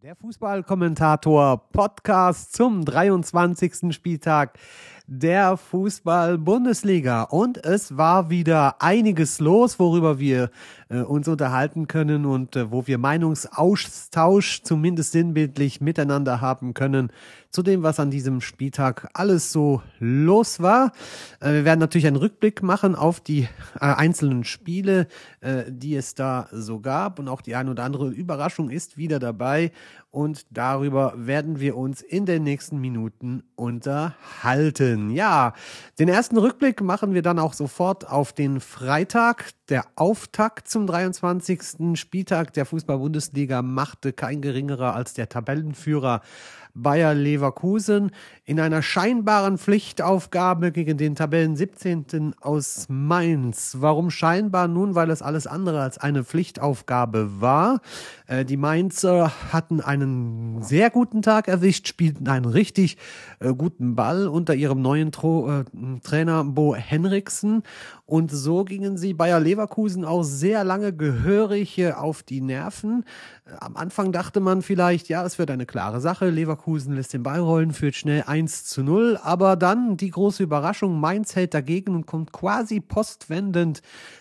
Der 0.00 0.14
Fußballkommentator 0.14 1.70
Podcast 1.72 2.52
zum 2.52 2.84
23. 2.84 3.92
Spieltag 3.92 4.56
der 5.08 5.56
Fußball-Bundesliga. 5.56 7.22
Und 7.22 7.64
es 7.64 7.96
war 7.96 8.28
wieder 8.28 8.82
einiges 8.82 9.40
los, 9.40 9.78
worüber 9.78 10.18
wir 10.18 10.50
äh, 10.90 11.00
uns 11.00 11.26
unterhalten 11.26 11.88
können 11.88 12.26
und 12.26 12.56
äh, 12.56 12.70
wo 12.70 12.86
wir 12.86 12.98
Meinungsaustausch 12.98 14.62
zumindest 14.62 15.12
sinnbildlich 15.12 15.80
miteinander 15.80 16.42
haben 16.42 16.74
können 16.74 17.10
zu 17.50 17.62
dem, 17.62 17.82
was 17.82 17.98
an 17.98 18.10
diesem 18.10 18.42
Spieltag 18.42 19.08
alles 19.14 19.50
so 19.50 19.82
los 19.98 20.60
war. 20.60 20.92
Äh, 21.40 21.52
wir 21.52 21.64
werden 21.64 21.80
natürlich 21.80 22.06
einen 22.06 22.16
Rückblick 22.16 22.62
machen 22.62 22.94
auf 22.94 23.20
die 23.20 23.42
äh, 23.42 23.48
einzelnen 23.80 24.44
Spiele, 24.44 25.08
äh, 25.40 25.64
die 25.68 25.96
es 25.96 26.14
da 26.14 26.48
so 26.52 26.80
gab 26.80 27.18
und 27.18 27.28
auch 27.28 27.40
die 27.40 27.54
ein 27.54 27.70
oder 27.70 27.84
andere 27.84 28.10
Überraschung 28.10 28.68
ist 28.68 28.98
wieder 28.98 29.18
dabei 29.18 29.72
und 30.10 30.46
darüber 30.50 31.12
werden 31.16 31.60
wir 31.60 31.76
uns 31.76 32.00
in 32.00 32.24
den 32.24 32.42
nächsten 32.42 32.78
Minuten 32.78 33.42
unterhalten. 33.56 35.10
Ja, 35.10 35.52
den 35.98 36.08
ersten 36.08 36.38
Rückblick 36.38 36.80
machen 36.80 37.14
wir 37.14 37.22
dann 37.22 37.38
auch 37.38 37.52
sofort 37.52 38.08
auf 38.08 38.32
den 38.32 38.60
Freitag. 38.60 39.50
Der 39.68 39.84
Auftakt 39.96 40.68
zum 40.68 40.86
23. 40.86 41.98
Spieltag 41.98 42.54
der 42.54 42.64
Fußball-Bundesliga 42.64 43.60
machte 43.60 44.12
kein 44.14 44.40
geringerer 44.40 44.94
als 44.94 45.12
der 45.12 45.28
Tabellenführer 45.28 46.22
Bayer 46.74 47.14
Leverkusen 47.14 48.10
in 48.44 48.60
einer 48.60 48.82
scheinbaren 48.82 49.58
Pflichtaufgabe 49.58 50.72
gegen 50.72 50.96
den 50.96 51.14
Tabellen 51.14 51.56
17. 51.56 52.34
aus 52.40 52.86
Mainz. 52.88 53.76
Warum 53.80 54.10
scheinbar? 54.10 54.68
Nun, 54.68 54.94
weil 54.94 55.10
es 55.10 55.20
alles 55.20 55.46
andere 55.46 55.82
als 55.82 55.98
eine 55.98 56.24
Pflichtaufgabe 56.24 57.40
war. 57.40 57.80
Äh, 58.26 58.44
die 58.44 58.56
Mainzer 58.56 59.32
hatten 59.52 59.80
einen 59.80 60.62
sehr 60.62 60.90
guten 60.90 61.20
Tag 61.22 61.48
erwischt, 61.48 61.88
spielten 61.88 62.28
einen 62.28 62.46
richtig 62.46 62.96
äh, 63.40 63.52
guten 63.52 63.96
Ball 63.96 64.28
unter 64.28 64.54
ihrem 64.54 64.80
neuen 64.80 65.12
Tro 65.12 65.50
äh, 65.50 65.64
Trainer 66.02 66.44
Bo 66.44 66.74
Henriksen 66.74 67.62
und 68.06 68.30
so 68.30 68.64
gingen 68.64 68.96
sie 68.96 69.12
Bayer 69.12 69.40
Leverkusen 69.40 70.06
auch 70.06 70.22
sehr 70.22 70.64
lange 70.64 70.94
gehörig 70.94 71.92
auf 71.94 72.22
die 72.22 72.40
Nerven. 72.40 73.04
Am 73.60 73.76
Anfang 73.76 74.12
dachte 74.12 74.40
man 74.40 74.62
vielleicht, 74.62 75.10
ja, 75.10 75.24
es 75.26 75.38
wird 75.38 75.50
eine 75.50 75.66
klare 75.66 76.00
Sache. 76.00 76.30
Leverkusen 76.30 76.67
lässt 76.76 77.14
den 77.14 77.22
Ball 77.22 77.40
rollen, 77.40 77.72
führt 77.72 77.94
schnell 77.94 78.24
1 78.26 78.64
zu 78.64 78.82
0. 78.82 79.18
Aber 79.22 79.56
dann 79.56 79.96
die 79.96 80.10
große 80.10 80.42
Überraschung, 80.42 81.00
Mainz 81.00 81.34
hält 81.34 81.54
dagegen 81.54 81.94
und 81.94 82.06
kommt 82.06 82.32
quasi 82.32 82.80
postwendend 82.80 83.80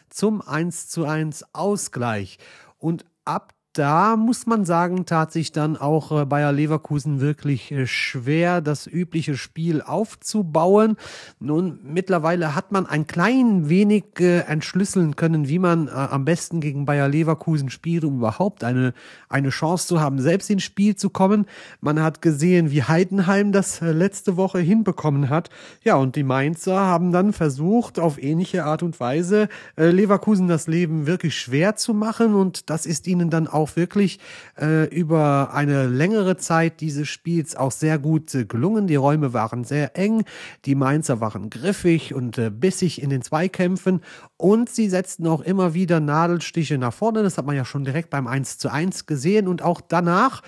zum 0.10 0.42
1 0.42 0.88
zu 0.88 1.06
1 1.06 1.54
Ausgleich. 1.54 2.38
Und 2.78 3.06
ab 3.26 3.54
da 3.78 4.16
muss 4.16 4.48
man 4.48 4.66
sagen, 4.66 5.06
tat 5.06 5.32
sich 5.32 5.52
dann 5.52 5.78
auch 5.78 6.12
äh, 6.12 6.26
Bayer 6.26 6.52
Leverkusen 6.52 7.22
wirklich 7.22 7.72
äh, 7.72 7.86
schwer, 7.86 8.60
das 8.62 8.88
übliche 8.88 9.38
Spiel 9.38 9.82
aufzubauen. 9.82 10.98
Nun, 11.40 11.80
mittlerweile 11.84 12.56
hat 12.56 12.72
man 12.72 12.88
ein 12.88 13.06
klein 13.06 13.70
wenig 13.70 14.06
äh, 14.20 14.40
entschlüsseln 14.40 15.16
können, 15.16 15.48
wie 15.48 15.60
man 15.60 15.90
am 15.90 16.26
besten 16.26 16.60
gegen 16.60 16.86
Bayer 16.86 17.08
Leverkusen 17.08 17.70
spielt, 17.70 18.04
um 18.04 18.18
überhaupt 18.18 18.64
eine, 18.64 18.94
eine 19.30 19.50
Chance 19.50 19.88
zu 19.88 20.02
haben, 20.02 20.20
selbst 20.20 20.50
ins 20.50 20.64
Spiel 20.64 20.96
zu 20.96 21.10
kommen. 21.10 21.46
Man 21.80 22.02
hat 22.02 22.22
gesehen, 22.22 22.72
wie 22.72 22.84
Heidenheim 22.84 23.52
das 23.52 23.82
letzte 23.82 24.38
Woche 24.38 24.60
hinbekommen 24.60 25.30
hat. 25.30 25.50
Ja, 25.84 25.96
und 25.96 26.16
die 26.16 26.24
Mainzer 26.24 26.80
haben 26.80 27.12
dann 27.12 27.34
versucht, 27.34 28.00
auf 28.00 28.22
ähnliche 28.22 28.66
Art 28.66 28.84
und 28.84 29.00
Weise 29.00 29.50
Leverkusen 29.76 30.48
das 30.48 30.68
Leben 30.68 31.06
wirklich 31.06 31.38
schwer 31.38 31.76
zu 31.76 31.94
machen 31.94 32.34
und 32.34 32.70
das 32.70 32.86
ist 32.86 33.08
ihnen 33.08 33.30
dann 33.30 33.48
auch 33.48 33.67
auch 33.68 33.76
wirklich 33.76 34.20
äh, 34.60 34.86
über 34.88 35.54
eine 35.54 35.88
längere 35.88 36.38
Zeit 36.38 36.82
dieses 36.82 37.08
Spiels 37.08 37.56
auch 37.56 37.72
sehr 37.72 38.00
gut 38.00 38.34
äh, 38.34 38.46
gelungen. 38.46 38.88
Die 38.88 38.96
Räume 38.96 39.34
waren 39.34 39.64
sehr 39.64 39.98
eng, 39.98 40.24
die 40.66 40.76
Mainzer 40.76 41.20
waren 41.20 41.50
griffig 41.50 42.14
und 42.14 42.38
äh, 42.38 42.50
bissig 42.50 43.02
in 43.02 43.10
den 43.10 43.22
Zweikämpfen 43.22 44.02
und 44.38 44.70
sie 44.70 44.90
setzten 44.90 45.28
auch 45.28 45.42
immer 45.42 45.74
wieder 45.74 46.00
Nadelstiche 46.00 46.78
nach 46.78 46.94
vorne. 46.94 47.24
Das 47.24 47.38
hat 47.38 47.46
man 47.46 47.56
ja 47.56 47.66
schon 47.66 47.84
direkt 47.84 48.10
beim 48.10 48.28
1 48.28 48.58
zu 48.58 48.72
1 48.72 49.06
gesehen 49.06 49.48
und 49.48 49.62
auch 49.62 49.82
danach 49.82 50.42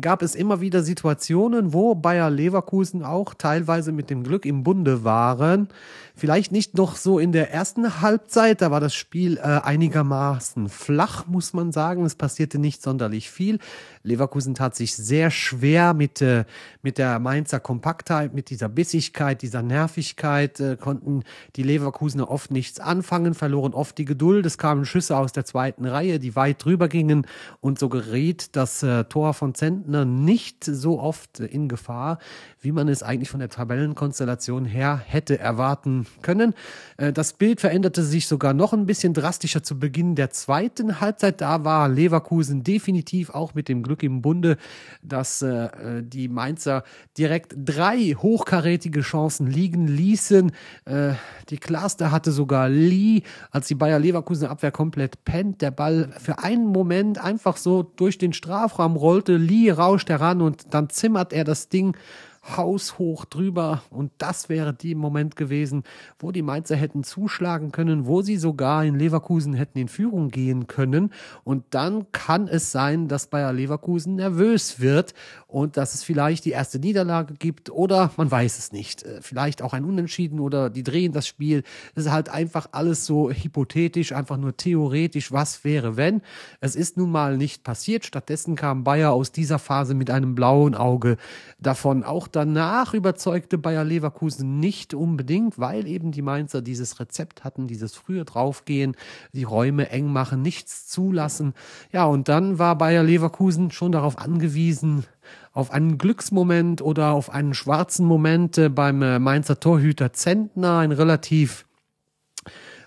gab 0.00 0.22
es 0.22 0.34
immer 0.34 0.60
wieder 0.60 0.82
Situationen, 0.82 1.72
wo 1.72 1.94
Bayer 1.94 2.30
Leverkusen 2.30 3.02
auch 3.02 3.34
teilweise 3.34 3.92
mit 3.92 4.10
dem 4.10 4.22
Glück 4.22 4.46
im 4.46 4.62
Bunde 4.62 5.04
waren, 5.04 5.68
Vielleicht 6.16 6.52
nicht 6.52 6.76
noch 6.76 6.94
so 6.94 7.18
in 7.18 7.32
der 7.32 7.52
ersten 7.52 8.00
Halbzeit, 8.00 8.62
da 8.62 8.70
war 8.70 8.78
das 8.78 8.94
Spiel 8.94 9.36
äh, 9.36 9.40
einigermaßen 9.40 10.68
flach, 10.68 11.26
muss 11.26 11.52
man 11.54 11.72
sagen. 11.72 12.04
Es 12.04 12.14
passierte 12.14 12.60
nicht 12.60 12.82
sonderlich 12.82 13.32
viel. 13.32 13.58
Leverkusen 14.04 14.54
tat 14.54 14.76
sich 14.76 14.94
sehr 14.94 15.32
schwer 15.32 15.92
mit, 15.92 16.22
äh, 16.22 16.44
mit 16.82 16.98
der 16.98 17.18
Mainzer 17.18 17.58
Kompaktheit, 17.58 18.32
mit 18.32 18.48
dieser 18.50 18.68
Bissigkeit, 18.68 19.42
dieser 19.42 19.62
Nervigkeit, 19.62 20.60
äh, 20.60 20.76
konnten 20.76 21.24
die 21.56 21.64
Leverkusener 21.64 22.30
oft 22.30 22.52
nichts 22.52 22.78
anfangen, 22.78 23.34
verloren 23.34 23.74
oft 23.74 23.98
die 23.98 24.04
Geduld. 24.04 24.46
Es 24.46 24.56
kamen 24.56 24.84
Schüsse 24.84 25.16
aus 25.16 25.32
der 25.32 25.44
zweiten 25.44 25.84
Reihe, 25.84 26.20
die 26.20 26.36
weit 26.36 26.64
drüber 26.64 26.86
gingen 26.86 27.26
und 27.60 27.80
so 27.80 27.88
geriet 27.88 28.54
das 28.54 28.84
äh, 28.84 29.02
Tor 29.02 29.34
von 29.34 29.56
Zentner 29.56 29.83
nicht 29.86 30.64
so 30.64 31.00
oft 31.00 31.40
in 31.40 31.68
Gefahr, 31.68 32.18
wie 32.60 32.72
man 32.72 32.88
es 32.88 33.02
eigentlich 33.02 33.30
von 33.30 33.40
der 33.40 33.48
Tabellenkonstellation 33.48 34.64
her 34.64 35.00
hätte 35.04 35.38
erwarten 35.38 36.06
können. 36.22 36.54
Äh, 36.96 37.12
das 37.12 37.34
Bild 37.34 37.60
veränderte 37.60 38.02
sich 38.02 38.26
sogar 38.26 38.54
noch 38.54 38.72
ein 38.72 38.86
bisschen 38.86 39.14
drastischer 39.14 39.62
zu 39.62 39.78
Beginn 39.78 40.14
der 40.14 40.30
zweiten 40.30 41.00
Halbzeit. 41.00 41.40
Da 41.40 41.64
war 41.64 41.88
Leverkusen 41.88 42.64
definitiv 42.64 43.30
auch 43.30 43.54
mit 43.54 43.68
dem 43.68 43.82
Glück 43.82 44.02
im 44.02 44.22
Bunde, 44.22 44.56
dass 45.02 45.42
äh, 45.42 46.02
die 46.02 46.28
Mainzer 46.28 46.84
direkt 47.18 47.54
drei 47.56 48.14
hochkarätige 48.16 49.02
Chancen 49.02 49.46
liegen 49.46 49.86
ließen. 49.86 50.52
Äh, 50.84 51.12
die 51.50 51.58
klarste 51.58 52.10
hatte 52.10 52.32
sogar 52.32 52.68
Lee, 52.68 53.22
als 53.50 53.68
die 53.68 53.74
Bayer 53.74 53.98
Leverkusen 53.98 54.48
Abwehr 54.48 54.72
komplett 54.72 55.24
pennt. 55.24 55.60
Der 55.60 55.70
Ball 55.70 56.10
für 56.18 56.38
einen 56.38 56.66
Moment 56.66 57.22
einfach 57.22 57.56
so 57.56 57.82
durch 57.82 58.18
den 58.18 58.32
Strafraum 58.32 58.96
rollte. 58.96 59.36
Lee 59.36 59.70
rauscht 59.74 60.08
heran 60.08 60.40
und 60.40 60.74
dann 60.74 60.88
zimmert 60.88 61.32
er 61.32 61.44
das 61.44 61.68
Ding 61.68 61.96
haushoch 62.44 63.24
drüber. 63.24 63.82
Und 63.90 64.12
das 64.18 64.48
wäre 64.48 64.74
der 64.74 64.96
Moment 64.96 65.36
gewesen, 65.36 65.82
wo 66.18 66.32
die 66.32 66.42
Mainzer 66.42 66.76
hätten 66.76 67.04
zuschlagen 67.04 67.72
können, 67.72 68.06
wo 68.06 68.22
sie 68.22 68.36
sogar 68.36 68.84
in 68.84 68.98
Leverkusen 68.98 69.54
hätten 69.54 69.78
in 69.78 69.88
Führung 69.88 70.30
gehen 70.30 70.66
können. 70.66 71.10
Und 71.42 71.64
dann 71.70 72.10
kann 72.12 72.48
es 72.48 72.70
sein, 72.72 73.08
dass 73.08 73.28
Bayer 73.28 73.52
Leverkusen 73.52 74.16
nervös 74.16 74.80
wird 74.80 75.14
und 75.46 75.76
dass 75.76 75.94
es 75.94 76.02
vielleicht 76.02 76.44
die 76.44 76.50
erste 76.50 76.78
Niederlage 76.78 77.34
gibt 77.34 77.70
oder 77.70 78.10
man 78.16 78.30
weiß 78.30 78.58
es 78.58 78.72
nicht. 78.72 79.02
Äh, 79.02 79.20
vielleicht 79.22 79.62
auch 79.62 79.72
ein 79.72 79.84
Unentschieden 79.84 80.40
oder 80.40 80.70
die 80.70 80.82
drehen 80.82 81.12
das 81.12 81.26
Spiel. 81.26 81.62
Es 81.94 82.06
ist 82.06 82.12
halt 82.12 82.28
einfach 82.28 82.68
alles 82.72 83.06
so 83.06 83.30
hypothetisch, 83.30 84.12
einfach 84.12 84.36
nur 84.36 84.56
theoretisch, 84.56 85.32
was 85.32 85.64
wäre, 85.64 85.96
wenn. 85.96 86.22
Es 86.60 86.76
ist 86.76 86.96
nun 86.96 87.10
mal 87.10 87.36
nicht 87.36 87.64
passiert. 87.64 88.04
Stattdessen 88.04 88.56
kam 88.56 88.84
Bayer 88.84 89.12
aus 89.12 89.32
dieser 89.32 89.58
Phase 89.58 89.94
mit 89.94 90.10
einem 90.10 90.34
blauen 90.34 90.74
Auge 90.74 91.16
davon. 91.58 92.02
Auch 92.04 92.28
danach 92.34 92.94
überzeugte 92.94 93.58
Bayer 93.58 93.84
Leverkusen 93.84 94.60
nicht 94.60 94.94
unbedingt, 94.94 95.58
weil 95.58 95.86
eben 95.86 96.12
die 96.12 96.22
Mainzer 96.22 96.62
dieses 96.62 97.00
Rezept 97.00 97.44
hatten, 97.44 97.66
dieses 97.66 97.94
frühe 97.94 98.24
draufgehen, 98.24 98.96
die 99.32 99.44
Räume 99.44 99.90
eng 99.90 100.12
machen, 100.12 100.42
nichts 100.42 100.86
zulassen. 100.86 101.54
Ja, 101.92 102.04
und 102.06 102.28
dann 102.28 102.58
war 102.58 102.76
Bayer 102.76 103.02
Leverkusen 103.02 103.70
schon 103.70 103.92
darauf 103.92 104.18
angewiesen, 104.18 105.04
auf 105.52 105.70
einen 105.70 105.98
Glücksmoment 105.98 106.82
oder 106.82 107.12
auf 107.12 107.30
einen 107.30 107.54
schwarzen 107.54 108.06
Moment 108.06 108.58
äh, 108.58 108.68
beim 108.68 109.02
äh, 109.02 109.18
Mainzer 109.18 109.60
Torhüter 109.60 110.12
Zentner, 110.12 110.78
ein 110.78 110.92
relativ 110.92 111.66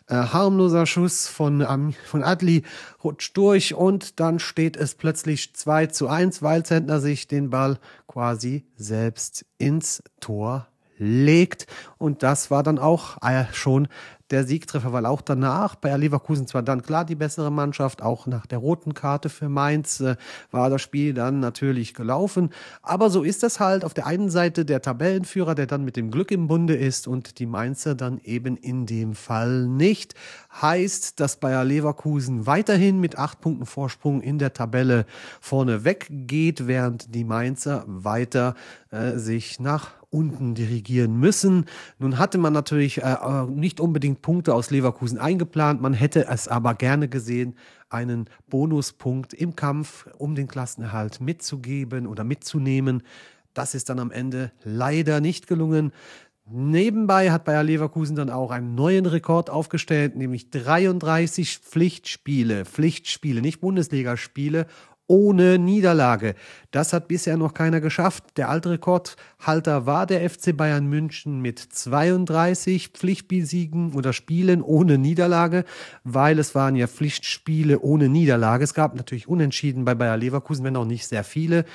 äh, 0.07 0.15
harmloser 0.15 0.85
Schuss 0.85 1.27
von, 1.27 1.61
ähm, 1.61 1.93
von 2.05 2.23
Adli 2.23 2.63
rutscht 3.03 3.35
durch 3.37 3.73
und 3.73 4.19
dann 4.19 4.39
steht 4.39 4.77
es 4.77 4.95
plötzlich 4.95 5.53
2 5.53 5.87
zu 5.87 6.07
1, 6.07 6.41
weil 6.41 6.63
Zentner 6.63 6.99
sich 6.99 7.27
den 7.27 7.49
Ball 7.49 7.79
quasi 8.07 8.65
selbst 8.75 9.45
ins 9.57 10.03
Tor 10.19 10.67
legt. 10.97 11.67
Und 11.97 12.23
das 12.23 12.51
war 12.51 12.63
dann 12.63 12.79
auch 12.79 13.21
äh, 13.21 13.45
schon 13.53 13.87
der 14.31 14.43
Siegtreffer, 14.43 14.91
weil 14.91 15.05
auch 15.05 15.21
danach 15.21 15.75
Bayer 15.75 15.97
Leverkusen 15.97 16.47
zwar 16.47 16.63
dann 16.63 16.81
klar 16.81 17.05
die 17.05 17.15
bessere 17.15 17.51
Mannschaft, 17.51 18.01
auch 18.01 18.27
nach 18.27 18.45
der 18.45 18.59
roten 18.59 18.93
Karte 18.93 19.29
für 19.29 19.49
Mainz 19.49 19.99
äh, 20.01 20.15
war 20.51 20.69
das 20.69 20.81
Spiel 20.81 21.13
dann 21.13 21.39
natürlich 21.39 21.93
gelaufen. 21.93 22.49
Aber 22.81 23.09
so 23.09 23.23
ist 23.23 23.43
es 23.43 23.59
halt 23.59 23.85
auf 23.85 23.93
der 23.93 24.05
einen 24.05 24.29
Seite 24.29 24.65
der 24.65 24.81
Tabellenführer, 24.81 25.55
der 25.55 25.65
dann 25.65 25.85
mit 25.85 25.95
dem 25.95 26.11
Glück 26.11 26.31
im 26.31 26.47
Bunde 26.47 26.75
ist 26.75 27.07
und 27.07 27.39
die 27.39 27.45
Mainzer 27.45 27.95
dann 27.95 28.19
eben 28.23 28.57
in 28.57 28.85
dem 28.85 29.15
Fall 29.15 29.65
nicht. 29.67 30.13
Heißt, 30.61 31.19
dass 31.19 31.37
Bayer 31.37 31.63
Leverkusen 31.63 32.45
weiterhin 32.45 32.99
mit 32.99 33.17
acht 33.17 33.41
Punkten 33.41 33.65
Vorsprung 33.65 34.21
in 34.21 34.39
der 34.39 34.53
Tabelle 34.53 35.05
vorne 35.39 35.85
weggeht, 35.85 36.67
während 36.67 37.13
die 37.15 37.23
Mainzer 37.23 37.83
weiter 37.87 38.55
äh, 38.91 39.17
sich 39.17 39.59
nach 39.59 39.91
unten 40.09 40.55
dirigieren 40.55 41.19
müssen. 41.19 41.65
Nun 41.99 42.17
hatte 42.17 42.37
man 42.37 42.53
natürlich 42.53 43.03
äh, 43.03 43.17
äh 43.21 43.45
nicht 43.45 43.79
unbedingt 43.79 44.16
Punkte 44.21 44.53
aus 44.53 44.71
Leverkusen 44.71 45.17
eingeplant. 45.17 45.81
Man 45.81 45.93
hätte 45.93 46.27
es 46.27 46.47
aber 46.47 46.75
gerne 46.75 47.07
gesehen, 47.07 47.55
einen 47.89 48.29
Bonuspunkt 48.47 49.33
im 49.33 49.55
Kampf 49.55 50.07
um 50.17 50.35
den 50.35 50.47
Klassenerhalt 50.47 51.21
mitzugeben 51.21 52.07
oder 52.07 52.23
mitzunehmen. 52.23 53.03
Das 53.53 53.73
ist 53.73 53.89
dann 53.89 53.99
am 53.99 54.11
Ende 54.11 54.51
leider 54.63 55.21
nicht 55.21 55.47
gelungen. 55.47 55.91
Nebenbei 56.49 57.31
hat 57.31 57.43
Bayer 57.43 57.63
Leverkusen 57.63 58.15
dann 58.15 58.29
auch 58.29 58.51
einen 58.51 58.73
neuen 58.73 59.05
Rekord 59.05 59.49
aufgestellt, 59.49 60.15
nämlich 60.15 60.49
33 60.49 61.57
Pflichtspiele, 61.57 62.65
Pflichtspiele, 62.65 63.41
nicht 63.41 63.59
Bundesligaspiele 63.59 64.65
ohne 65.07 65.57
Niederlage. 65.57 66.35
Das 66.71 66.93
hat 66.93 67.07
bisher 67.07 67.37
noch 67.37 67.53
keiner 67.53 67.81
geschafft. 67.81 68.23
Der 68.35 68.49
alte 68.49 68.71
Rekordhalter 68.71 69.85
war 69.85 70.05
der 70.05 70.29
FC 70.29 70.55
Bayern 70.55 70.85
München 70.87 71.41
mit 71.41 71.59
32 71.59 72.89
Pflichtspielsiegen 72.89 73.93
oder 73.93 74.13
Spielen 74.13 74.61
ohne 74.61 74.97
Niederlage, 74.97 75.63
weil 76.03 76.39
es 76.39 76.55
waren 76.55 76.75
ja 76.75 76.87
Pflichtspiele 76.87 77.79
ohne 77.79 78.09
Niederlage. 78.09 78.63
Es 78.63 78.73
gab 78.73 78.95
natürlich 78.95 79.27
Unentschieden 79.27 79.85
bei 79.85 79.95
Bayer 79.95 80.17
Leverkusen, 80.17 80.65
wenn 80.65 80.75
auch 80.75 80.85
nicht 80.85 81.07
sehr 81.07 81.23
viele. 81.23 81.65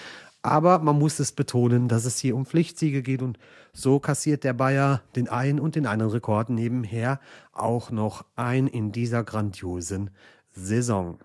Aber 0.43 0.81
man 0.81 0.99
muss 0.99 1.20
es 1.20 1.32
betonen, 1.32 1.87
dass 1.87 2.05
es 2.05 2.19
hier 2.19 2.35
um 2.35 2.46
Pflichtsiege 2.46 3.02
geht 3.02 3.23
und 3.23 3.38
so 3.73 4.00
kassiert 4.00 4.43
der 4.43 4.52
Bayer 4.52 5.02
den 5.14 5.28
einen 5.28 5.61
und 5.61 5.76
den 5.76 5.87
anderen 5.87 6.12
Rekord 6.12 6.50
nebenher 6.50 7.20
auch 7.52 7.90
noch 7.90 8.25
ein 8.35 8.67
in 8.67 8.90
dieser 8.90 9.23
grandiosen 9.23 10.11
Saison. 10.50 11.19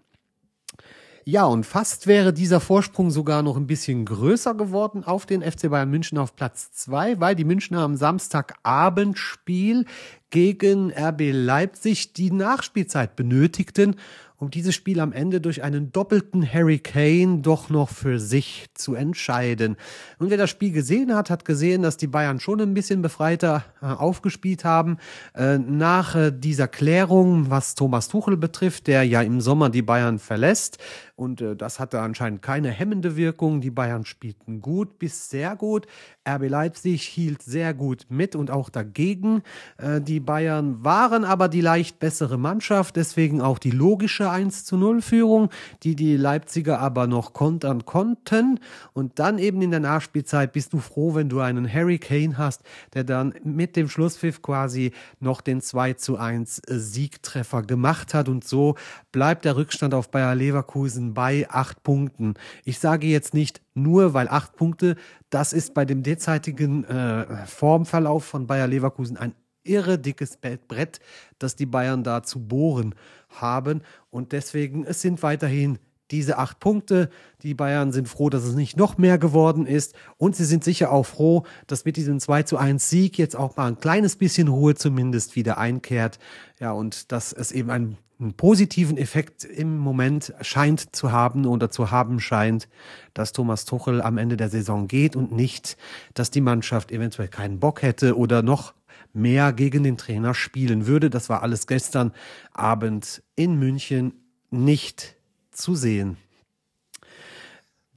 Ja, 1.29 1.43
und 1.43 1.65
fast 1.65 2.07
wäre 2.07 2.31
dieser 2.31 2.61
Vorsprung 2.61 3.11
sogar 3.11 3.43
noch 3.43 3.57
ein 3.57 3.67
bisschen 3.67 4.05
größer 4.05 4.53
geworden 4.53 5.03
auf 5.03 5.25
den 5.25 5.41
FC 5.41 5.69
Bayern 5.69 5.89
München 5.89 6.17
auf 6.19 6.37
Platz 6.37 6.71
zwei, 6.71 7.19
weil 7.19 7.35
die 7.35 7.43
Münchner 7.43 7.81
am 7.81 7.97
Samstagabendspiel 7.97 9.83
gegen 10.29 10.89
RB 10.93 11.33
Leipzig 11.33 12.13
die 12.13 12.31
Nachspielzeit 12.31 13.17
benötigten 13.17 13.97
um 14.39 14.51
dieses 14.51 14.75
Spiel 14.75 14.99
am 14.99 15.13
Ende 15.13 15.41
durch 15.41 15.63
einen 15.63 15.91
doppelten 15.91 16.45
Harry 16.45 16.77
Kane 16.77 17.39
doch 17.41 17.69
noch 17.69 17.89
für 17.89 18.19
sich 18.19 18.67
zu 18.75 18.93
entscheiden. 18.93 19.77
Und 20.19 20.29
wer 20.29 20.37
das 20.37 20.51
Spiel 20.51 20.71
gesehen 20.71 21.15
hat, 21.15 21.31
hat 21.31 21.43
gesehen, 21.43 21.81
dass 21.81 21.97
die 21.97 22.07
Bayern 22.07 22.39
schon 22.39 22.61
ein 22.61 22.75
bisschen 22.75 23.01
befreiter 23.01 23.65
äh, 23.81 23.85
aufgespielt 23.87 24.63
haben. 24.63 24.97
Äh, 25.33 25.57
nach 25.57 26.15
äh, 26.15 26.31
dieser 26.31 26.67
Klärung, 26.67 27.49
was 27.49 27.73
Thomas 27.73 28.09
Tuchel 28.09 28.37
betrifft, 28.37 28.85
der 28.85 29.03
ja 29.03 29.21
im 29.21 29.41
Sommer 29.41 29.71
die 29.71 29.81
Bayern 29.81 30.19
verlässt, 30.19 30.77
und 31.15 31.43
das 31.57 31.79
hatte 31.79 32.01
anscheinend 32.01 32.43
keine 32.43 32.69
hemmende 32.69 33.17
Wirkung. 33.17 33.59
Die 33.59 33.71
Bayern 33.71 34.05
spielten 34.05 34.61
gut 34.61 34.99
bis 34.99 35.31
sehr 35.31 35.55
gut. 35.55 35.87
RB 36.29 36.47
Leipzig 36.47 37.07
hielt 37.07 37.41
sehr 37.41 37.73
gut 37.73 38.05
mit 38.09 38.35
und 38.35 38.51
auch 38.51 38.69
dagegen. 38.69 39.41
Die 39.81 40.19
Bayern 40.19 40.83
waren 40.85 41.23
aber 41.23 41.49
die 41.49 41.61
leicht 41.61 41.97
bessere 41.97 42.37
Mannschaft, 42.37 42.97
deswegen 42.97 43.41
auch 43.41 43.57
die 43.57 43.71
logische 43.71 44.26
1 44.31 44.65
zu 44.65 44.77
0 44.77 45.01
Führung, 45.01 45.49
die 45.83 45.95
die 45.95 46.17
Leipziger 46.17 46.79
aber 46.79 47.07
noch 47.07 47.33
kontern 47.33 47.85
konnten. 47.85 48.59
Und 48.93 49.19
dann 49.19 49.39
eben 49.39 49.61
in 49.61 49.71
der 49.71 49.79
Nachspielzeit 49.79 50.53
bist 50.53 50.73
du 50.73 50.79
froh, 50.79 51.15
wenn 51.15 51.29
du 51.29 51.39
einen 51.39 51.71
Harry 51.71 51.99
Kane 51.99 52.37
hast, 52.37 52.61
der 52.93 53.03
dann 53.03 53.33
mit 53.43 53.75
dem 53.75 53.89
Schlusspfiff 53.89 54.41
quasi 54.41 54.91
noch 55.19 55.41
den 55.41 55.61
2 55.61 55.93
zu 55.93 56.17
1 56.17 56.61
Siegtreffer 56.67 57.63
gemacht 57.63 58.13
hat. 58.13 58.29
Und 58.29 58.43
so 58.43 58.75
bleibt 59.11 59.45
der 59.45 59.55
Rückstand 59.55 59.93
auf 59.93 60.11
Bayer 60.11 60.35
Leverkusen 60.35 61.13
bei 61.13 61.47
acht 61.49 61.83
Punkten. 61.83 62.35
Ich 62.65 62.79
sage 62.79 63.07
jetzt 63.07 63.33
nicht 63.33 63.61
nur, 63.73 64.13
weil 64.13 64.27
acht 64.27 64.55
Punkte, 64.55 64.95
das 65.29 65.53
ist 65.53 65.73
bei 65.73 65.85
dem 65.85 66.03
derzeitigen 66.03 66.83
äh, 66.85 67.45
Formverlauf 67.45 68.25
von 68.25 68.47
Bayer 68.47 68.67
Leverkusen 68.67 69.17
ein 69.17 69.33
irre 69.67 69.99
dickes 69.99 70.37
Brett, 70.37 70.99
das 71.39 71.55
die 71.55 71.65
Bayern 71.65 72.03
da 72.03 72.23
zu 72.23 72.39
bohren 72.39 72.95
haben. 73.41 73.81
Und 74.09 74.31
deswegen, 74.31 74.85
es 74.85 75.01
sind 75.01 75.23
weiterhin 75.23 75.79
diese 76.11 76.37
acht 76.37 76.59
Punkte. 76.59 77.09
Die 77.41 77.53
Bayern 77.53 77.91
sind 77.91 78.07
froh, 78.07 78.29
dass 78.29 78.43
es 78.43 78.55
nicht 78.55 78.77
noch 78.77 78.97
mehr 78.97 79.17
geworden 79.17 79.65
ist. 79.65 79.93
Und 80.17 80.35
sie 80.35 80.45
sind 80.45 80.63
sicher 80.63 80.91
auch 80.91 81.05
froh, 81.05 81.43
dass 81.67 81.85
mit 81.85 81.97
diesem 81.97 82.19
2 82.19 82.43
zu 82.43 82.57
1 82.57 82.89
Sieg 82.89 83.17
jetzt 83.17 83.35
auch 83.35 83.57
mal 83.57 83.67
ein 83.67 83.79
kleines 83.79 84.15
bisschen 84.15 84.47
Ruhe 84.47 84.75
zumindest 84.75 85.35
wieder 85.35 85.57
einkehrt. 85.57 86.19
Ja, 86.59 86.71
und 86.71 87.11
dass 87.11 87.33
es 87.33 87.51
eben 87.51 87.69
ein 87.69 87.97
einen 88.19 88.33
positiven 88.33 88.97
Effekt 88.97 89.43
im 89.43 89.77
Moment 89.77 90.33
scheint 90.41 90.95
zu 90.95 91.11
haben 91.11 91.45
oder 91.45 91.69
zu 91.69 91.91
haben 91.91 92.19
scheint, 92.19 92.67
dass 93.13 93.31
Thomas 93.31 93.65
Tuchel 93.65 94.01
am 94.01 94.17
Ende 94.17 94.37
der 94.37 94.49
Saison 94.49 94.87
geht 94.87 95.15
und 95.15 95.31
nicht, 95.31 95.77
dass 96.13 96.31
die 96.31 96.41
Mannschaft 96.41 96.91
eventuell 96.91 97.27
keinen 97.27 97.59
Bock 97.59 97.83
hätte 97.83 98.17
oder 98.17 98.41
noch 98.41 98.73
mehr 99.17 99.51
gegen 99.53 99.83
den 99.83 99.97
Trainer 99.97 100.33
spielen 100.33 100.87
würde. 100.87 101.09
Das 101.09 101.29
war 101.29 101.43
alles 101.43 101.67
gestern 101.67 102.13
Abend 102.53 103.23
in 103.35 103.59
München 103.59 104.13
nicht 104.49 105.15
zu 105.51 105.75
sehen. 105.75 106.17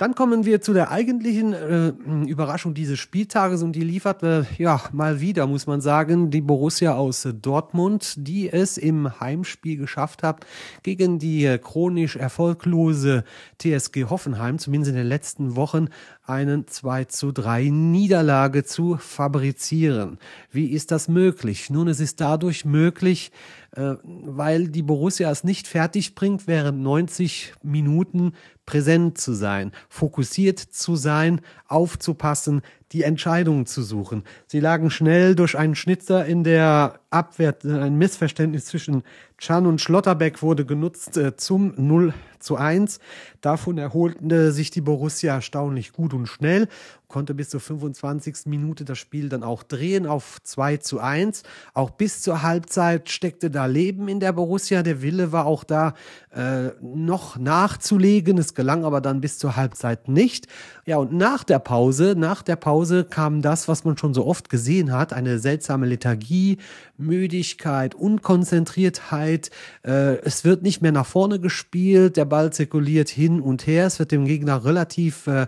Dann 0.01 0.15
kommen 0.15 0.47
wir 0.47 0.63
zu 0.63 0.73
der 0.73 0.91
eigentlichen 0.91 1.53
äh, 1.53 1.89
Überraschung 2.27 2.73
dieses 2.73 2.99
Spieltages 2.99 3.63
und 3.63 3.73
die 3.73 3.83
liefert 3.83 4.23
äh, 4.23 4.45
ja 4.57 4.81
mal 4.93 5.21
wieder, 5.21 5.47
muss 5.47 5.67
man 5.67 5.83
sagen, 5.83 6.31
die 6.31 6.41
Borussia 6.41 6.95
aus 6.95 7.29
Dortmund, 7.43 8.15
die 8.17 8.49
es 8.49 8.79
im 8.79 9.21
Heimspiel 9.21 9.77
geschafft 9.77 10.23
hat, 10.23 10.47
gegen 10.83 11.19
die 11.19 11.45
äh, 11.45 11.59
chronisch 11.59 12.17
erfolglose 12.17 13.25
TSG 13.59 14.05
Hoffenheim, 14.09 14.59
zumindest 14.59 14.93
in 14.93 14.97
den 14.97 15.07
letzten 15.07 15.55
Wochen, 15.55 15.89
einen 16.25 16.67
2 16.67 17.05
zu 17.05 17.31
3 17.31 17.65
Niederlage 17.69 18.65
zu 18.65 18.97
fabrizieren. 18.97 20.17
Wie 20.51 20.71
ist 20.71 20.93
das 20.93 21.09
möglich? 21.09 21.69
Nun, 21.69 21.89
es 21.89 22.01
ist 22.01 22.23
dadurch 22.23 22.65
möglich, 22.65 23.33
weil 23.73 24.69
die 24.69 24.83
Borussia 24.83 25.31
es 25.31 25.45
nicht 25.45 25.69
fertig 25.69 26.15
bringt, 26.15 26.47
während 26.47 26.81
90 26.83 27.55
Minuten 27.63 28.33
präsent 28.67 29.19
zu 29.19 29.33
sein, 29.33 29.73
fokussiert 29.89 30.59
zu 30.59 30.97
sein, 30.97 31.41
aufzupassen, 31.67 32.63
die 32.93 33.03
Entscheidungen 33.03 33.67
zu 33.67 33.83
suchen. 33.83 34.25
Sie 34.47 34.61
lagen 34.61 34.91
schnell 34.91 35.35
durch 35.35 35.57
einen 35.57 35.75
Schnitzer 35.75 36.27
in 36.27 36.45
der 36.45 37.01
Abwehr, 37.11 37.57
ein 37.65 37.97
Missverständnis 37.97 38.67
zwischen 38.67 39.03
Chan 39.39 39.67
und 39.67 39.81
Schlotterbeck 39.81 40.43
wurde 40.43 40.67
genutzt 40.67 41.17
äh, 41.17 41.35
zum 41.37 41.73
0 41.77 42.13
zu 42.41 42.57
1. 42.57 43.01
Davon 43.41 43.79
erholte 43.79 44.53
sich 44.53 44.71
die 44.71 44.81
Borussia 44.81 45.35
erstaunlich 45.35 45.93
gut 45.93 46.15
und 46.15 46.27
schnell, 46.27 46.69
konnte 47.09 47.35
bis 47.35 47.49
zur 47.49 47.61
25. 47.61 48.47
Minute 48.47 48.85
das 48.85 48.99
Spiel 48.99 49.29
dann 49.29 49.43
auch 49.43 49.63
drehen 49.63 50.07
auf 50.07 50.39
2 50.43 50.77
zu 50.79 51.01
1. 51.01 51.43
Auch 51.75 51.91
bis 51.91 52.23
zur 52.23 52.43
Halbzeit 52.43 53.11
steckte 53.11 53.51
da 53.51 53.67
Leben 53.67 54.09
in 54.09 54.21
der 54.21 54.33
Borussia. 54.33 54.83
Der 54.83 55.03
Wille 55.03 55.33
war 55.33 55.47
auch 55.47 55.65
da, 55.65 55.95
äh, 56.35 56.69
noch 56.81 57.37
nachzulegen. 57.37 58.39
Es 58.39 58.55
gelang 58.55 58.85
aber 58.85 59.01
dann 59.01 59.21
bis 59.21 59.39
zur 59.39 59.57
Halbzeit 59.57 60.09
nicht. 60.09 60.47
Ja, 60.87 60.99
und 60.99 61.13
nach 61.13 61.45
der 61.45 61.59
Pause, 61.59 62.15
nach 62.17 62.43
der 62.43 62.57
Pause 62.57 62.80
kam 63.09 63.43
das, 63.43 63.69
was 63.69 63.85
man 63.85 63.97
schon 63.97 64.15
so 64.15 64.27
oft 64.27 64.49
gesehen 64.49 64.93
hat, 64.93 65.13
eine 65.13 65.39
seltsame 65.39 65.87
Lethargie, 65.87 66.59
Müdigkeit, 66.97 67.95
Unkonzentriertheit. 67.95 69.51
Äh, 69.83 70.17
es 70.23 70.45
wird 70.45 70.63
nicht 70.63 70.83
mehr 70.83 70.93
nach 70.93 71.07
vorne 71.07 71.41
gespielt, 71.41 72.17
der 72.17 72.25
Ball 72.25 72.53
zirkuliert 72.53 73.09
hin 73.09 73.41
und 73.41 73.67
her. 73.67 73.87
Es 73.87 73.99
wird 73.99 74.13
dem 74.13 74.25
Gegner 74.25 74.65
relativ 74.65 75.27
äh, 75.27 75.47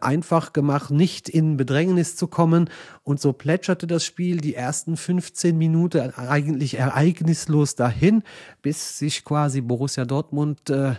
einfach 0.00 0.52
gemacht, 0.52 0.90
nicht 0.90 1.28
in 1.28 1.56
Bedrängnis 1.56 2.16
zu 2.16 2.26
kommen. 2.26 2.70
Und 3.02 3.20
so 3.20 3.32
plätscherte 3.32 3.86
das 3.86 4.04
Spiel 4.04 4.38
die 4.38 4.54
ersten 4.54 4.96
15 4.96 5.56
Minuten 5.56 6.14
eigentlich 6.14 6.78
ereignislos 6.78 7.74
dahin, 7.74 8.22
bis 8.62 8.98
sich 8.98 9.24
quasi 9.24 9.60
Borussia 9.60 10.04
Dortmund 10.04 10.70
äh, 10.70 10.94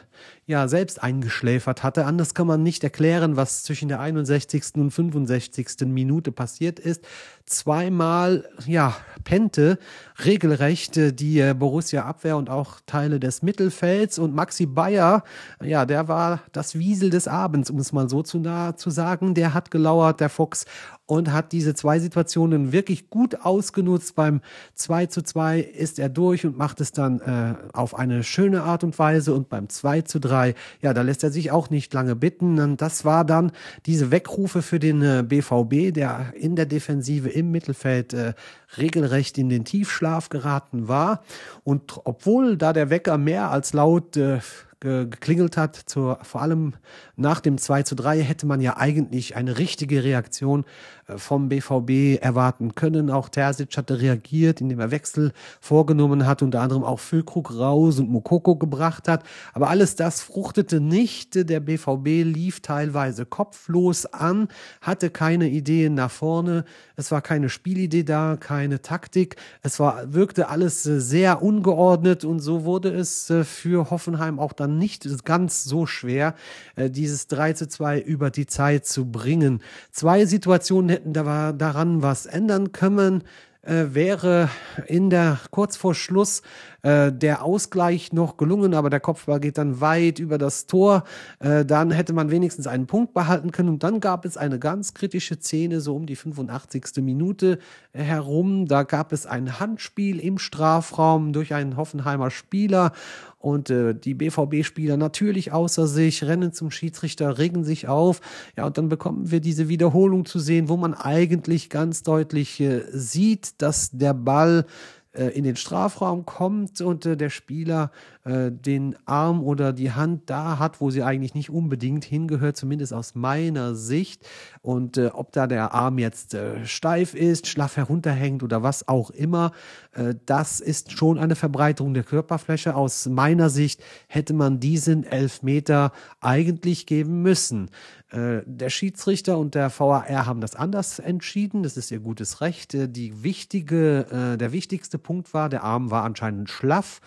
ja 0.45 0.67
selbst 0.67 1.01
eingeschläfert 1.01 1.83
hatte. 1.83 2.05
Anders 2.05 2.33
kann 2.33 2.47
man 2.47 2.63
nicht 2.63 2.83
erklären, 2.83 3.37
was 3.37 3.63
zwischen 3.63 3.87
der 3.87 3.99
61. 3.99 4.75
und 4.75 4.91
65. 4.91 5.85
Minute 5.85 6.31
passiert 6.31 6.79
ist. 6.79 7.05
Zweimal, 7.45 8.47
ja, 8.65 8.95
pente 9.23 9.77
regelrecht 10.25 11.19
die 11.19 11.39
äh, 11.39 11.53
Borussia 11.57 12.05
Abwehr 12.05 12.37
und 12.37 12.49
auch 12.49 12.79
Teile 12.85 13.19
des 13.19 13.41
Mittelfelds 13.41 14.19
und 14.19 14.33
Maxi 14.33 14.65
Bayer, 14.65 15.23
ja, 15.61 15.85
der 15.85 16.07
war 16.07 16.41
das 16.51 16.77
Wiesel 16.77 17.09
des 17.09 17.27
Abends, 17.27 17.69
um 17.69 17.79
es 17.79 17.91
mal 17.91 18.09
so 18.09 18.23
zu, 18.23 18.39
nah, 18.39 18.75
zu 18.75 18.89
sagen. 18.89 19.33
Der 19.33 19.53
hat 19.53 19.71
gelauert, 19.71 20.19
der 20.19 20.29
Fuchs 20.29 20.65
und 21.11 21.33
hat 21.33 21.51
diese 21.51 21.73
zwei 21.73 21.99
Situationen 21.99 22.71
wirklich 22.71 23.09
gut 23.09 23.41
ausgenutzt. 23.41 24.15
Beim 24.15 24.39
2 24.75 25.07
zu 25.07 25.21
2 25.21 25.59
ist 25.59 25.99
er 25.99 26.07
durch 26.07 26.45
und 26.45 26.57
macht 26.57 26.79
es 26.79 26.93
dann 26.93 27.19
äh, 27.19 27.55
auf 27.73 27.99
eine 27.99 28.23
schöne 28.23 28.63
Art 28.63 28.85
und 28.85 28.97
Weise. 28.97 29.33
Und 29.33 29.49
beim 29.49 29.67
2 29.67 30.03
zu 30.03 30.19
3, 30.19 30.55
ja, 30.81 30.93
da 30.93 31.01
lässt 31.01 31.21
er 31.25 31.31
sich 31.31 31.51
auch 31.51 31.69
nicht 31.69 31.93
lange 31.93 32.15
bitten. 32.15 32.59
Und 32.61 32.81
das 32.81 33.03
war 33.03 33.25
dann 33.25 33.51
diese 33.85 34.09
Weckrufe 34.09 34.61
für 34.61 34.79
den 34.79 35.01
äh, 35.01 35.21
BVB, 35.27 35.93
der 35.93 36.33
in 36.33 36.55
der 36.55 36.65
Defensive 36.65 37.27
im 37.41 37.51
Mittelfeld 37.51 38.13
äh, 38.13 38.33
regelrecht 38.77 39.37
in 39.37 39.49
den 39.49 39.65
Tiefschlaf 39.65 40.29
geraten 40.29 40.87
war. 40.87 41.23
Und 41.63 41.99
obwohl 42.05 42.57
da 42.57 42.73
der 42.73 42.89
Wecker 42.89 43.17
mehr 43.17 43.51
als 43.51 43.73
laut 43.73 44.17
äh, 44.17 44.39
geklingelt 44.81 45.57
hat. 45.57 45.75
Zur, 45.75 46.19
vor 46.23 46.41
allem 46.41 46.73
nach 47.21 47.39
dem 47.39 47.57
2 47.57 47.83
zu 47.83 47.95
3 47.95 48.21
hätte 48.21 48.45
man 48.45 48.61
ja 48.61 48.77
eigentlich 48.77 49.35
eine 49.35 49.57
richtige 49.57 50.03
Reaktion 50.03 50.65
äh, 51.07 51.17
vom 51.17 51.49
BVB 51.49 52.21
erwarten 52.21 52.75
können. 52.75 53.09
Auch 53.09 53.29
Terzic 53.29 53.77
hatte 53.77 54.01
reagiert, 54.01 54.61
indem 54.61 54.79
er 54.79 54.91
Wechsel 54.91 55.31
vorgenommen 55.59 56.25
hat, 56.25 56.41
unter 56.41 56.61
anderem 56.61 56.83
auch 56.83 56.99
Füllkrug 56.99 57.55
raus 57.55 57.99
und 57.99 58.09
Mokoko 58.09 58.55
gebracht 58.55 59.07
hat. 59.07 59.23
Aber 59.53 59.69
alles 59.69 59.95
das 59.95 60.21
fruchtete 60.21 60.79
nicht. 60.79 61.49
Der 61.49 61.59
BVB 61.59 62.25
lief 62.25 62.61
teilweise 62.61 63.25
kopflos 63.25 64.05
an, 64.05 64.47
hatte 64.81 65.09
keine 65.09 65.49
Ideen 65.49 65.93
nach 65.93 66.11
vorne. 66.11 66.65
Es 66.95 67.11
war 67.11 67.21
keine 67.21 67.49
Spielidee 67.49 68.03
da, 68.03 68.37
keine 68.39 68.81
Taktik. 68.81 69.35
Es 69.61 69.79
war, 69.79 70.13
wirkte 70.13 70.49
alles 70.49 70.85
äh, 70.85 70.99
sehr 70.99 71.41
ungeordnet 71.41 72.25
und 72.25 72.39
so 72.39 72.63
wurde 72.63 72.89
es 72.89 73.29
äh, 73.29 73.43
für 73.43 73.89
Hoffenheim 73.89 74.39
auch 74.39 74.53
dann 74.53 74.77
nicht 74.77 75.07
ganz 75.25 75.63
so 75.63 75.85
schwer, 75.85 76.35
äh, 76.75 76.89
dieses 77.11 77.27
3 77.27 77.53
zu 77.53 77.67
2 77.67 77.99
über 77.99 78.31
die 78.31 78.45
Zeit 78.45 78.85
zu 78.85 79.11
bringen. 79.11 79.61
Zwei 79.91 80.25
Situationen 80.25 80.89
hätten 80.89 81.11
da 81.11 81.51
daran 81.51 82.01
was 82.01 82.25
ändern 82.25 82.71
können 82.71 83.23
äh, 83.63 83.93
wäre 83.93 84.49
in 84.87 85.09
der 85.09 85.39
kurz 85.51 85.77
vor 85.77 85.93
Schluss 85.93 86.41
äh, 86.81 87.11
der 87.11 87.43
Ausgleich 87.43 88.11
noch 88.11 88.37
gelungen, 88.37 88.73
aber 88.73 88.89
der 88.89 88.99
Kopfball 88.99 89.39
geht 89.39 89.57
dann 89.57 89.81
weit 89.81 90.19
über 90.19 90.37
das 90.37 90.65
Tor. 90.65 91.03
Äh, 91.39 91.63
dann 91.63 91.91
hätte 91.91 92.13
man 92.13 92.31
wenigstens 92.31 92.65
einen 92.65 92.87
Punkt 92.87 93.13
behalten 93.13 93.51
können. 93.51 93.69
Und 93.69 93.83
dann 93.83 93.99
gab 93.99 94.25
es 94.25 94.37
eine 94.37 94.57
ganz 94.57 94.93
kritische 94.93 95.39
Szene, 95.39 95.79
so 95.79 95.95
um 95.95 96.05
die 96.05 96.15
85. 96.15 97.03
Minute 97.03 97.59
herum. 97.93 98.65
Da 98.65 98.83
gab 98.83 99.11
es 99.11 99.27
ein 99.27 99.59
Handspiel 99.59 100.19
im 100.19 100.39
Strafraum 100.39 101.33
durch 101.33 101.53
einen 101.53 101.77
Hoffenheimer 101.77 102.31
Spieler. 102.31 102.93
Und 103.41 103.69
äh, 103.69 103.95
die 103.95 104.13
BVB-Spieler 104.13 104.97
natürlich 104.97 105.51
außer 105.51 105.87
sich, 105.87 106.23
rennen 106.23 106.53
zum 106.53 106.69
Schiedsrichter, 106.69 107.39
regen 107.39 107.63
sich 107.63 107.87
auf. 107.87 108.21
Ja, 108.55 108.67
und 108.67 108.77
dann 108.77 108.87
bekommen 108.87 109.31
wir 109.31 109.41
diese 109.41 109.67
Wiederholung 109.67 110.25
zu 110.25 110.39
sehen, 110.39 110.69
wo 110.69 110.77
man 110.77 110.93
eigentlich 110.93 111.69
ganz 111.69 112.03
deutlich 112.03 112.59
äh, 112.59 112.83
sieht, 112.91 113.61
dass 113.61 113.89
der 113.91 114.13
Ball 114.13 114.65
äh, 115.13 115.25
in 115.29 115.43
den 115.43 115.57
Strafraum 115.57 116.25
kommt 116.25 116.79
und 116.79 117.05
äh, 117.05 117.17
der 117.17 117.29
Spieler 117.29 117.91
äh, 118.23 118.51
den 118.51 118.95
Arm 119.05 119.43
oder 119.43 119.73
die 119.73 119.93
Hand 119.93 120.29
da 120.29 120.59
hat, 120.59 120.79
wo 120.79 120.91
sie 120.91 121.01
eigentlich 121.01 121.33
nicht 121.33 121.49
unbedingt 121.49 122.05
hingehört, 122.05 122.55
zumindest 122.55 122.93
aus 122.93 123.15
meiner 123.15 123.73
Sicht. 123.73 124.27
Und 124.61 124.97
äh, 124.97 125.07
ob 125.07 125.31
da 125.31 125.47
der 125.47 125.73
Arm 125.73 125.97
jetzt 125.97 126.35
äh, 126.35 126.63
steif 126.65 127.15
ist, 127.15 127.47
schlaff 127.47 127.77
herunterhängt 127.77 128.43
oder 128.43 128.61
was 128.61 128.87
auch 128.87 129.09
immer, 129.09 129.53
äh, 129.93 130.13
das 130.27 130.59
ist 130.59 130.91
schon 130.91 131.17
eine 131.17 131.35
Verbreiterung 131.35 131.95
der 131.95 132.03
Körperfläche. 132.03 132.75
Aus 132.75 133.07
meiner 133.07 133.49
Sicht 133.49 133.83
hätte 134.07 134.33
man 134.33 134.59
diesen 134.59 135.03
Elfmeter 135.03 135.91
eigentlich 136.19 136.85
geben 136.85 137.23
müssen. 137.23 137.71
Äh, 138.11 138.41
der 138.45 138.69
Schiedsrichter 138.69 139.39
und 139.39 139.55
der 139.55 139.71
VAR 139.71 140.27
haben 140.27 140.41
das 140.41 140.53
anders 140.53 140.99
entschieden. 140.99 141.63
Das 141.63 141.75
ist 141.75 141.89
ihr 141.89 141.99
gutes 141.99 142.41
Recht. 142.41 142.73
Die 142.73 143.23
wichtige, 143.23 144.37
der 144.39 144.51
wichtigste 144.51 144.99
Punkt 144.99 145.33
war, 145.33 145.49
der 145.49 145.63
Arm 145.63 145.89
war 145.89 146.03
anscheinend 146.03 146.49
schlaff 146.49 147.01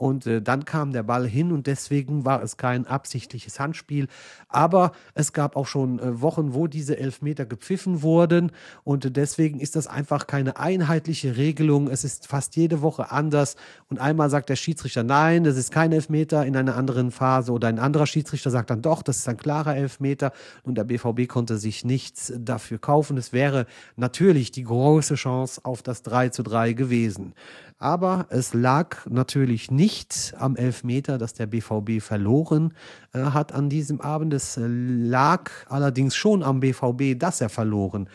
und 0.00 0.26
äh, 0.26 0.40
dann 0.40 0.64
kam 0.64 0.92
der 0.92 1.02
Ball 1.02 1.28
hin 1.28 1.52
und 1.52 1.66
deswegen 1.66 2.24
war 2.24 2.42
es 2.42 2.56
kein 2.56 2.86
absichtliches 2.86 3.60
Handspiel. 3.60 4.08
Aber 4.48 4.92
es 5.12 5.34
gab 5.34 5.56
auch 5.56 5.66
schon 5.66 5.98
äh, 5.98 6.22
Wochen, 6.22 6.54
wo 6.54 6.68
diese 6.68 6.96
Elfmeter 6.96 7.44
gepfiffen 7.44 8.00
wurden 8.00 8.50
und 8.82 9.04
äh, 9.04 9.10
deswegen 9.10 9.60
ist 9.60 9.76
das 9.76 9.86
einfach 9.86 10.26
keine 10.26 10.56
einheitliche 10.56 11.36
Regelung. 11.36 11.88
Es 11.88 12.04
ist 12.04 12.26
fast 12.26 12.56
jede 12.56 12.80
Woche 12.80 13.12
anders 13.12 13.56
und 13.90 13.98
einmal 13.98 14.30
sagt 14.30 14.48
der 14.48 14.56
Schiedsrichter 14.56 15.02
nein, 15.02 15.44
das 15.44 15.58
ist 15.58 15.70
kein 15.70 15.92
Elfmeter 15.92 16.46
in 16.46 16.56
einer 16.56 16.76
anderen 16.76 17.10
Phase 17.10 17.52
oder 17.52 17.68
ein 17.68 17.78
anderer 17.78 18.06
Schiedsrichter 18.06 18.50
sagt 18.50 18.70
dann 18.70 18.80
doch, 18.80 19.02
das 19.02 19.18
ist 19.18 19.28
ein 19.28 19.36
klarer 19.36 19.76
Elfmeter 19.76 20.32
und 20.62 20.78
der 20.78 20.84
BVB 20.84 21.28
konnte 21.28 21.58
sich 21.58 21.84
nichts 21.84 22.32
dafür 22.38 22.78
kaufen. 22.78 23.18
Es 23.18 23.34
wäre 23.34 23.66
natürlich 23.96 24.50
die 24.50 24.64
große 24.64 25.16
Chance 25.16 25.60
auf 25.62 25.82
das 25.82 26.02
3 26.04 26.30
zu 26.30 26.42
3 26.42 26.72
gewesen. 26.72 27.34
Aber 27.82 28.26
es 28.28 28.52
lag 28.52 29.06
natürlich 29.06 29.70
nicht 29.70 29.89
am 30.38 30.56
Elfmeter, 30.56 31.18
dass 31.18 31.34
der 31.34 31.46
BVB 31.46 32.00
verloren 32.00 32.74
äh, 33.12 33.18
hat 33.20 33.52
an 33.52 33.68
diesem 33.68 34.00
Abend. 34.00 34.34
Es 34.34 34.58
lag 34.60 35.50
allerdings 35.68 36.14
schon 36.14 36.42
am 36.42 36.60
BVB, 36.60 37.18
dass 37.18 37.40
er 37.40 37.48
verloren 37.48 38.08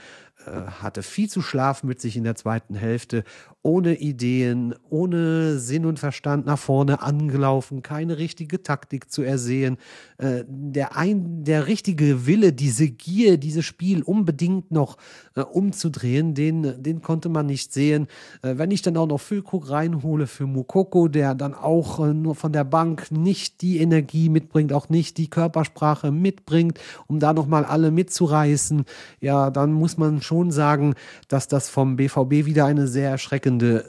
äh, 0.46 0.52
hatte 0.82 1.02
viel 1.02 1.30
zu 1.30 1.42
schlafen 1.42 1.88
mit 1.88 2.00
sich 2.02 2.18
in 2.18 2.24
der 2.24 2.36
zweiten 2.36 2.76
Hälfte, 2.76 3.24
ohne 3.66 3.96
Ideen, 3.96 4.76
ohne 4.92 5.58
Sinn 5.58 5.88
und 5.88 5.98
Verstand 5.98 6.46
nach 6.46 6.60
vorne 6.60 7.02
angelaufen, 7.02 7.82
keine 7.82 8.20
richtige 8.20 8.62
Taktik 8.62 9.12
zu 9.12 9.24
ersehen. 9.24 9.78
Äh, 10.20 10.44
der, 10.48 10.96
ein, 10.96 11.44
der 11.44 11.66
richtige 11.66 12.28
Wille, 12.28 12.54
diese 12.54 12.88
Gier, 12.88 13.38
dieses 13.38 13.66
Spiel 13.66 14.04
unbedingt 14.04 14.70
noch 14.70 14.98
äh, 15.36 15.42
umzudrehen, 15.42 16.36
den, 16.36 16.84
den 16.84 17.02
konnte 17.02 17.28
man 17.28 17.48
nicht 17.48 17.74
sehen. 17.74 18.08
wenn 18.42 18.70
ich 18.70 18.84
dann 18.84 18.98
auch 18.98 19.08
noch 19.08 19.20
Füllkrug 19.20 19.70
reinhole 19.70 20.28
für 20.28 20.46
Mukoko, 20.46 21.08
der 21.08 21.34
dann 21.34 21.56
auch 21.56 22.06
nur 22.14 22.36
von 22.36 22.52
der 22.52 22.64
Bank 22.64 23.12
nicht 23.12 23.62
die 23.62 23.80
Energie 23.80 24.30
mitbringt, 24.30 24.74
auch 24.74 24.90
nicht 24.90 25.18
die 25.18 25.30
Körpersprache 25.30 26.12
mitbringt, 26.12 26.80
um 27.08 27.20
da 27.20 27.34
nochmal 27.34 27.66
alle 27.66 27.90
mitzureißen, 27.90 28.86
ja, 29.22 29.50
dann 29.50 29.74
muss 29.74 29.98
man 29.98 30.22
schon 30.22 30.52
sagen, 30.52 30.94
dass 31.28 31.48
das 31.48 31.70
vom 31.70 31.96
BVB 31.96 32.46
wieder 32.46 32.66
eine 32.66 32.88
sehr 32.88 33.10
erschreckende 33.10 33.55
äh, 33.64 33.84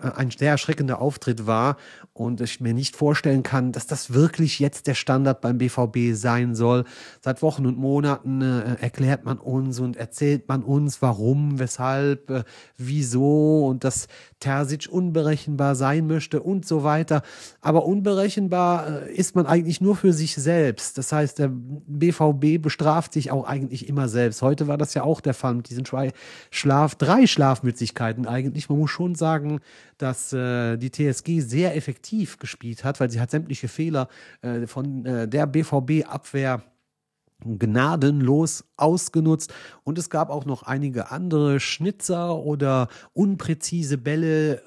ein 0.00 0.30
sehr 0.30 0.50
erschreckender 0.50 1.00
Auftritt 1.00 1.46
war 1.46 1.76
und 2.12 2.40
ich 2.40 2.60
mir 2.60 2.74
nicht 2.74 2.96
vorstellen 2.96 3.42
kann, 3.42 3.72
dass 3.72 3.86
das 3.86 4.12
wirklich 4.12 4.58
jetzt 4.58 4.86
der 4.86 4.94
Standard 4.94 5.40
beim 5.40 5.58
BVB 5.58 6.14
sein 6.14 6.54
soll. 6.54 6.84
Seit 7.20 7.42
Wochen 7.42 7.66
und 7.66 7.78
Monaten 7.78 8.42
äh, 8.42 8.76
erklärt 8.80 9.24
man 9.24 9.38
uns 9.38 9.80
und 9.80 9.96
erzählt 9.96 10.48
man 10.48 10.62
uns, 10.62 11.00
warum, 11.00 11.58
weshalb, 11.58 12.30
äh, 12.30 12.44
wieso 12.76 13.66
und 13.66 13.84
dass 13.84 14.08
Terzic 14.44 14.88
unberechenbar 14.90 15.74
sein 15.74 16.06
möchte 16.06 16.42
und 16.42 16.66
so 16.66 16.84
weiter. 16.84 17.22
Aber 17.62 17.86
unberechenbar 17.86 19.06
äh, 19.06 19.14
ist 19.14 19.34
man 19.34 19.46
eigentlich 19.46 19.80
nur 19.80 19.96
für 19.96 20.12
sich 20.12 20.34
selbst. 20.34 20.98
Das 20.98 21.12
heißt, 21.12 21.38
der 21.38 21.50
BVB 21.50 22.60
bestraft 22.60 23.14
sich 23.14 23.30
auch 23.30 23.46
eigentlich 23.46 23.88
immer 23.88 24.08
selbst. 24.08 24.42
Heute 24.42 24.68
war 24.68 24.76
das 24.76 24.92
ja 24.92 25.02
auch 25.02 25.22
der 25.22 25.32
Fall 25.32 25.54
mit 25.54 25.70
diesen 25.70 25.86
Schlaf, 26.50 26.94
drei 26.96 27.26
Schlafmützigkeiten 27.26 28.26
eigentlich. 28.26 28.68
Man 28.68 28.78
muss 28.78 28.90
schon 28.90 29.14
sagen, 29.14 29.60
dass 29.96 30.34
äh, 30.34 30.76
die 30.76 30.90
TSG 30.90 31.40
sehr 31.40 31.74
effektiv 31.74 32.38
gespielt 32.38 32.84
hat, 32.84 33.00
weil 33.00 33.10
sie 33.10 33.20
hat 33.20 33.30
sämtliche 33.30 33.68
Fehler 33.68 34.08
äh, 34.42 34.66
von 34.66 35.06
äh, 35.06 35.26
der 35.26 35.46
BVB-Abwehr 35.46 36.62
gnadenlos 37.40 38.64
ausgenutzt 38.76 39.52
und 39.82 39.98
es 39.98 40.08
gab 40.08 40.30
auch 40.30 40.44
noch 40.44 40.62
einige 40.62 41.10
andere 41.10 41.60
Schnitzer 41.60 42.36
oder 42.36 42.88
unpräzise 43.12 43.98
Bälle, 43.98 44.62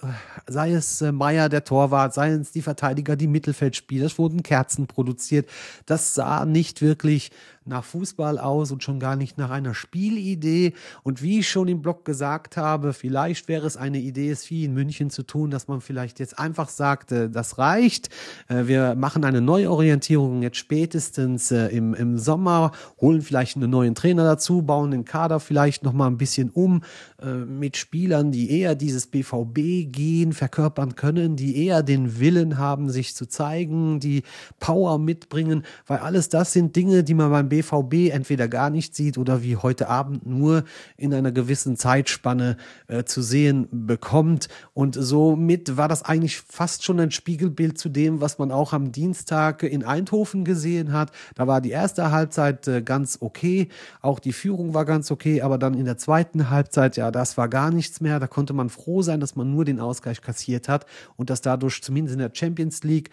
sei 0.47 0.73
es 0.73 1.01
äh, 1.01 1.11
Meier 1.11 1.49
der 1.49 1.63
Torwart, 1.63 2.13
sei 2.13 2.31
es 2.31 2.51
die 2.51 2.61
Verteidiger, 2.61 3.15
die 3.15 3.27
Mittelfeldspieler, 3.27 4.05
es 4.05 4.17
wurden 4.19 4.43
Kerzen 4.43 4.87
produziert. 4.87 5.49
Das 5.85 6.13
sah 6.13 6.45
nicht 6.45 6.81
wirklich 6.81 7.31
nach 7.67 7.83
Fußball 7.83 8.39
aus 8.39 8.71
und 8.71 8.83
schon 8.83 8.99
gar 8.99 9.15
nicht 9.15 9.37
nach 9.37 9.49
einer 9.49 9.73
Spielidee. 9.73 10.73
Und 11.03 11.21
wie 11.21 11.39
ich 11.39 11.49
schon 11.49 11.67
im 11.67 11.81
Blog 11.81 12.05
gesagt 12.05 12.57
habe, 12.57 12.93
vielleicht 12.93 13.47
wäre 13.47 13.67
es 13.67 13.77
eine 13.77 13.99
Idee, 13.99 14.29
es 14.29 14.49
wie 14.49 14.65
in 14.65 14.73
München 14.73 15.09
zu 15.09 15.23
tun, 15.23 15.51
dass 15.51 15.67
man 15.67 15.81
vielleicht 15.81 16.19
jetzt 16.19 16.39
einfach 16.39 16.69
sagt, 16.69 17.11
äh, 17.11 17.29
das 17.29 17.57
reicht. 17.57 18.09
Äh, 18.47 18.67
wir 18.67 18.95
machen 18.95 19.23
eine 19.23 19.41
Neuorientierung 19.41 20.41
jetzt 20.41 20.57
spätestens 20.57 21.51
äh, 21.51 21.67
im, 21.67 21.93
im 21.93 22.17
Sommer, 22.17 22.71
holen 22.99 23.21
vielleicht 23.21 23.57
einen 23.57 23.69
neuen 23.69 23.95
Trainer 23.95 24.23
dazu, 24.23 24.61
bauen 24.61 24.91
den 24.91 25.05
Kader 25.05 25.39
vielleicht 25.39 25.83
nochmal 25.83 26.09
ein 26.09 26.17
bisschen 26.17 26.49
um 26.49 26.81
mit 27.47 27.77
Spielern, 27.77 28.31
die 28.31 28.51
eher 28.51 28.75
dieses 28.75 29.07
BVB 29.07 29.91
gehen, 29.91 30.33
verkörpern 30.33 30.95
können, 30.95 31.35
die 31.35 31.65
eher 31.65 31.81
den 31.81 32.19
Willen 32.19 32.57
haben, 32.57 32.89
sich 32.89 33.15
zu 33.15 33.25
zeigen, 33.25 33.99
die 33.99 34.23
Power 34.59 34.99
mitbringen, 34.99 35.63
weil 35.87 35.97
alles 35.97 36.29
das 36.29 36.53
sind 36.53 36.75
Dinge, 36.75 37.03
die 37.03 37.15
man 37.15 37.31
beim 37.31 37.49
BVB 37.49 37.56
BVB 37.57 38.13
entweder 38.13 38.47
gar 38.47 38.69
nicht 38.69 38.95
sieht 38.95 39.17
oder 39.17 39.41
wie 39.41 39.55
heute 39.55 39.87
Abend 39.89 40.25
nur 40.25 40.63
in 40.95 41.13
einer 41.13 41.31
gewissen 41.31 41.77
Zeitspanne 41.77 42.57
äh, 42.87 43.03
zu 43.03 43.21
sehen 43.21 43.67
bekommt. 43.71 44.47
Und 44.73 44.95
somit 44.99 45.77
war 45.77 45.87
das 45.87 46.03
eigentlich 46.03 46.37
fast 46.37 46.83
schon 46.83 46.99
ein 46.99 47.11
Spiegelbild 47.11 47.77
zu 47.77 47.89
dem, 47.89 48.21
was 48.21 48.37
man 48.37 48.51
auch 48.51 48.73
am 48.73 48.91
Dienstag 48.91 49.63
in 49.63 49.83
Eindhoven 49.83 50.45
gesehen 50.45 50.93
hat. 50.93 51.11
Da 51.35 51.47
war 51.47 51.61
die 51.61 51.71
erste 51.71 52.11
Halbzeit 52.11 52.67
äh, 52.67 52.81
ganz 52.81 53.17
okay, 53.21 53.69
auch 54.01 54.19
die 54.19 54.33
Führung 54.33 54.73
war 54.73 54.85
ganz 54.85 55.09
okay, 55.11 55.41
aber 55.41 55.57
dann 55.57 55.73
in 55.73 55.85
der 55.85 55.97
zweiten 55.97 56.49
Halbzeit, 56.49 56.97
ja, 56.97 57.11
das 57.11 57.37
war 57.37 57.47
gar 57.47 57.71
nichts 57.71 58.01
mehr. 58.01 58.19
Da 58.19 58.27
konnte 58.27 58.53
man 58.53 58.69
froh 58.69 59.01
sein, 59.01 59.19
dass 59.19 59.35
man 59.35 59.51
nur 59.51 59.65
den 59.65 59.79
Ausgleich 59.79 60.21
kassiert 60.21 60.69
hat 60.69 60.85
und 61.15 61.29
dass 61.29 61.41
dadurch 61.41 61.81
zumindest 61.81 62.13
in 62.13 62.19
der 62.19 62.31
Champions 62.33 62.83
League 62.83 63.09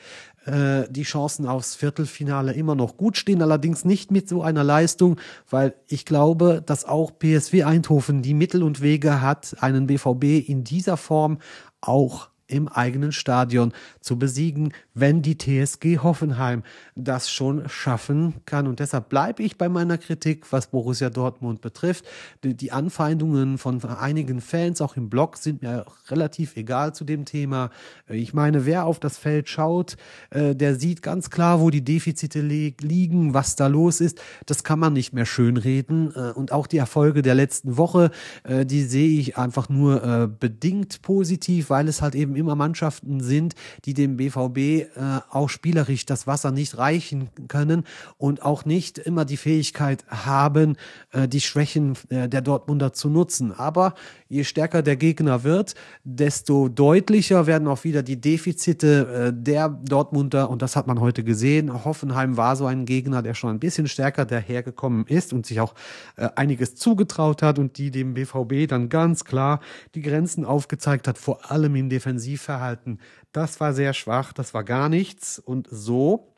äh, 0.46 0.84
die 0.90 1.02
Chancen 1.02 1.46
aufs 1.46 1.74
Viertelfinale 1.74 2.52
immer 2.52 2.74
noch 2.74 2.96
gut 2.96 3.16
stehen, 3.16 3.42
allerdings 3.42 3.84
nicht 3.84 4.10
mit 4.10 4.28
so 4.28 4.42
einer 4.42 4.64
Leistung, 4.64 5.16
weil 5.48 5.74
ich 5.88 6.04
glaube, 6.04 6.62
dass 6.64 6.84
auch 6.84 7.12
PSW 7.18 7.64
Eindhoven 7.64 8.22
die 8.22 8.34
Mittel 8.34 8.62
und 8.62 8.80
Wege 8.80 9.20
hat, 9.20 9.56
einen 9.60 9.86
BVB 9.86 10.48
in 10.48 10.64
dieser 10.64 10.96
Form 10.96 11.38
auch 11.80 12.28
im 12.46 12.68
eigenen 12.68 13.12
Stadion 13.12 13.72
zu 14.00 14.18
besiegen, 14.18 14.72
wenn 14.92 15.22
die 15.22 15.38
TSG 15.38 15.98
Hoffenheim 15.98 16.62
das 16.94 17.30
schon 17.30 17.68
schaffen 17.68 18.34
kann. 18.44 18.66
Und 18.66 18.80
deshalb 18.80 19.08
bleibe 19.08 19.42
ich 19.42 19.56
bei 19.56 19.68
meiner 19.68 19.98
Kritik, 19.98 20.52
was 20.52 20.68
Borussia 20.68 21.10
Dortmund 21.10 21.60
betrifft. 21.60 22.04
Die 22.42 22.72
Anfeindungen 22.72 23.58
von 23.58 23.82
einigen 23.84 24.40
Fans, 24.40 24.80
auch 24.80 24.96
im 24.96 25.08
Blog, 25.08 25.36
sind 25.36 25.62
mir 25.62 25.86
relativ 26.08 26.56
egal 26.56 26.94
zu 26.94 27.04
dem 27.04 27.24
Thema. 27.24 27.70
Ich 28.08 28.34
meine, 28.34 28.66
wer 28.66 28.84
auf 28.84 29.00
das 29.00 29.16
Feld 29.16 29.48
schaut, 29.48 29.96
äh, 30.30 30.54
der 30.54 30.76
sieht 30.76 31.02
ganz 31.02 31.30
klar, 31.30 31.60
wo 31.60 31.70
die 31.70 31.84
Defizite 31.84 32.40
liegen, 32.40 33.34
was 33.34 33.56
da 33.56 33.66
los 33.66 34.00
ist. 34.00 34.20
Das 34.46 34.64
kann 34.64 34.78
man 34.78 34.92
nicht 34.92 35.12
mehr 35.12 35.26
schönreden. 35.26 36.12
Äh, 36.14 36.32
und 36.32 36.52
auch 36.52 36.66
die 36.66 36.78
Erfolge 36.78 37.22
der 37.22 37.34
letzten 37.34 37.76
Woche, 37.76 38.10
äh, 38.44 38.66
die 38.66 38.82
sehe 38.82 39.18
ich 39.18 39.36
einfach 39.38 39.68
nur 39.68 39.94
bedingt 40.40 41.02
positiv, 41.02 41.70
weil 41.70 41.88
es 41.88 42.02
halt 42.02 42.14
eben 42.14 42.33
immer 42.36 42.54
Mannschaften 42.54 43.20
sind, 43.20 43.54
die 43.84 43.94
dem 43.94 44.16
BVB 44.16 44.88
auch 45.30 45.48
spielerisch 45.48 46.06
das 46.06 46.26
Wasser 46.26 46.50
nicht 46.50 46.78
reichen 46.78 47.28
können 47.48 47.84
und 48.18 48.42
auch 48.42 48.64
nicht 48.64 48.98
immer 48.98 49.24
die 49.24 49.36
Fähigkeit 49.36 50.04
haben, 50.08 50.76
die 51.14 51.40
Schwächen 51.40 51.96
der 52.10 52.40
Dortmunder 52.40 52.92
zu 52.92 53.08
nutzen. 53.08 53.52
Aber 53.52 53.94
je 54.28 54.44
stärker 54.44 54.82
der 54.82 54.96
Gegner 54.96 55.44
wird, 55.44 55.74
desto 56.04 56.68
deutlicher 56.68 57.46
werden 57.46 57.68
auch 57.68 57.84
wieder 57.84 58.02
die 58.02 58.20
Defizite 58.20 59.34
der 59.36 59.68
Dortmunder 59.68 60.50
und 60.50 60.62
das 60.62 60.76
hat 60.76 60.86
man 60.86 61.00
heute 61.00 61.24
gesehen. 61.24 61.84
Hoffenheim 61.84 62.36
war 62.36 62.56
so 62.56 62.66
ein 62.66 62.86
Gegner, 62.86 63.22
der 63.22 63.34
schon 63.34 63.50
ein 63.50 63.58
bisschen 63.58 63.88
stärker 63.88 64.24
dahergekommen 64.24 65.06
ist 65.06 65.32
und 65.32 65.46
sich 65.46 65.60
auch 65.60 65.74
äh, 66.16 66.28
einiges 66.36 66.74
zugetraut 66.74 67.42
hat 67.42 67.58
und 67.58 67.78
die 67.78 67.90
dem 67.90 68.14
BVB 68.14 68.68
dann 68.68 68.88
ganz 68.88 69.24
klar 69.24 69.60
die 69.94 70.02
Grenzen 70.02 70.44
aufgezeigt 70.44 71.08
hat, 71.08 71.18
vor 71.18 71.50
allem 71.50 71.76
im 71.76 71.88
Defensivverhalten. 72.24 73.00
Das 73.32 73.60
war 73.60 73.72
sehr 73.72 73.92
schwach, 73.92 74.32
das 74.32 74.54
war 74.54 74.64
gar 74.64 74.88
nichts 74.88 75.38
und 75.38 75.68
so 75.70 76.33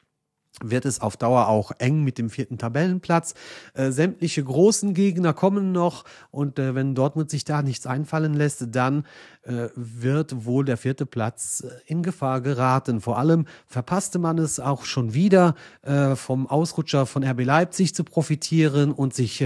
wird 0.63 0.87
es 0.87 1.01
auf 1.01 1.17
Dauer 1.17 1.49
auch 1.49 1.73
eng 1.79 2.03
mit 2.03 2.19
dem 2.19 2.31
vierten 2.31 2.59
Tabellenplatz. 2.59 3.35
Äh, 3.75 3.91
sämtliche 3.91 4.43
großen 4.43 4.95
Gegner 4.95 5.35
kommen 5.35 5.73
noch 5.73 6.05
und 6.31 6.59
äh, 6.59 6.75
wenn 6.75 6.95
Dortmund 6.95 7.31
sich 7.31 7.45
da 7.45 7.63
nichts 7.63 7.87
einfallen 7.87 8.35
lässt, 8.35 8.75
dann 8.75 9.05
äh, 9.47 9.69
wird 9.77 10.45
wohl 10.45 10.65
der 10.65 10.77
vierte 10.77 11.07
Platz 11.07 11.65
äh, 11.65 11.71
in 11.87 12.03
Gefahr 12.03 12.41
geraten. 12.41 13.01
Vor 13.01 13.17
allem 13.17 13.47
verpasste 13.69 14.19
man 14.19 14.39
es 14.39 14.59
auch 14.59 14.85
schon 14.85 15.15
wieder, 15.15 15.55
äh, 15.83 16.17
vom 16.17 16.49
Ausrutscher 16.49 17.07
von 17.07 17.23
RB 17.23 17.45
Leipzig 17.45 17.95
zu 17.95 18.03
profitieren 18.03 18.93
und 18.93 19.15
sich 19.15 19.45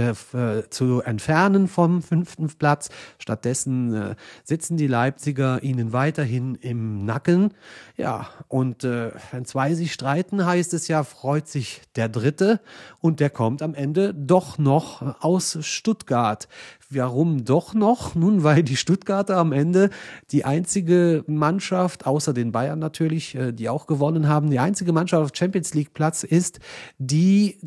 zu 0.71 1.01
entfernen 1.03 1.69
vom 1.69 2.03
fünften 2.03 2.49
Platz. 2.49 2.89
Stattdessen 3.19 4.15
sitzen 4.45 4.77
die 4.77 4.87
Leipziger 4.87 5.63
ihnen 5.63 5.93
weiterhin 5.93 6.55
im 6.57 7.05
Nacken. 7.05 7.53
Ja, 7.97 8.29
und 8.49 8.85
wenn 8.85 9.45
zwei 9.45 9.75
sich 9.75 9.93
streiten, 9.93 10.45
heißt 10.45 10.75
es 10.75 10.89
ja, 10.89 11.00
freut 11.05 11.49
sich 11.49 11.83
der 11.97 12.09
Dritte 12.09 12.61
und 13.01 13.21
der 13.21 13.31
kommt 13.31 13.63
am 13.63 13.75
Ende 13.75 14.15
doch 14.15 14.59
noch 14.59 15.23
aus 15.23 15.59
Stuttgart. 15.61 16.49
Warum 16.91 17.45
doch 17.45 17.75
noch? 17.75 18.15
Nun, 18.15 18.43
weil 18.43 18.63
die 18.63 18.77
Stuttgarter 18.77 19.37
am 19.37 19.53
Ende 19.53 19.91
die 20.33 20.45
einzige 20.45 21.25
Mannschaft, 21.27 22.07
außer 22.07 22.33
den 22.33 22.53
Bayern 22.53 22.79
natürlich, 22.79 23.35
äh, 23.35 23.53
die 23.53 23.69
auch 23.69 23.87
gewonnen 23.87 24.29
haben, 24.29 24.51
die 24.51 24.59
einzige 24.59 24.93
Mannschaft 24.93 25.23
auf 25.23 25.31
Champions 25.37 25.75
League 25.75 25.95
Platz 25.95 26.25
ist, 26.25 26.59
die 26.99 27.59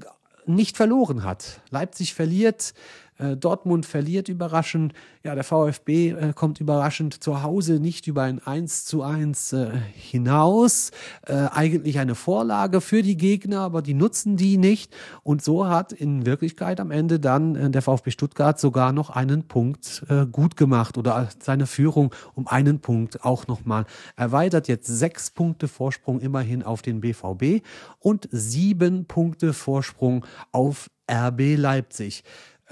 nicht 0.45 0.77
verloren 0.77 1.23
hat. 1.23 1.61
Leipzig 1.69 2.13
verliert, 2.13 2.73
Dortmund 3.17 3.85
verliert 3.85 4.29
überraschend. 4.29 4.93
Ja, 5.23 5.35
der 5.35 5.43
VfB 5.43 6.09
äh, 6.09 6.33
kommt 6.33 6.59
überraschend 6.59 7.23
zu 7.23 7.43
Hause 7.43 7.79
nicht 7.79 8.07
über 8.07 8.23
ein 8.23 8.39
1 8.45 8.85
zu 8.85 9.03
1 9.03 9.53
äh, 9.53 9.71
hinaus. 9.93 10.91
Äh, 11.25 11.47
eigentlich 11.51 11.99
eine 11.99 12.15
Vorlage 12.15 12.81
für 12.81 13.03
die 13.03 13.15
Gegner, 13.15 13.61
aber 13.61 13.81
die 13.81 13.93
nutzen 13.93 14.35
die 14.35 14.57
nicht. 14.57 14.93
Und 15.23 15.41
so 15.41 15.67
hat 15.67 15.93
in 15.93 16.25
Wirklichkeit 16.25 16.79
am 16.79 16.91
Ende 16.91 17.19
dann 17.19 17.55
äh, 17.55 17.69
der 17.69 17.81
VfB 17.81 18.11
Stuttgart 18.11 18.59
sogar 18.59 18.91
noch 18.91 19.09
einen 19.09 19.47
Punkt 19.47 20.03
äh, 20.09 20.25
gut 20.25 20.57
gemacht 20.57 20.97
oder 20.97 21.29
seine 21.39 21.67
Führung 21.67 22.13
um 22.33 22.47
einen 22.47 22.79
Punkt 22.79 23.23
auch 23.23 23.47
nochmal 23.47 23.85
erweitert. 24.15 24.67
Jetzt 24.67 24.87
sechs 24.87 25.31
Punkte 25.31 25.67
Vorsprung 25.67 26.19
immerhin 26.19 26.63
auf 26.63 26.81
den 26.81 27.01
BVB 27.01 27.63
und 27.99 28.27
sieben 28.31 29.05
Punkte 29.05 29.53
Vorsprung 29.53 30.25
auf 30.51 30.89
RB 31.11 31.57
Leipzig. 31.57 32.23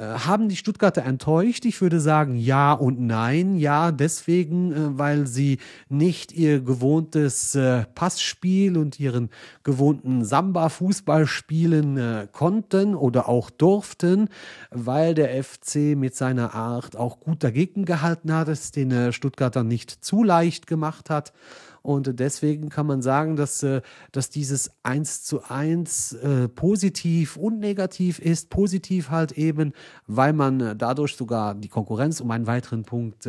Äh, 0.02 0.20
haben 0.26 0.50
die 0.50 0.56
Stuttgarter 0.56 1.04
enttäuscht? 1.04 1.64
Ich 1.66 1.80
würde 1.80 2.00
sagen 2.00 2.36
ja 2.36 2.74
und 2.74 3.00
nein. 3.00 3.56
Ja, 3.56 3.92
deswegen, 3.92 4.72
äh, 4.74 4.98
weil 4.98 5.28
sie 5.28 5.60
nicht 5.90 6.32
ihr 6.32 6.60
gewohntes 6.62 7.54
äh, 7.54 7.86
Passspiel 7.94 8.78
und 8.78 9.00
ihren 9.00 9.30
gewohnten 9.64 10.26
Samba-Fußball 10.26 11.28
spielen 11.28 12.00
konnten 12.32 12.96
oder 12.96 13.30
auch 13.30 13.50
durften, 13.50 14.30
weil 14.72 15.14
der 15.14 15.44
FC 15.44 15.96
mit 15.96 16.16
seiner 16.16 16.56
Art 16.56 16.96
auch 16.96 17.20
gut 17.20 17.44
dagegen 17.44 17.86
gehalten 17.86 18.34
hat, 18.34 18.48
es 18.48 18.72
den 18.72 19.14
Stuttgartern 19.14 19.68
nicht 19.68 20.04
zu 20.04 20.24
leicht 20.24 20.68
gemacht 20.68 21.10
hat. 21.10 21.32
Und 21.82 22.20
deswegen 22.20 22.70
kann 22.70 22.86
man 22.86 23.02
sagen, 23.02 23.36
dass, 23.36 23.64
äh, 23.64 23.82
dass 24.12 24.30
dieses 24.30 24.72
1 24.84 25.24
zu 25.24 25.44
1 25.44 26.14
äh, 26.14 26.48
positiv 26.48 27.38
und 27.38 27.60
negativ 27.60 28.20
ist. 28.20 28.50
Positiv 28.50 29.10
halt 29.10 29.32
eben, 29.34 29.74
weil 30.06 30.34
man 30.34 30.60
äh, 30.60 30.76
dadurch 30.76 31.16
sogar 31.16 31.56
die 31.56 31.70
Konkurrenz 31.70 32.22
um 32.22 32.30
einen 32.32 32.48
weiteren 32.48 32.84
Punkt 32.84 33.28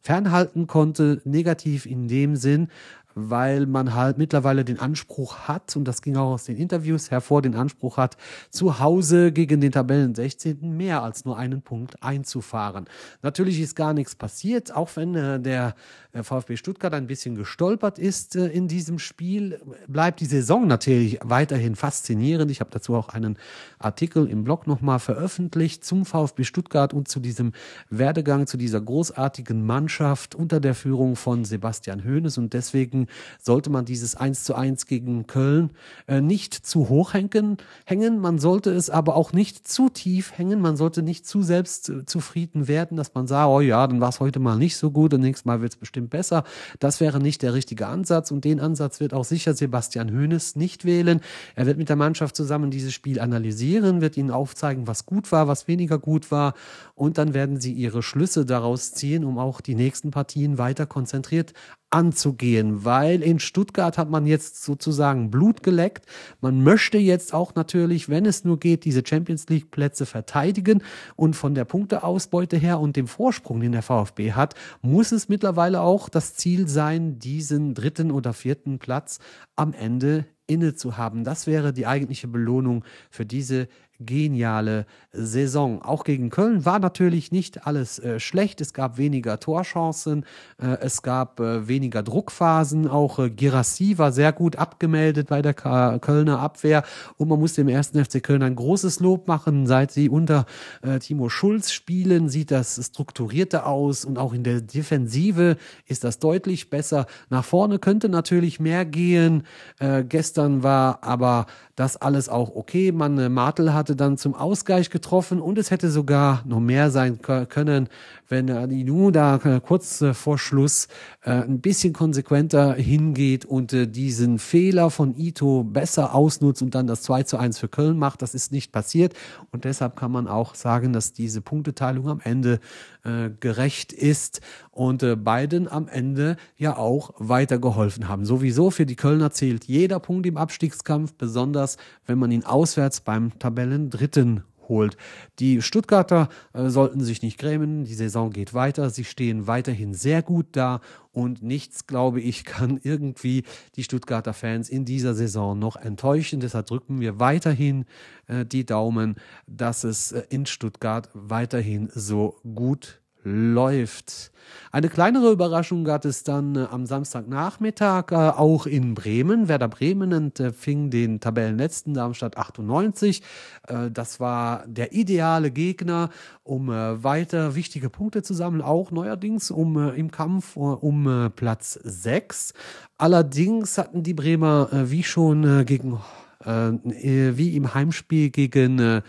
fernhalten 0.00 0.66
konnte. 0.66 1.20
Negativ 1.24 1.86
in 1.86 2.08
dem 2.08 2.36
Sinn, 2.36 2.68
weil 3.14 3.66
man 3.66 3.94
halt 3.94 4.18
mittlerweile 4.18 4.64
den 4.64 4.78
Anspruch 4.78 5.48
hat, 5.48 5.76
und 5.76 5.84
das 5.84 6.02
ging 6.02 6.16
auch 6.16 6.32
aus 6.32 6.44
den 6.44 6.56
Interviews 6.56 7.10
hervor, 7.10 7.42
den 7.42 7.54
Anspruch 7.54 7.96
hat, 7.96 8.16
zu 8.50 8.78
Hause 8.80 9.32
gegen 9.32 9.60
den 9.60 9.72
Tabellen 9.72 10.14
16. 10.14 10.76
mehr 10.76 11.02
als 11.02 11.24
nur 11.24 11.38
einen 11.38 11.62
Punkt 11.62 12.02
einzufahren. 12.02 12.86
Natürlich 13.22 13.60
ist 13.60 13.76
gar 13.76 13.94
nichts 13.94 14.14
passiert, 14.14 14.74
auch 14.74 14.90
wenn 14.96 15.14
äh, 15.14 15.40
der 15.40 15.74
äh, 16.12 16.22
VfB 16.22 16.56
Stuttgart 16.56 16.94
ein 16.94 17.06
bisschen 17.06 17.34
gestolpert 17.34 17.98
ist 17.98 18.36
äh, 18.36 18.46
in 18.46 18.68
diesem 18.68 18.98
Spiel, 18.98 19.60
bleibt 19.88 20.20
die 20.20 20.26
Saison 20.26 20.66
natürlich 20.66 21.18
weiterhin 21.22 21.74
faszinierend. 21.74 22.50
Ich 22.50 22.60
habe 22.60 22.70
dazu 22.70 22.94
auch 22.94 23.08
einen 23.08 23.36
Artikel 23.78 24.28
im 24.28 24.44
Blog 24.44 24.66
nochmal 24.66 25.00
veröffentlicht 25.00 25.84
zum 25.84 26.04
VfB 26.04 26.44
Stuttgart 26.44 26.94
und 26.94 27.08
zu 27.08 27.20
diesem 27.20 27.52
Werdegang, 27.90 28.46
zu 28.46 28.56
dieser 28.56 28.80
großartigen 28.80 29.64
Mannschaft 29.64 30.34
unter 30.34 30.60
der 30.60 30.74
Führung 30.74 31.16
von 31.16 31.44
Sebastian 31.44 32.04
Hoeneß 32.04 32.38
und 32.38 32.52
deswegen 32.52 33.03
sollte 33.40 33.70
man 33.70 33.84
dieses 33.84 34.16
1 34.16 34.44
zu 34.44 34.54
1 34.54 34.86
gegen 34.86 35.26
Köln 35.26 35.70
äh, 36.06 36.20
nicht 36.20 36.54
zu 36.54 36.88
hoch 36.88 37.14
hängen, 37.14 37.58
hängen. 37.84 38.18
Man 38.18 38.38
sollte 38.38 38.70
es 38.70 38.90
aber 38.90 39.16
auch 39.16 39.32
nicht 39.32 39.66
zu 39.66 39.88
tief 39.88 40.36
hängen. 40.36 40.60
Man 40.60 40.76
sollte 40.76 41.02
nicht 41.02 41.26
zu 41.26 41.42
selbstzufrieden 41.42 42.68
werden, 42.68 42.96
dass 42.96 43.14
man 43.14 43.26
sagt, 43.26 43.48
oh 43.48 43.60
ja, 43.60 43.86
dann 43.86 44.00
war 44.00 44.08
es 44.08 44.20
heute 44.20 44.40
mal 44.40 44.56
nicht 44.56 44.76
so 44.76 44.90
gut 44.90 45.14
und 45.14 45.20
nächstes 45.20 45.44
Mal 45.44 45.60
wird 45.60 45.72
es 45.72 45.78
bestimmt 45.78 46.10
besser. 46.10 46.44
Das 46.78 47.00
wäre 47.00 47.20
nicht 47.20 47.42
der 47.42 47.54
richtige 47.54 47.86
Ansatz 47.86 48.30
und 48.30 48.44
den 48.44 48.60
Ansatz 48.60 49.00
wird 49.00 49.14
auch 49.14 49.24
sicher 49.24 49.54
Sebastian 49.54 50.10
Hoeneß 50.10 50.56
nicht 50.56 50.84
wählen. 50.84 51.20
Er 51.54 51.66
wird 51.66 51.78
mit 51.78 51.88
der 51.88 51.96
Mannschaft 51.96 52.36
zusammen 52.36 52.70
dieses 52.70 52.92
Spiel 52.94 53.20
analysieren, 53.20 54.00
wird 54.00 54.16
ihnen 54.16 54.30
aufzeigen, 54.30 54.86
was 54.86 55.06
gut 55.06 55.32
war, 55.32 55.48
was 55.48 55.68
weniger 55.68 55.98
gut 55.98 56.30
war 56.30 56.54
und 56.94 57.18
dann 57.18 57.34
werden 57.34 57.60
sie 57.60 57.72
ihre 57.72 58.02
Schlüsse 58.02 58.44
daraus 58.44 58.92
ziehen, 58.92 59.24
um 59.24 59.38
auch 59.38 59.60
die 59.60 59.74
nächsten 59.74 60.10
Partien 60.10 60.58
weiter 60.58 60.86
konzentriert 60.86 61.52
anzugehen, 61.94 62.84
weil 62.84 63.22
in 63.22 63.38
Stuttgart 63.38 63.96
hat 63.96 64.10
man 64.10 64.26
jetzt 64.26 64.64
sozusagen 64.64 65.30
Blut 65.30 65.62
geleckt. 65.62 66.06
Man 66.40 66.64
möchte 66.64 66.98
jetzt 66.98 67.32
auch 67.32 67.54
natürlich, 67.54 68.08
wenn 68.08 68.26
es 68.26 68.44
nur 68.44 68.58
geht, 68.58 68.84
diese 68.84 69.04
Champions 69.06 69.48
League 69.48 69.70
Plätze 69.70 70.04
verteidigen 70.04 70.82
und 71.14 71.36
von 71.36 71.54
der 71.54 71.64
Punkteausbeute 71.64 72.56
her 72.56 72.80
und 72.80 72.96
dem 72.96 73.06
Vorsprung, 73.06 73.60
den 73.60 73.70
der 73.70 73.82
VfB 73.82 74.32
hat, 74.32 74.54
muss 74.82 75.12
es 75.12 75.28
mittlerweile 75.28 75.82
auch 75.82 76.08
das 76.08 76.34
Ziel 76.34 76.66
sein, 76.66 77.20
diesen 77.20 77.74
dritten 77.74 78.10
oder 78.10 78.32
vierten 78.32 78.80
Platz 78.80 79.20
am 79.54 79.72
Ende 79.72 80.26
inne 80.48 80.74
zu 80.74 80.96
haben. 80.96 81.22
Das 81.22 81.46
wäre 81.46 81.72
die 81.72 81.86
eigentliche 81.86 82.26
Belohnung 82.26 82.84
für 83.08 83.24
diese 83.24 83.68
geniale 84.06 84.86
Saison. 85.12 85.82
Auch 85.82 86.04
gegen 86.04 86.30
Köln 86.30 86.64
war 86.64 86.78
natürlich 86.78 87.32
nicht 87.32 87.66
alles 87.66 87.98
äh, 87.98 88.20
schlecht. 88.20 88.60
Es 88.60 88.72
gab 88.72 88.98
weniger 88.98 89.38
Torchancen, 89.40 90.24
äh, 90.60 90.78
es 90.80 91.02
gab 91.02 91.40
äh, 91.40 91.68
weniger 91.68 92.02
Druckphasen. 92.02 92.88
Auch 92.88 93.18
äh, 93.18 93.30
Girassi 93.30 93.98
war 93.98 94.12
sehr 94.12 94.32
gut 94.32 94.56
abgemeldet 94.56 95.28
bei 95.28 95.42
der 95.42 95.54
K 95.54 95.98
Kölner 95.98 96.40
Abwehr. 96.40 96.82
Und 97.16 97.28
man 97.28 97.38
muss 97.38 97.54
dem 97.54 97.68
ersten 97.68 98.04
FC 98.04 98.22
Köln 98.22 98.42
ein 98.42 98.56
großes 98.56 99.00
Lob 99.00 99.28
machen. 99.28 99.66
Seit 99.66 99.92
sie 99.92 100.08
unter 100.08 100.46
äh, 100.82 100.98
Timo 100.98 101.28
Schulz 101.28 101.72
spielen, 101.72 102.28
sieht 102.28 102.50
das 102.50 102.80
strukturierter 102.84 103.66
aus 103.66 104.04
und 104.04 104.18
auch 104.18 104.32
in 104.32 104.44
der 104.44 104.60
Defensive 104.60 105.56
ist 105.86 106.04
das 106.04 106.18
deutlich 106.18 106.70
besser. 106.70 107.06
Nach 107.30 107.44
vorne 107.44 107.78
könnte 107.78 108.08
natürlich 108.08 108.60
mehr 108.60 108.84
gehen. 108.84 109.44
Äh, 109.78 110.04
gestern 110.04 110.62
war 110.62 111.02
aber 111.02 111.46
das 111.76 111.96
alles 111.96 112.28
auch 112.28 112.54
okay. 112.54 112.92
Man 112.92 113.18
äh, 113.18 113.28
Martel 113.28 113.72
hatte 113.72 113.96
dann 113.96 114.16
zum 114.16 114.34
Ausgleich 114.34 114.90
getroffen 114.90 115.40
und 115.40 115.58
es 115.58 115.70
hätte 115.70 115.90
sogar 115.90 116.42
noch 116.46 116.60
mehr 116.60 116.90
sein 116.90 117.20
können, 117.20 117.88
wenn 118.28 118.50
Adinu 118.50 119.10
da 119.10 119.36
äh, 119.36 119.60
kurz 119.60 120.00
äh, 120.00 120.14
vor 120.14 120.38
Schluss 120.38 120.88
äh, 121.22 121.30
ein 121.30 121.60
bisschen 121.60 121.92
konsequenter 121.92 122.74
hingeht 122.74 123.44
und 123.44 123.72
äh, 123.72 123.86
diesen 123.86 124.38
Fehler 124.38 124.90
von 124.90 125.16
Ito 125.16 125.64
besser 125.64 126.14
ausnutzt 126.14 126.62
und 126.62 126.74
dann 126.74 126.86
das 126.86 127.02
2 127.02 127.24
zu 127.24 127.38
1 127.38 127.58
für 127.58 127.68
Köln 127.68 127.98
macht. 127.98 128.22
Das 128.22 128.34
ist 128.34 128.52
nicht 128.52 128.70
passiert 128.70 129.14
und 129.50 129.64
deshalb 129.64 129.96
kann 129.96 130.12
man 130.12 130.28
auch 130.28 130.54
sagen, 130.54 130.92
dass 130.92 131.12
diese 131.12 131.40
Punkteteilung 131.40 132.08
am 132.08 132.20
Ende 132.22 132.60
äh, 133.02 133.30
gerecht 133.40 133.92
ist 133.92 134.40
und 134.70 135.02
äh, 135.02 135.16
beiden 135.16 135.68
am 135.68 135.88
Ende 135.88 136.36
ja 136.56 136.76
auch 136.76 137.14
weitergeholfen 137.18 138.08
haben. 138.08 138.24
Sowieso 138.24 138.70
für 138.70 138.86
die 138.86 138.96
Kölner 138.96 139.30
zählt 139.30 139.64
jeder 139.64 139.98
Punkt 140.00 140.26
im 140.26 140.36
Abstiegskampf, 140.36 141.14
besonders 141.14 141.63
wenn 142.06 142.18
man 142.18 142.30
ihn 142.30 142.44
auswärts 142.44 143.00
beim 143.00 143.38
Tabellendritten 143.38 144.44
holt. 144.68 144.96
Die 145.38 145.62
Stuttgarter 145.62 146.28
äh, 146.52 146.68
sollten 146.68 147.00
sich 147.00 147.22
nicht 147.22 147.38
grämen, 147.38 147.84
die 147.84 147.94
Saison 147.94 148.30
geht 148.30 148.54
weiter, 148.54 148.90
sie 148.90 149.04
stehen 149.04 149.46
weiterhin 149.46 149.94
sehr 149.94 150.22
gut 150.22 150.46
da 150.52 150.80
und 151.12 151.42
nichts, 151.42 151.86
glaube 151.86 152.20
ich, 152.20 152.44
kann 152.44 152.80
irgendwie 152.82 153.44
die 153.76 153.84
Stuttgarter 153.84 154.32
Fans 154.32 154.68
in 154.68 154.84
dieser 154.84 155.14
Saison 155.14 155.58
noch 155.58 155.76
enttäuschen. 155.76 156.40
Deshalb 156.40 156.66
drücken 156.66 157.00
wir 157.00 157.20
weiterhin 157.20 157.84
äh, 158.26 158.44
die 158.44 158.66
Daumen, 158.66 159.16
dass 159.46 159.84
es 159.84 160.12
äh, 160.12 160.22
in 160.30 160.46
Stuttgart 160.46 161.08
weiterhin 161.14 161.90
so 161.94 162.40
gut 162.54 163.00
läuft. 163.24 164.32
Eine 164.72 164.88
kleinere 164.88 165.30
Überraschung 165.30 165.84
gab 165.84 166.04
es 166.04 166.24
dann 166.24 166.56
äh, 166.56 166.66
am 166.70 166.86
Samstagnachmittag 166.86 168.10
äh, 168.10 168.14
auch 168.14 168.66
in 168.66 168.94
Bremen. 168.94 169.48
Werder 169.48 169.68
Bremen 169.68 170.12
empfing 170.12 170.90
den 170.90 171.20
Tabellenletzten 171.20 171.94
Darmstadt 171.94 172.36
98. 172.36 173.22
Äh, 173.68 173.90
das 173.90 174.20
war 174.20 174.64
der 174.66 174.92
ideale 174.92 175.50
Gegner, 175.50 176.10
um 176.42 176.70
äh, 176.70 177.02
weiter 177.02 177.54
wichtige 177.54 177.88
Punkte 177.88 178.22
zu 178.22 178.34
sammeln, 178.34 178.62
auch 178.62 178.90
neuerdings 178.90 179.50
um 179.50 179.78
äh, 179.78 179.90
im 179.90 180.10
Kampf 180.10 180.56
äh, 180.56 180.60
um 180.60 181.30
Platz 181.36 181.78
6. 181.82 182.54
Allerdings 182.98 183.78
hatten 183.78 184.02
die 184.02 184.14
Bremer 184.14 184.68
wie 184.72 185.02
schon 185.02 185.64
gegen 185.66 186.00
wie 186.46 187.56
im 187.56 187.74
Heimspiel 187.74 188.30
gegen 188.30 189.02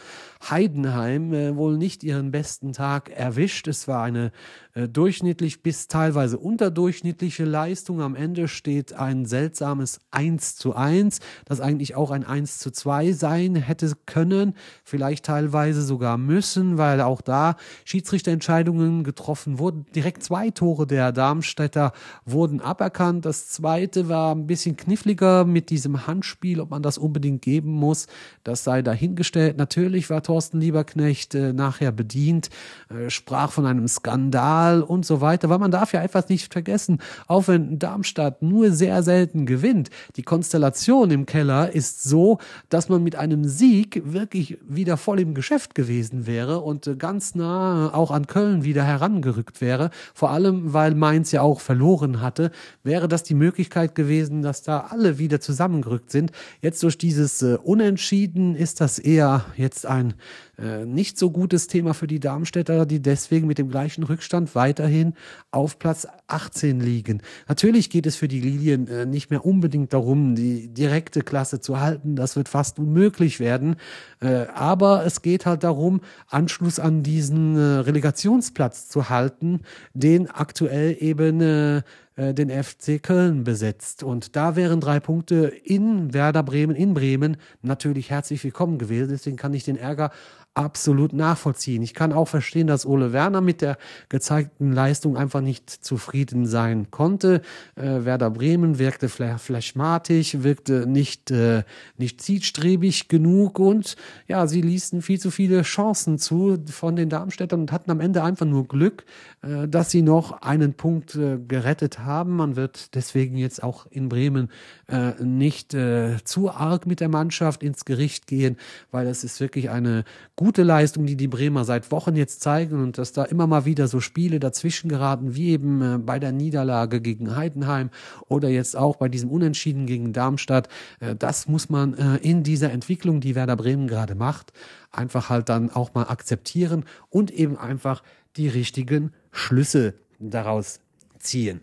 Heidenheim 0.49 1.34
äh, 1.34 1.55
wohl 1.55 1.77
nicht 1.77 2.03
ihren 2.03 2.31
besten 2.31 2.73
Tag 2.73 3.10
erwischt. 3.10 3.67
Es 3.67 3.88
war 3.88 4.03
eine 4.03 4.31
durchschnittlich 4.76 5.64
bis 5.64 5.88
teilweise 5.88 6.38
unterdurchschnittliche 6.38 7.46
Leistung. 7.46 8.02
Am 8.02 8.14
Ende 8.14 8.50
steht 8.50 8.92
ein 8.92 9.26
seltsames 9.26 10.00
1 10.12 10.58
zu 10.58 10.76
1, 10.76 11.20
das 11.46 11.62
eigentlich 11.62 11.96
auch 11.96 12.12
ein 12.12 12.26
1 12.26 12.58
zu 12.60 12.72
2 12.72 13.14
sein 13.14 13.56
hätte 13.56 13.94
können, 14.06 14.54
vielleicht 14.84 15.26
teilweise 15.26 15.82
sogar 15.82 16.18
müssen, 16.18 16.78
weil 16.78 17.00
auch 17.00 17.22
da 17.22 17.56
Schiedsrichterentscheidungen 17.86 19.06
getroffen 19.06 19.60
wurden. 19.60 19.86
Direkt 19.96 20.24
zwei 20.24 20.50
Tore 20.50 20.86
der 20.88 21.14
Darmstädter 21.14 21.94
wurden 22.26 22.60
aberkannt. 22.60 23.26
Das 23.26 23.48
zweite 23.50 24.10
war 24.10 24.36
ein 24.36 24.48
bisschen 24.48 24.76
kniffliger 24.76 25.46
mit 25.46 25.70
diesem 25.70 26.06
Handspiel, 26.06 26.60
ob 26.60 26.72
man 26.72 26.84
das 26.84 26.98
unbedingt 26.98 27.42
geben 27.42 27.72
muss. 27.72 28.08
Das 28.44 28.66
sei 28.66 28.82
dahingestellt. 28.82 29.56
Natürlich 29.58 30.10
war 30.10 30.22
Thorsten 30.22 30.60
Lieberknecht 30.60 31.34
äh, 31.36 31.54
nachher 31.54 31.94
bedient, 31.94 32.50
äh, 32.90 33.10
sprach 33.10 33.52
von 33.52 33.66
einem 33.66 33.88
Skandal 33.88 34.64
und 34.73 35.06
so 35.06 35.21
weiter, 35.21 35.49
weil 35.49 35.60
man 35.60 35.71
darf 35.71 35.93
ja 35.93 36.01
etwas 36.01 36.30
nicht 36.30 36.51
vergessen, 36.51 36.99
auch 37.28 37.47
wenn 37.47 37.80
Darmstadt 37.80 38.41
nur 38.41 38.71
sehr 38.71 39.04
selten 39.04 39.45
gewinnt, 39.45 39.89
die 40.15 40.23
Konstellation 40.23 41.12
im 41.12 41.25
Keller 41.25 41.71
ist 41.71 42.04
so, 42.04 42.39
dass 42.69 42.89
man 42.89 43.04
mit 43.04 43.15
einem 43.15 43.45
Sieg 43.45 44.01
wirklich 44.06 44.58
wieder 44.67 44.97
voll 44.97 45.19
im 45.19 45.34
Geschäft 45.34 45.75
gewesen 45.75 46.28
wäre 46.28 46.60
und 46.62 46.88
äh, 46.88 46.95
ganz 46.95 47.36
nah 47.36 47.93
auch 47.93 48.12
an 48.12 48.28
Köln 48.28 48.63
wieder 48.63 48.84
herangerückt 48.84 49.62
wäre, 49.62 49.89
vor 50.13 50.32
allem 50.32 50.73
weil 50.73 50.95
Mainz 50.95 51.32
ja 51.32 51.41
auch 51.41 51.60
verloren 51.60 52.21
hatte, 52.21 52.51
wäre 52.84 53.08
das 53.08 53.23
die 53.23 53.36
Möglichkeit 53.36 53.95
gewesen, 53.95 54.41
dass 54.41 54.63
da 54.63 54.88
alle 54.89 55.19
wieder 55.19 55.39
zusammengerückt 55.39 56.12
sind. 56.12 56.32
Jetzt 56.62 56.82
durch 56.84 56.97
dieses 56.97 57.41
äh, 57.41 57.58
Unentschieden 57.63 58.56
ist 58.56 58.82
das 58.82 58.99
eher 58.99 59.45
jetzt 59.58 59.86
ein 59.86 60.13
äh, 60.58 60.86
nicht 60.86 61.18
so 61.18 61.32
gutes 61.32 61.68
Thema 61.68 61.94
für 61.94 62.08
die 62.08 62.20
Darmstädter, 62.20 62.86
die 62.86 63.02
deswegen 63.02 63.48
mit 63.48 63.58
dem 63.58 63.70
gleichen 63.70 64.04
Rückstand 64.04 64.56
weiterhin 64.56 65.13
auf 65.52 65.80
Platz 65.80 66.08
18 66.28 66.80
liegen. 66.80 67.22
Natürlich 67.48 67.89
geht 67.89 68.06
es 68.06 68.15
für 68.15 68.28
die 68.28 68.39
Lilien 68.39 68.88
äh, 68.88 69.06
nicht 69.06 69.30
mehr 69.30 69.46
unbedingt 69.46 69.94
darum, 69.94 70.36
die 70.36 70.68
direkte 70.68 71.22
Klasse 71.22 71.60
zu 71.60 71.80
halten. 71.80 72.15
Das 72.15 72.36
wird 72.36 72.50
fast 72.50 72.80
unmöglich 72.80 73.39
werden. 73.39 73.76
Äh, 74.22 74.46
aber 74.54 75.06
es 75.06 75.22
geht 75.22 75.46
halt 75.46 75.63
darum, 75.63 76.02
Anschluss 76.28 76.80
an 76.80 77.04
diesen 77.04 77.56
äh, 77.56 77.60
Relegationsplatz 77.60 78.88
zu 78.88 79.10
halten, 79.10 79.62
den 79.94 80.30
aktuell 80.30 80.96
eben 81.00 81.84
äh, 82.15 82.34
den 82.34 82.49
FC 82.49 83.01
Köln 83.01 83.43
besetzt. 83.43 84.04
Und 84.04 84.36
da 84.36 84.56
wären 84.56 84.80
drei 84.80 84.99
Punkte 84.99 85.51
in 85.63 86.13
Werder 86.13 86.43
Bremen, 86.43 86.75
in 86.75 86.93
Bremen 86.93 87.38
natürlich 87.62 88.10
herzlich 88.10 88.43
willkommen 88.43 88.78
gewesen. 88.78 89.10
Deswegen 89.10 89.38
kann 89.38 89.54
ich 89.54 89.63
den 89.63 89.78
Ärger 89.78 90.12
absolut 90.56 91.12
nachvollziehen. 91.12 91.84
Ich 91.84 91.93
kann 91.93 92.13
auch 92.13 92.30
verstehen, 92.30 92.67
dass 92.67 92.86
Ole 92.86 93.12
Werner 93.12 93.41
mit 93.41 93.62
der 93.62 93.78
gezeigten 94.08 94.71
Leistung 94.71 95.17
einfach 95.17 95.41
nicht 95.41 95.69
zufrieden 95.69 96.45
sein 96.45 96.89
konnte. 96.91 97.41
Äh, 97.75 98.06
Werder 98.06 98.32
Bremen 98.32 98.80
wirkte 98.80 99.10
flashmatisch, 99.10 100.43
wirkte 100.43 100.88
nicht, 100.88 101.30
äh, 101.30 101.63
nicht 101.97 102.21
zielstrebig 102.21 103.10
genug 103.10 103.60
und 103.60 103.97
ja, 104.28 104.47
sie 104.47 104.62
ließen 104.62 105.01
viel 105.01 105.19
zu 105.19 105.30
viele 105.30 105.62
Chancen 105.63 106.17
zu 106.17 106.58
von 106.71 106.95
den 106.95 107.10
Darmstädtern 107.10 107.60
und 107.60 107.71
hatten 107.73 107.91
am 107.91 107.99
Ende 107.99 108.23
einfach 108.23 108.45
nur 108.45 108.65
Glück, 108.65 109.04
äh, 109.41 109.67
dass 109.67 109.91
sie 109.91 110.01
noch 110.01 110.41
einen 110.41 110.73
Punkt 110.73 111.15
äh, 111.15 111.38
gerettet 111.38 111.99
haben. 112.06 112.36
Man 112.36 112.56
wird 112.56 112.96
deswegen 112.96 113.38
jetzt 113.38 113.63
auch 113.63 113.86
in 113.89 114.10
Bremen 114.10 114.50
äh, 114.88 115.12
nicht 115.24 115.74
äh, 115.74 116.18
zu 116.24 116.52
arg 116.52 116.86
mit 116.86 117.00
der 117.00 117.10
Mannschaft 117.10 117.63
ins 117.63 117.86
Gericht 117.86 118.28
gehen, 118.28 118.58
weil 118.91 119.08
es 119.08 119.24
ist 119.24 119.39
wirklich 119.39 119.70
eine 119.70 120.04
gute 120.36 120.63
Leistung, 120.63 121.06
die 121.06 121.15
die 121.15 121.28
Bremer 121.28 121.65
seit 121.65 121.91
Wochen 121.91 122.15
jetzt 122.15 122.41
zeigen 122.41 122.82
und 122.82 122.98
dass 122.98 123.13
da 123.13 123.24
immer 123.24 123.48
mal 123.48 123.65
wieder 123.65 123.88
so 123.88 124.00
Spiele 124.00 124.39
dazwischen 124.39 124.89
geraten, 124.89 125.36
wie 125.36 125.50
eben 125.50 125.82
äh, 125.82 125.98
bei 125.98 126.20
der 126.20 126.32
Niederlage 126.32 127.02
gegen 127.02 127.36
Heidenheim 127.36 127.89
oder 128.28 128.50
jetzt 128.50 128.76
auch 128.76 128.96
bei 128.98 129.10
diesem 129.10 129.30
Unentschieden 129.30 129.86
gegen 129.86 130.13
Darmstadt. 130.13 130.70
Äh, 131.00 131.15
das 131.15 131.48
muss 131.48 131.70
man 131.70 131.94
äh, 131.96 132.18
in 132.18 132.44
dieser 132.44 132.72
Entwicklung, 132.72 133.22
die 133.22 133.36
Werder 133.36 133.56
Bremen 133.56 133.88
gerade 133.88 134.15
macht, 134.15 134.54
einfach 134.91 135.30
halt 135.30 135.50
dann 135.50 135.70
auch 135.70 135.94
mal 135.94 136.04
akzeptieren 136.04 136.86
und 137.10 137.32
eben 137.32 137.58
einfach 137.58 138.04
die 138.38 138.48
richtigen 138.48 139.12
Schlüsse 139.32 139.96
daraus 140.20 140.80
ziehen. 141.20 141.62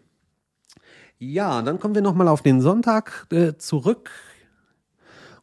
Ja, 1.25 1.63
dann 1.63 1.79
kommen 1.79 1.95
wir 1.95 2.03
nochmal 2.03 2.27
auf 2.27 2.43
den 2.43 2.61
Sonntag 2.61 3.29
äh, 3.31 3.53
zurück. 3.57 4.11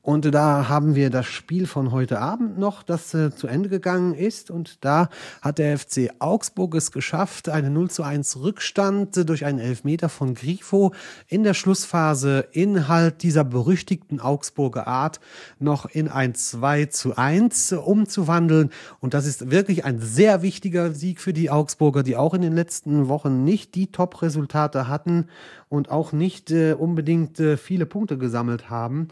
Und 0.02 0.34
da 0.34 0.70
haben 0.70 0.96
wir 0.96 1.10
das 1.10 1.26
Spiel 1.26 1.68
von 1.68 1.92
heute 1.92 2.20
Abend 2.20 2.58
noch, 2.58 2.84
das 2.84 3.14
äh, 3.14 3.36
zu 3.36 3.48
Ende 3.48 3.68
gegangen 3.68 4.14
ist. 4.14 4.50
Und 4.50 4.84
da 4.86 5.10
hat 5.42 5.58
der 5.58 5.78
FC 5.78 6.10
Augsburg 6.20 6.76
es 6.76 6.94
geschafft, 6.94 7.50
einen 7.50 7.74
0 7.74 7.92
zu 7.92 8.04
1 8.04 8.38
Rückstand 8.38 9.30
durch 9.30 9.44
einen 9.44 9.60
Elfmeter 9.60 10.08
von 10.08 10.36
Grifo 10.36 10.94
in 11.28 11.44
der 11.44 11.54
Schlussphase 11.54 12.48
in 12.54 12.88
halt 12.88 13.24
dieser 13.24 13.44
berüchtigten 13.44 14.22
Augsburger 14.22 14.88
Art 14.88 15.20
noch 15.60 15.86
in 15.86 16.08
ein 16.08 16.34
2 16.34 16.86
zu 16.86 17.18
1 17.18 17.74
umzuwandeln. 17.74 18.72
Und 19.02 19.14
das 19.14 19.26
ist 19.26 19.52
wirklich 19.52 19.84
ein 19.84 20.00
sehr 20.00 20.42
wichtiger 20.42 20.92
Sieg 20.92 21.20
für 21.20 21.34
die 21.34 21.50
Augsburger, 21.50 22.04
die 22.04 22.16
auch 22.16 22.34
in 22.34 22.42
den 22.42 22.56
letzten 22.56 23.10
Wochen 23.10 23.44
nicht 23.44 23.76
die 23.76 23.92
Top-Resultate 23.92 24.88
hatten 24.88 25.28
und 25.68 25.92
auch 25.92 26.14
nicht 26.14 26.52
äh, 26.52 26.74
unbedingt 26.74 27.40
äh, 27.42 27.58
viele 27.58 27.86
Punkte 27.86 28.18
gesammelt 28.18 28.70
haben. 28.70 29.10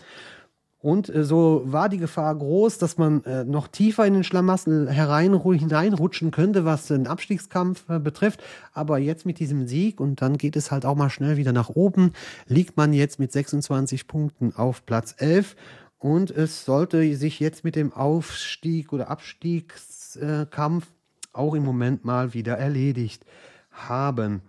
Und 0.79 1.13
äh, 1.13 1.23
so 1.23 1.63
war 1.65 1.89
die 1.89 1.97
Gefahr 1.97 2.35
groß, 2.35 2.77
dass 2.77 2.97
man 2.97 3.23
äh, 3.23 3.43
noch 3.43 3.67
tiefer 3.67 4.05
in 4.05 4.13
den 4.13 4.23
Schlamassel 4.23 4.91
hineinrutschen 4.91 6.31
könnte, 6.31 6.65
was 6.65 6.87
den 6.87 7.07
Abstiegskampf 7.07 7.89
äh, 7.89 7.99
betrifft. 7.99 8.43
Aber 8.73 8.99
jetzt 8.99 9.25
mit 9.25 9.39
diesem 9.39 9.67
Sieg 9.67 9.99
und 9.99 10.21
dann 10.21 10.37
geht 10.37 10.55
es 10.55 10.71
halt 10.71 10.85
auch 10.85 10.95
mal 10.95 11.09
schnell 11.09 11.37
wieder 11.37 11.51
nach 11.51 11.69
oben, 11.69 12.13
liegt 12.47 12.77
man 12.77 12.93
jetzt 12.93 13.19
mit 13.19 13.31
26 13.31 14.07
Punkten 14.07 14.55
auf 14.55 14.85
Platz 14.85 15.15
11. 15.17 15.55
Und 15.99 16.29
es 16.29 16.63
sollte 16.63 17.15
sich 17.15 17.39
jetzt 17.39 17.63
mit 17.63 17.75
dem 17.75 17.91
Aufstieg 17.91 18.93
oder 18.93 19.09
Abstiegskampf 19.09 20.85
auch 21.33 21.55
im 21.55 21.63
Moment 21.63 22.05
mal 22.05 22.35
wieder 22.35 22.57
erledigt 22.57 23.25
haben. 23.71 24.41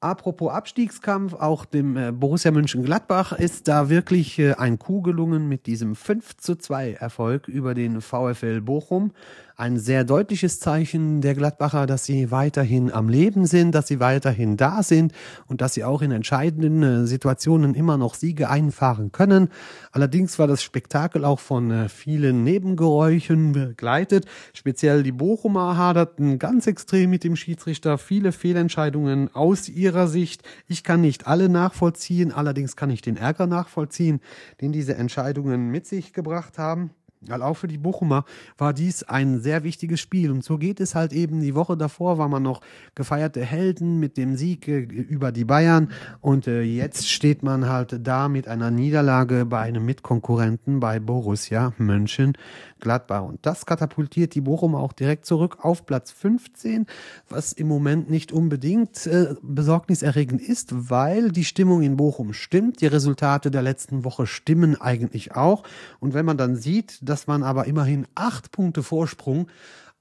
Apropos 0.00 0.52
Abstiegskampf, 0.52 1.32
auch 1.32 1.64
dem 1.64 1.96
äh, 1.96 2.12
Borussia 2.12 2.50
Mönchengladbach 2.50 3.32
ist 3.32 3.66
da 3.66 3.88
wirklich 3.88 4.38
äh, 4.38 4.52
ein 4.52 4.78
Coup 4.78 5.02
gelungen 5.02 5.48
mit 5.48 5.66
diesem 5.66 5.94
5 5.94 6.36
zu 6.36 6.56
2 6.56 6.92
Erfolg 6.92 7.48
über 7.48 7.72
den 7.72 8.02
VfL 8.02 8.60
Bochum 8.60 9.12
ein 9.56 9.78
sehr 9.78 10.04
deutliches 10.04 10.60
Zeichen 10.60 11.22
der 11.22 11.34
Gladbacher, 11.34 11.86
dass 11.86 12.04
sie 12.04 12.30
weiterhin 12.30 12.92
am 12.92 13.08
Leben 13.08 13.46
sind, 13.46 13.74
dass 13.74 13.86
sie 13.86 14.00
weiterhin 14.00 14.58
da 14.58 14.82
sind 14.82 15.12
und 15.46 15.62
dass 15.62 15.72
sie 15.72 15.82
auch 15.82 16.02
in 16.02 16.10
entscheidenden 16.10 16.82
äh, 16.82 17.06
Situationen 17.06 17.74
immer 17.74 17.96
noch 17.96 18.14
Siege 18.14 18.50
einfahren 18.50 19.12
können. 19.12 19.48
Allerdings 19.92 20.38
war 20.38 20.46
das 20.46 20.62
Spektakel 20.62 21.24
auch 21.24 21.40
von 21.40 21.70
äh, 21.70 21.88
vielen 21.88 22.44
Nebengeräuschen 22.44 23.52
begleitet. 23.52 24.26
Speziell 24.52 25.02
die 25.02 25.12
Bochumer 25.12 25.78
haderten 25.78 26.38
ganz 26.38 26.66
extrem 26.66 27.08
mit 27.08 27.24
dem 27.24 27.34
Schiedsrichter. 27.34 27.96
Viele 27.96 28.32
Fehlentscheidungen 28.32 29.34
aus 29.34 29.70
ihrer 29.70 30.06
Sicht. 30.06 30.42
Ich 30.68 30.84
kann 30.84 31.00
nicht 31.00 31.26
alle 31.26 31.48
nachvollziehen, 31.48 32.30
allerdings 32.30 32.76
kann 32.76 32.90
ich 32.90 33.00
den 33.00 33.16
Ärger 33.16 33.46
nachvollziehen, 33.46 34.20
den 34.60 34.72
diese 34.72 34.96
Entscheidungen 34.96 35.70
mit 35.70 35.86
sich 35.86 36.12
gebracht 36.12 36.58
haben. 36.58 36.90
Weil 37.22 37.42
auch 37.42 37.54
für 37.54 37.66
die 37.66 37.78
Bochumer 37.78 38.24
war 38.58 38.72
dies 38.72 39.02
ein 39.02 39.40
sehr 39.40 39.64
wichtiges 39.64 40.00
Spiel. 40.00 40.30
Und 40.30 40.44
so 40.44 40.58
geht 40.58 40.80
es 40.80 40.94
halt 40.94 41.12
eben. 41.12 41.40
Die 41.40 41.54
Woche 41.54 41.76
davor 41.76 42.18
war 42.18 42.28
man 42.28 42.42
noch 42.42 42.60
gefeierte 42.94 43.44
Helden 43.44 43.98
mit 43.98 44.16
dem 44.16 44.36
Sieg 44.36 44.68
äh, 44.68 44.78
über 44.78 45.32
die 45.32 45.44
Bayern. 45.44 45.90
Und 46.20 46.46
äh, 46.46 46.62
jetzt 46.62 47.08
steht 47.08 47.42
man 47.42 47.68
halt 47.68 48.06
da 48.06 48.28
mit 48.28 48.48
einer 48.48 48.70
Niederlage 48.70 49.46
bei 49.46 49.60
einem 49.60 49.84
Mitkonkurrenten 49.84 50.80
bei 50.80 51.00
Borussia 51.00 51.72
Mönchengladbach. 51.78 53.22
Und 53.22 53.44
das 53.44 53.66
katapultiert 53.66 54.34
die 54.34 54.40
Bochumer 54.42 54.80
auch 54.80 54.92
direkt 54.92 55.26
zurück 55.26 55.58
auf 55.62 55.86
Platz 55.86 56.10
15, 56.12 56.86
was 57.28 57.52
im 57.52 57.68
Moment 57.68 58.10
nicht 58.10 58.32
unbedingt 58.32 59.06
äh, 59.06 59.34
besorgniserregend 59.42 60.40
ist, 60.40 60.90
weil 60.90 61.32
die 61.32 61.44
Stimmung 61.44 61.82
in 61.82 61.96
Bochum 61.96 62.32
stimmt. 62.32 62.80
Die 62.80 62.86
Resultate 62.86 63.50
der 63.50 63.62
letzten 63.62 64.04
Woche 64.04 64.26
stimmen 64.26 64.80
eigentlich 64.80 65.34
auch. 65.34 65.64
Und 65.98 66.14
wenn 66.14 66.26
man 66.26 66.36
dann 66.36 66.56
sieht, 66.56 66.98
dass 67.02 67.15
dass 67.16 67.26
man 67.26 67.42
aber 67.42 67.66
immerhin 67.66 68.06
acht 68.14 68.52
Punkte 68.52 68.82
Vorsprung 68.82 69.46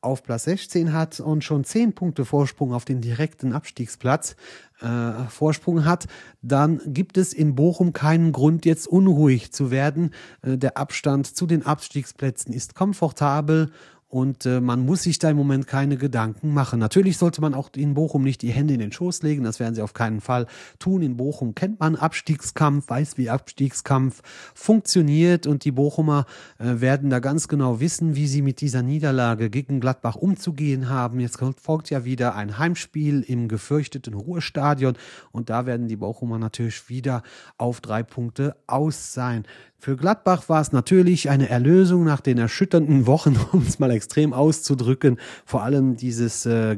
auf 0.01 0.21
Platz 0.21 0.43
16 0.43 0.91
hat 0.91 1.21
und 1.21 1.45
schon 1.45 1.63
zehn 1.63 1.93
Punkte 1.93 2.25
Vorsprung 2.25 2.73
auf 2.73 2.83
den 2.83 2.99
direkten 2.99 3.53
Abstiegsplatz 3.53 4.35
äh, 4.81 5.13
Vorsprung 5.29 5.85
hat, 5.85 6.07
dann 6.41 6.81
gibt 6.87 7.17
es 7.17 7.31
in 7.31 7.55
Bochum 7.55 7.93
keinen 7.93 8.33
Grund, 8.33 8.65
jetzt 8.65 8.85
unruhig 8.85 9.53
zu 9.53 9.71
werden. 9.71 10.11
Äh, 10.41 10.57
der 10.57 10.75
Abstand 10.75 11.33
zu 11.33 11.47
den 11.47 11.65
Abstiegsplätzen 11.65 12.53
ist 12.53 12.75
komfortabel 12.75 13.71
und 14.15 14.45
äh, 14.45 14.61
man 14.61 14.85
muss 14.85 15.03
sich 15.03 15.19
da 15.19 15.29
im 15.29 15.35
Moment 15.35 15.67
keine 15.67 15.97
Gedanken 15.97 16.53
machen. 16.53 16.79
Natürlich 16.79 17.17
sollte 17.17 17.41
man 17.41 17.53
auch 17.53 17.69
in 17.75 17.95
Bochum 17.95 18.23
nicht 18.23 18.43
die 18.43 18.51
Hände 18.51 18.73
in 18.73 18.79
den 18.79 18.93
Schoß 18.93 19.23
legen, 19.23 19.43
das 19.43 19.59
werden 19.59 19.75
sie 19.75 19.81
auf 19.81 19.93
keinen 19.93 20.21
Fall 20.21 20.47
tun. 20.79 21.01
In 21.01 21.17
Bochum 21.17 21.53
kennt 21.53 21.81
man 21.81 21.97
Abstiegskampf, 21.97 22.87
weiß, 22.87 23.17
wie 23.17 23.29
Abstiegskampf 23.29 24.21
funktioniert 24.53 25.47
und 25.47 25.65
die 25.65 25.73
Bochumer 25.73 26.27
äh, 26.59 26.79
werden 26.79 27.09
da 27.09 27.19
ganz 27.19 27.49
genau 27.49 27.81
wissen, 27.81 28.15
wie 28.15 28.27
sie 28.27 28.41
mit 28.41 28.61
dieser 28.61 28.83
Niederlage 28.83 29.49
gegen 29.49 29.81
Gladbach 29.81 30.15
umzugehen 30.15 30.87
haben. 30.87 31.19
Jetzt 31.19 31.37
folgt 31.61 31.89
ja 31.89 32.05
wieder 32.05 32.35
ein 32.35 32.57
Heimspiel 32.57 33.19
im 33.19 33.49
gefürchteten 33.49 34.13
Ruhestadion 34.13 34.95
und 35.33 35.49
da 35.49 35.65
werden 35.65 35.89
die 35.89 35.97
Bochumer 35.97 36.39
natürlich 36.39 36.87
wieder 36.87 37.21
auf 37.57 37.81
drei 37.81 38.01
Punkte 38.01 38.55
aus 38.65 39.11
sein. 39.11 39.43
Für 39.85 39.97
Gladbach 39.97 40.49
war 40.49 40.61
es 40.61 40.71
natürlich 40.71 41.29
eine 41.29 41.47
Erlösung 41.47 42.05
nach 42.05 42.19
den 42.19 42.39
erschütternden 42.39 43.05
Wochen, 43.05 43.37
um 43.51 43.61
es 43.61 43.77
mal 43.77 43.91
extrem 43.91 44.33
auszudrücken. 44.33 45.19
Vor 45.45 45.61
allem 45.61 45.95
dieses 45.95 46.47
äh, 46.47 46.77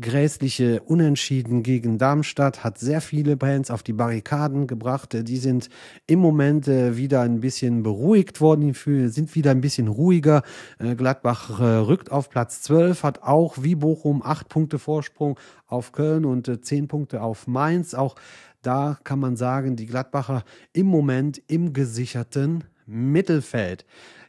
grässliche 0.00 0.80
Unentschieden 0.80 1.62
gegen 1.62 1.98
Darmstadt 1.98 2.64
hat 2.64 2.78
sehr 2.78 3.02
viele 3.02 3.36
Bands 3.36 3.70
auf 3.70 3.82
die 3.82 3.92
Barrikaden 3.92 4.66
gebracht. 4.66 5.14
Die 5.14 5.36
sind 5.36 5.68
im 6.06 6.20
Moment 6.20 6.68
äh, 6.68 6.96
wieder 6.96 7.20
ein 7.20 7.40
bisschen 7.40 7.82
beruhigt 7.82 8.40
worden, 8.40 8.72
sind 8.72 9.34
wieder 9.34 9.50
ein 9.50 9.60
bisschen 9.60 9.88
ruhiger. 9.88 10.42
Äh, 10.78 10.94
Gladbach 10.94 11.60
äh, 11.60 11.64
rückt 11.64 12.10
auf 12.10 12.30
Platz 12.30 12.62
12, 12.62 13.02
hat 13.02 13.22
auch 13.24 13.56
wie 13.60 13.74
Bochum 13.74 14.22
acht 14.24 14.48
Punkte 14.48 14.78
Vorsprung 14.78 15.38
auf 15.66 15.92
Köln 15.92 16.24
und 16.24 16.48
äh, 16.48 16.60
zehn 16.62 16.88
Punkte 16.88 17.20
auf 17.20 17.46
Mainz. 17.46 17.92
Auch 17.92 18.14
da 18.62 18.98
kann 19.04 19.18
man 19.18 19.36
sagen, 19.36 19.76
die 19.76 19.86
Gladbacher 19.86 20.44
im 20.72 20.86
Moment 20.86 21.40
im 21.46 21.72
gesicherten 21.72 22.64
Mittelfeld. 22.86 23.84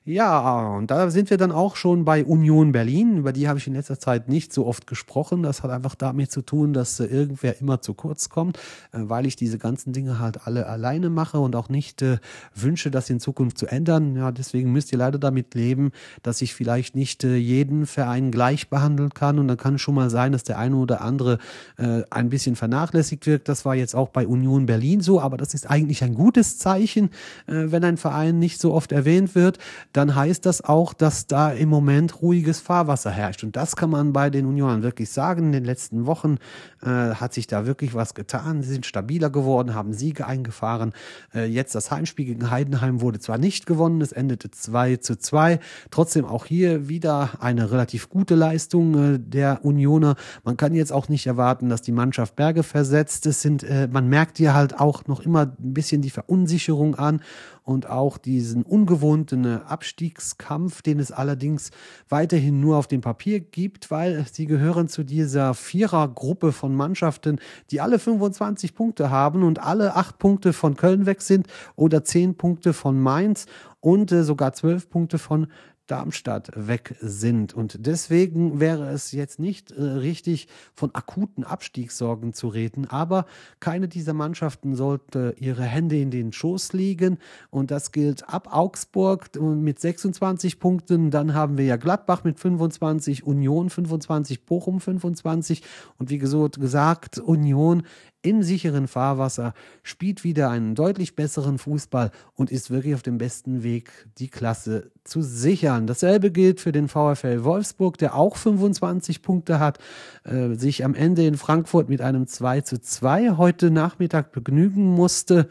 Ja, 0.10 0.76
und 0.76 0.90
da 0.90 1.12
sind 1.12 1.30
wir 1.30 1.38
dann 1.38 1.52
auch 1.52 1.76
schon 1.76 2.04
bei 2.04 2.26
Union 2.26 2.72
Berlin. 2.72 3.18
Über 3.18 3.32
die 3.32 3.48
habe 3.48 3.60
ich 3.60 3.68
in 3.68 3.76
letzter 3.76 4.00
Zeit 4.00 4.28
nicht 4.28 4.52
so 4.52 4.66
oft 4.66 4.88
gesprochen. 4.88 5.44
Das 5.44 5.62
hat 5.62 5.70
einfach 5.70 5.94
damit 5.94 6.32
zu 6.32 6.42
tun, 6.42 6.74
dass 6.74 7.00
äh, 7.00 7.06
irgendwer 7.06 7.62
immer 7.62 7.84
zu 7.84 7.94
kurz 7.94 8.28
kommt, 8.28 8.58
äh, 8.92 9.02
weil 9.02 9.28
ich 9.28 9.36
diese 9.36 9.60
ganzen 9.60 9.94
Dinge 9.94 10.18
halt 10.18 10.48
alle 10.48 10.66
alleine 10.66 11.12
mache 11.12 11.38
und 11.38 11.56
auch 11.56 11.70
nicht 11.70 12.02
äh, 12.02 12.18
wünsche, 12.56 12.90
das 12.90 13.08
in 13.12 13.20
Zukunft 13.20 13.60
zu 13.60 13.68
ändern. 13.68 14.16
Ja, 14.16 14.32
deswegen 14.32 14.72
müsst 14.72 14.92
ihr 14.92 14.98
leider 14.98 15.20
damit 15.20 15.54
leben, 15.54 15.92
dass 16.24 16.42
ich 16.42 16.56
vielleicht 16.56 16.96
nicht 16.96 17.24
äh, 17.24 17.36
jeden 17.36 17.86
Verein 17.86 18.32
gleich 18.32 18.68
behandeln 18.68 19.14
kann. 19.14 19.38
Und 19.38 19.48
dann 19.48 19.58
kann 19.58 19.76
es 19.76 19.82
schon 19.82 19.94
mal 19.94 20.10
sein, 20.10 20.32
dass 20.32 20.44
der 20.44 20.58
eine 20.58 20.78
oder 20.78 21.02
andere 21.02 21.38
äh, 21.78 22.02
ein 22.10 22.30
bisschen 22.30 22.56
vernachlässigt 22.56 23.28
wirkt. 23.28 23.48
Das 23.48 23.64
war 23.64 23.76
jetzt 23.76 23.94
auch 23.94 24.10
bei 24.10 24.26
Union 24.26 24.66
Berlin 24.66 25.02
so, 25.02 25.22
aber 25.22 25.38
das 25.38 25.54
ist 25.54 25.70
eigentlich 25.70 26.04
ein 26.04 26.16
gutes 26.16 26.58
Zeichen, 26.58 27.12
äh, 27.46 27.66
wenn 27.68 27.84
ein 27.84 27.98
Verein 27.98 28.40
nicht 28.40 28.60
so 28.60 28.74
oft 28.74 28.92
erwähnt 28.92 29.36
wird 29.36 29.60
dann 30.00 30.16
heißt 30.16 30.46
das 30.46 30.62
auch, 30.64 30.94
dass 30.94 31.28
da 31.28 31.52
im 31.52 31.68
Moment 31.68 32.22
ruhiges 32.22 32.62
Fahrwasser 32.62 33.12
herrscht. 33.12 33.44
Und 33.44 33.58
das 33.58 33.76
kann 33.76 33.90
man 33.90 34.14
bei 34.14 34.30
den 34.30 34.46
Unionern 34.46 34.82
wirklich 34.82 35.10
sagen. 35.10 35.48
In 35.48 35.52
den 35.52 35.66
letzten 35.66 36.06
Wochen 36.06 36.38
äh, 36.82 37.16
hat 37.16 37.34
sich 37.34 37.48
da 37.48 37.66
wirklich 37.66 37.94
was 37.94 38.14
getan. 38.14 38.62
Sie 38.64 38.72
sind 38.72 38.86
stabiler 38.86 39.30
geworden, 39.30 39.74
haben 39.76 39.94
Siege 39.94 40.26
eingefahren. 40.26 40.94
Äh, 41.34 41.46
jetzt 41.46 41.76
das 41.76 41.92
Heimspiel 41.92 42.26
gegen 42.26 42.50
Heidenheim 42.50 43.02
wurde 43.02 43.20
zwar 43.20 43.38
nicht 43.38 43.66
gewonnen, 43.66 44.02
es 44.02 44.12
endete 44.12 44.52
2 44.52 44.98
zu 44.98 45.18
2. 45.18 45.60
Trotzdem 45.92 46.26
auch 46.26 46.46
hier 46.46 46.88
wieder 46.88 47.32
eine 47.40 47.72
relativ 47.72 48.10
gute 48.10 48.36
Leistung 48.36 49.16
äh, 49.16 49.20
der 49.20 49.64
Unioner. 49.64 50.16
Man 50.44 50.58
kann 50.58 50.74
jetzt 50.74 50.92
auch 50.92 51.10
nicht 51.10 51.28
erwarten, 51.28 51.70
dass 51.70 51.82
die 51.82 51.92
Mannschaft 51.92 52.36
Berge 52.36 52.64
versetzt. 52.64 53.26
Es 53.26 53.42
sind, 53.42 53.64
äh, 53.64 53.88
man 53.92 54.08
merkt 54.08 54.38
hier 54.38 54.54
halt 54.54 54.80
auch 54.80 55.06
noch 55.08 55.20
immer 55.22 55.42
ein 55.42 55.74
bisschen 55.74 56.02
die 56.02 56.10
Verunsicherung 56.10 56.96
an 56.96 57.22
und 57.70 57.88
auch 57.88 58.18
diesen 58.18 58.64
ungewohnten 58.64 59.46
Abstiegskampf, 59.46 60.82
den 60.82 61.00
es 61.00 61.12
allerdings 61.12 61.70
weiterhin 62.10 62.60
nur 62.60 62.78
auf 62.78 62.88
dem 62.88 63.02
Papier 63.02 63.40
gibt, 63.40 63.92
weil 63.92 64.26
sie 64.32 64.48
gehören 64.48 64.88
zu 64.88 65.04
dieser 65.04 65.54
Vierergruppe 65.54 66.52
von 66.52 66.69
Mannschaften, 66.76 67.40
die 67.72 67.82
alle 67.82 68.00
25 68.00 68.76
Punkte 68.76 69.10
haben 69.10 69.44
und 69.44 69.60
alle 69.60 69.96
acht 69.96 70.20
Punkte 70.20 70.54
von 70.54 70.76
Köln 70.76 71.06
weg 71.06 71.22
sind 71.22 71.48
oder 71.76 72.04
zehn 72.04 72.36
Punkte 72.36 72.74
von 72.74 73.00
Mainz 73.00 73.46
und 73.82 74.12
äh, 74.12 74.24
sogar 74.24 74.54
zwölf 74.54 74.90
Punkte 74.90 75.18
von 75.18 75.48
Darmstadt 75.90 76.52
weg 76.56 76.96
sind. 77.02 77.54
Und 77.54 77.86
deswegen 77.86 78.60
wäre 78.60 78.90
es 78.90 79.12
jetzt 79.12 79.40
nicht 79.40 79.72
äh, 79.72 79.82
richtig, 79.82 80.48
von 80.74 80.94
akuten 80.94 81.44
Abstiegssorgen 81.44 82.34
zu 82.34 82.48
reden. 82.48 82.86
Aber 82.86 83.26
keine 83.60 83.88
dieser 83.88 84.14
Mannschaften 84.14 84.76
sollte 84.76 85.36
ihre 85.40 85.64
Hände 85.64 85.98
in 85.98 86.12
den 86.12 86.32
Schoß 86.32 86.74
legen. 86.74 87.18
Und 87.50 87.72
das 87.72 87.92
gilt 87.92 88.30
ab 88.30 88.50
Augsburg 88.52 89.30
mit 89.40 89.80
26 89.80 90.60
Punkten. 90.60 91.12
Dann 91.12 91.34
haben 91.34 91.58
wir 91.58 91.66
ja 91.66 91.78
Gladbach 91.78 92.24
mit 92.24 92.40
25, 92.40 93.26
Union 93.26 93.70
25, 93.70 94.46
Bochum 94.46 94.80
25. 94.80 95.64
Und 95.98 96.10
wie 96.10 96.20
gesagt, 96.20 97.18
Union 97.18 97.84
im 98.22 98.44
sicheren 98.44 98.88
Fahrwasser, 98.88 99.54
spielt 99.82 100.24
wieder 100.24 100.50
einen 100.50 100.76
deutlich 100.76 101.16
besseren 101.16 101.58
Fußball 101.58 102.12
und 102.36 102.52
ist 102.52 102.70
wirklich 102.70 102.96
auf 102.96 103.02
dem 103.02 103.18
besten 103.18 103.64
Weg, 103.64 103.92
die 104.18 104.28
Klasse 104.28 104.92
zu 105.04 105.22
sichern. 105.22 105.88
Dasselbe 105.88 106.32
gilt 106.32 106.60
für 106.60 106.72
den 106.72 106.90
VfL 106.90 107.44
Wolfsburg, 107.44 107.98
der 107.98 108.16
auch 108.16 108.36
25 108.36 109.22
Punkte 109.22 109.60
hat, 109.60 109.80
äh, 110.26 110.54
sich 110.56 110.84
am 110.84 110.96
Ende 110.96 111.26
in 111.26 111.38
Frankfurt 111.38 111.88
mit 111.90 112.02
einem 112.02 112.28
2 112.28 112.62
zu 112.62 112.82
2 112.82 113.38
heute 113.38 113.72
Nachmittag 113.72 114.32
begnügen 114.32 114.94
musste 114.94 115.50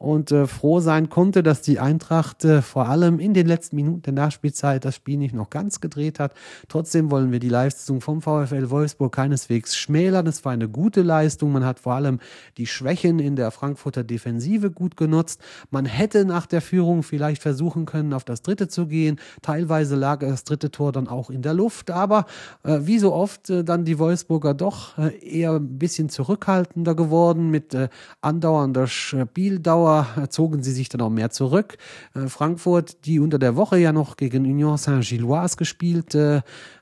und 0.00 0.32
äh, 0.32 0.46
froh 0.46 0.80
sein 0.80 1.10
konnte, 1.10 1.42
dass 1.42 1.60
die 1.60 1.78
Eintracht 1.78 2.46
äh, 2.46 2.62
vor 2.62 2.88
allem 2.88 3.18
in 3.18 3.34
den 3.34 3.46
letzten 3.46 3.76
Minuten 3.76 4.00
der 4.00 4.14
Nachspielzeit 4.14 4.86
das 4.86 4.94
Spiel 4.96 5.18
nicht 5.18 5.34
noch 5.34 5.50
ganz 5.50 5.82
gedreht 5.82 6.18
hat. 6.18 6.32
Trotzdem 6.68 7.10
wollen 7.10 7.32
wir 7.32 7.38
die 7.38 7.50
Leistung 7.50 8.00
vom 8.00 8.22
VfL 8.22 8.70
Wolfsburg 8.70 9.14
keineswegs 9.14 9.76
schmälern. 9.76 10.26
Es 10.26 10.42
war 10.42 10.52
eine 10.52 10.70
gute 10.70 11.02
Leistung. 11.02 11.52
Man 11.52 11.66
hat 11.66 11.80
vor 11.80 11.92
allem 11.92 12.18
die 12.56 12.66
Schwächen 12.66 13.18
in 13.18 13.36
der 13.36 13.50
Frankfurter 13.50 14.02
Defensive 14.02 14.70
gut 14.70 14.96
genutzt. 14.96 15.42
Man 15.70 15.84
hätte 15.84 16.24
nach 16.24 16.46
der 16.46 16.62
Führung 16.62 17.02
vielleicht 17.02 17.42
versuchen 17.42 17.84
können, 17.84 18.14
auf 18.14 18.24
das 18.24 18.40
dritte 18.40 18.68
zu 18.68 18.86
gehen. 18.86 19.20
Teilweise 19.42 19.96
lag 19.96 20.20
das 20.20 20.44
dritte 20.44 20.70
Tor 20.70 20.92
dann 20.92 21.08
auch 21.08 21.28
in 21.28 21.42
der 21.42 21.52
Luft, 21.52 21.90
aber 21.90 22.24
äh, 22.62 22.78
wie 22.84 22.98
so 22.98 23.12
oft 23.12 23.50
äh, 23.50 23.64
dann 23.64 23.84
die 23.84 23.98
Wolfsburger 23.98 24.54
doch 24.54 24.96
äh, 24.96 25.18
eher 25.18 25.56
ein 25.56 25.78
bisschen 25.78 26.08
zurückhaltender 26.08 26.94
geworden 26.94 27.50
mit 27.50 27.74
äh, 27.74 27.90
andauernder 28.22 28.86
Spieldauer 28.86 29.89
Tor 29.90 30.30
zogen 30.30 30.62
sie 30.62 30.72
sich 30.72 30.88
dann 30.88 31.00
auch 31.00 31.10
mehr 31.10 31.30
zurück. 31.30 31.76
Äh, 32.14 32.28
Frankfurt, 32.28 33.04
die 33.06 33.18
unter 33.18 33.38
der 33.38 33.56
Woche 33.56 33.78
ja 33.78 33.92
noch 33.92 34.16
gegen 34.16 34.44
Union 34.44 34.76
Saint-Gilloise 34.76 35.56
gespielt 35.56 36.14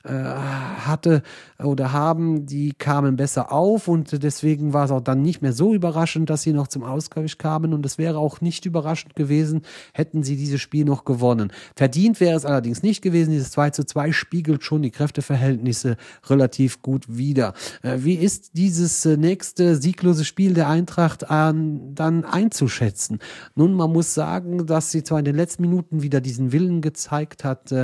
äh, 0.08 0.12
hatte 0.12 1.22
oder 1.62 1.92
haben, 1.92 2.46
die 2.46 2.72
kamen 2.72 3.16
besser 3.16 3.52
auf 3.52 3.88
und 3.88 4.22
deswegen 4.22 4.72
war 4.72 4.84
es 4.84 4.90
auch 4.90 5.00
dann 5.00 5.22
nicht 5.22 5.42
mehr 5.42 5.52
so 5.52 5.74
überraschend, 5.74 6.30
dass 6.30 6.42
sie 6.42 6.52
noch 6.52 6.68
zum 6.68 6.82
Ausgleich 6.82 7.36
kamen 7.36 7.74
und 7.74 7.84
es 7.84 7.98
wäre 7.98 8.18
auch 8.18 8.40
nicht 8.40 8.64
überraschend 8.64 9.16
gewesen, 9.16 9.62
hätten 9.92 10.22
sie 10.22 10.36
dieses 10.36 10.60
Spiel 10.60 10.84
noch 10.84 11.04
gewonnen. 11.04 11.52
Verdient 11.76 12.20
wäre 12.20 12.36
es 12.36 12.46
allerdings 12.46 12.82
nicht 12.82 13.02
gewesen. 13.02 13.32
Dieses 13.32 13.50
2 13.50 13.70
zu 13.70 13.84
2 13.84 14.12
spiegelt 14.12 14.64
schon 14.64 14.82
die 14.82 14.90
Kräfteverhältnisse 14.90 15.96
relativ 16.26 16.80
gut 16.80 17.04
wider. 17.08 17.52
Wie 17.82 18.14
ist 18.14 18.56
dieses 18.56 19.04
nächste 19.04 19.76
sieglose 19.76 20.24
Spiel 20.24 20.54
der 20.54 20.68
Eintracht 20.68 21.28
an, 21.28 21.94
dann 21.94 22.24
einzuschätzen? 22.24 23.18
Nun, 23.56 23.74
man 23.74 23.92
muss 23.92 24.14
sagen, 24.14 24.66
dass 24.66 24.90
sie 24.90 25.02
zwar 25.02 25.18
in 25.18 25.24
den 25.24 25.36
letzten 25.36 25.62
Minuten 25.62 26.02
wieder 26.02 26.20
diesen 26.20 26.52
Willen 26.52 26.80
gezeigt 26.80 27.44
hat, 27.44 27.74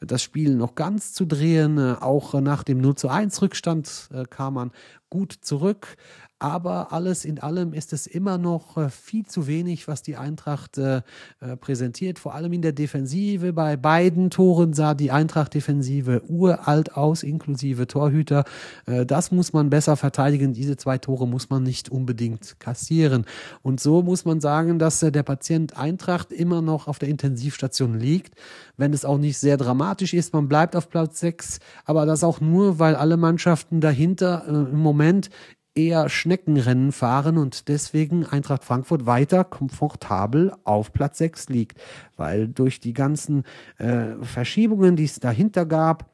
das 0.00 0.22
Spiel 0.22 0.54
noch 0.54 0.74
ganz 0.74 1.12
zu 1.12 1.24
drehen, 1.26 1.73
äh, 1.73 1.73
auch 1.78 2.34
nach 2.40 2.62
dem 2.62 2.78
0 2.78 2.94
zu 2.94 3.08
1 3.08 3.40
Rückstand 3.42 4.08
äh, 4.12 4.24
kam 4.24 4.54
man 4.54 4.72
gut 5.10 5.32
zurück. 5.32 5.96
Aber 6.44 6.92
alles 6.92 7.24
in 7.24 7.38
allem 7.38 7.72
ist 7.72 7.94
es 7.94 8.06
immer 8.06 8.36
noch 8.36 8.76
äh, 8.76 8.90
viel 8.90 9.24
zu 9.24 9.46
wenig, 9.46 9.88
was 9.88 10.02
die 10.02 10.16
Eintracht 10.16 10.76
äh, 10.76 11.00
äh, 11.40 11.56
präsentiert. 11.56 12.18
Vor 12.18 12.34
allem 12.34 12.52
in 12.52 12.60
der 12.60 12.72
Defensive. 12.72 13.54
Bei 13.54 13.78
beiden 13.78 14.28
Toren 14.28 14.74
sah 14.74 14.92
die 14.92 15.10
Eintracht-Defensive 15.10 16.20
uralt 16.28 16.98
aus, 16.98 17.22
inklusive 17.22 17.86
Torhüter. 17.86 18.44
Äh, 18.84 19.06
das 19.06 19.32
muss 19.32 19.54
man 19.54 19.70
besser 19.70 19.96
verteidigen. 19.96 20.52
Diese 20.52 20.76
zwei 20.76 20.98
Tore 20.98 21.26
muss 21.26 21.48
man 21.48 21.62
nicht 21.62 21.88
unbedingt 21.88 22.60
kassieren. 22.60 23.24
Und 23.62 23.80
so 23.80 24.02
muss 24.02 24.26
man 24.26 24.42
sagen, 24.42 24.78
dass 24.78 25.02
äh, 25.02 25.10
der 25.10 25.22
Patient 25.22 25.78
Eintracht 25.78 26.30
immer 26.30 26.60
noch 26.60 26.88
auf 26.88 26.98
der 26.98 27.08
Intensivstation 27.08 27.98
liegt. 27.98 28.34
Wenn 28.76 28.92
es 28.92 29.06
auch 29.06 29.16
nicht 29.16 29.38
sehr 29.38 29.56
dramatisch 29.56 30.12
ist, 30.12 30.34
man 30.34 30.46
bleibt 30.46 30.76
auf 30.76 30.90
Platz 30.90 31.20
6. 31.20 31.60
Aber 31.86 32.04
das 32.04 32.22
auch 32.22 32.42
nur, 32.42 32.78
weil 32.78 32.96
alle 32.96 33.16
Mannschaften 33.16 33.80
dahinter 33.80 34.44
äh, 34.46 34.50
im 34.50 34.80
Moment 34.80 35.30
eher 35.74 36.08
Schneckenrennen 36.08 36.92
fahren 36.92 37.36
und 37.36 37.68
deswegen 37.68 38.24
Eintracht 38.26 38.64
Frankfurt 38.64 39.06
weiter 39.06 39.44
komfortabel 39.44 40.52
auf 40.64 40.92
Platz 40.92 41.18
6 41.18 41.48
liegt, 41.48 41.80
weil 42.16 42.48
durch 42.48 42.80
die 42.80 42.92
ganzen 42.92 43.44
äh, 43.78 44.14
Verschiebungen, 44.22 44.96
die 44.96 45.04
es 45.04 45.20
dahinter 45.20 45.66
gab, 45.66 46.13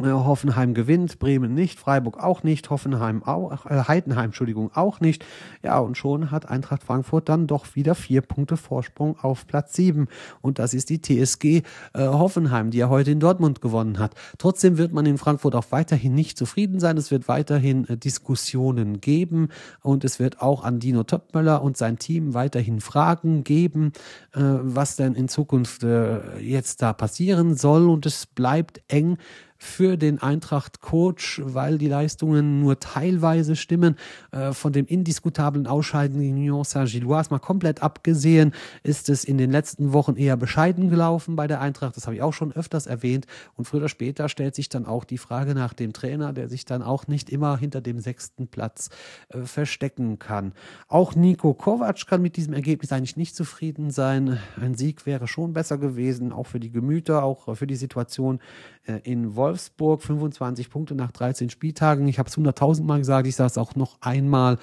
Hoffenheim 0.00 0.74
gewinnt, 0.74 1.18
Bremen 1.18 1.54
nicht, 1.54 1.80
Freiburg 1.80 2.22
auch 2.22 2.44
nicht, 2.44 2.70
Hoffenheim 2.70 3.22
auch, 3.24 3.66
äh, 3.66 3.82
Heidenheim, 3.88 4.26
Entschuldigung, 4.26 4.70
auch 4.74 5.00
nicht. 5.00 5.24
Ja, 5.62 5.78
und 5.78 5.96
schon 5.96 6.30
hat 6.30 6.48
Eintracht 6.48 6.84
Frankfurt 6.84 7.28
dann 7.28 7.46
doch 7.48 7.74
wieder 7.74 7.94
vier 7.94 8.22
Punkte 8.22 8.56
Vorsprung 8.56 9.18
auf 9.18 9.46
Platz 9.46 9.74
sieben. 9.74 10.06
Und 10.40 10.60
das 10.60 10.72
ist 10.72 10.90
die 10.90 11.02
TSG 11.02 11.44
äh, 11.44 11.62
Hoffenheim, 11.94 12.70
die 12.70 12.78
ja 12.78 12.88
heute 12.88 13.10
in 13.10 13.18
Dortmund 13.18 13.60
gewonnen 13.60 13.98
hat. 13.98 14.14
Trotzdem 14.38 14.78
wird 14.78 14.92
man 14.92 15.04
in 15.04 15.18
Frankfurt 15.18 15.56
auch 15.56 15.66
weiterhin 15.70 16.14
nicht 16.14 16.38
zufrieden 16.38 16.78
sein. 16.78 16.96
Es 16.96 17.10
wird 17.10 17.26
weiterhin 17.26 17.88
äh, 17.88 17.96
Diskussionen 17.96 19.00
geben 19.00 19.48
und 19.82 20.04
es 20.04 20.20
wird 20.20 20.40
auch 20.40 20.62
an 20.62 20.78
Dino 20.78 21.02
Töpmöller 21.02 21.60
und 21.62 21.76
sein 21.76 21.98
Team 21.98 22.34
weiterhin 22.34 22.80
Fragen 22.80 23.42
geben, 23.42 23.92
äh, 24.32 24.40
was 24.40 24.94
denn 24.94 25.14
in 25.14 25.26
Zukunft 25.28 25.82
äh, 25.82 26.38
jetzt 26.38 26.82
da 26.82 26.92
passieren 26.92 27.56
soll. 27.56 27.88
Und 27.90 28.06
es 28.06 28.26
bleibt 28.26 28.80
eng 28.86 29.18
für 29.58 29.96
den 29.96 30.22
Eintracht-Coach, 30.22 31.42
weil 31.44 31.78
die 31.78 31.88
Leistungen 31.88 32.60
nur 32.60 32.78
teilweise 32.78 33.56
stimmen. 33.56 33.96
Äh, 34.30 34.52
von 34.52 34.72
dem 34.72 34.86
indiskutablen 34.86 35.66
Ausscheiden 35.66 36.20
gegen 36.20 36.36
Union 36.36 36.64
Saint-Gilloise 36.64 37.30
mal 37.30 37.40
komplett 37.40 37.82
abgesehen, 37.82 38.54
ist 38.84 39.08
es 39.08 39.24
in 39.24 39.36
den 39.36 39.50
letzten 39.50 39.92
Wochen 39.92 40.16
eher 40.16 40.36
bescheiden 40.36 40.88
gelaufen 40.90 41.34
bei 41.34 41.48
der 41.48 41.60
Eintracht. 41.60 41.96
Das 41.96 42.06
habe 42.06 42.14
ich 42.14 42.22
auch 42.22 42.32
schon 42.32 42.52
öfters 42.52 42.86
erwähnt. 42.86 43.26
Und 43.56 43.64
früher 43.64 43.80
oder 43.80 43.88
später 43.88 44.28
stellt 44.28 44.54
sich 44.54 44.68
dann 44.68 44.86
auch 44.86 45.04
die 45.04 45.18
Frage 45.18 45.54
nach 45.54 45.74
dem 45.74 45.92
Trainer, 45.92 46.32
der 46.32 46.48
sich 46.48 46.64
dann 46.64 46.82
auch 46.82 47.08
nicht 47.08 47.28
immer 47.28 47.58
hinter 47.58 47.80
dem 47.80 47.98
sechsten 47.98 48.46
Platz 48.46 48.90
äh, 49.30 49.40
verstecken 49.40 50.20
kann. 50.20 50.52
Auch 50.86 51.16
Nico 51.16 51.52
Kovac 51.54 52.06
kann 52.06 52.22
mit 52.22 52.36
diesem 52.36 52.54
Ergebnis 52.54 52.92
eigentlich 52.92 53.16
nicht 53.16 53.34
zufrieden 53.34 53.90
sein. 53.90 54.38
Ein 54.60 54.74
Sieg 54.74 55.04
wäre 55.04 55.26
schon 55.26 55.52
besser 55.52 55.78
gewesen, 55.78 56.32
auch 56.32 56.46
für 56.46 56.60
die 56.60 56.70
Gemüter, 56.70 57.24
auch 57.24 57.56
für 57.56 57.66
die 57.66 57.76
Situation 57.76 58.38
äh, 58.86 59.00
in 59.02 59.34
Wolfsburg. 59.34 59.47
Wolfsburg 59.48 60.02
25 60.02 60.68
Punkte 60.68 60.94
nach 60.94 61.10
13 61.10 61.48
Spieltagen. 61.48 62.06
Ich 62.06 62.18
habe 62.18 62.28
es 62.28 62.36
100.000 62.36 62.84
Mal 62.84 62.98
gesagt, 62.98 63.26
ich 63.26 63.34
sage 63.34 63.46
es 63.46 63.56
auch 63.56 63.74
noch 63.76 63.96
einmal 64.02 64.58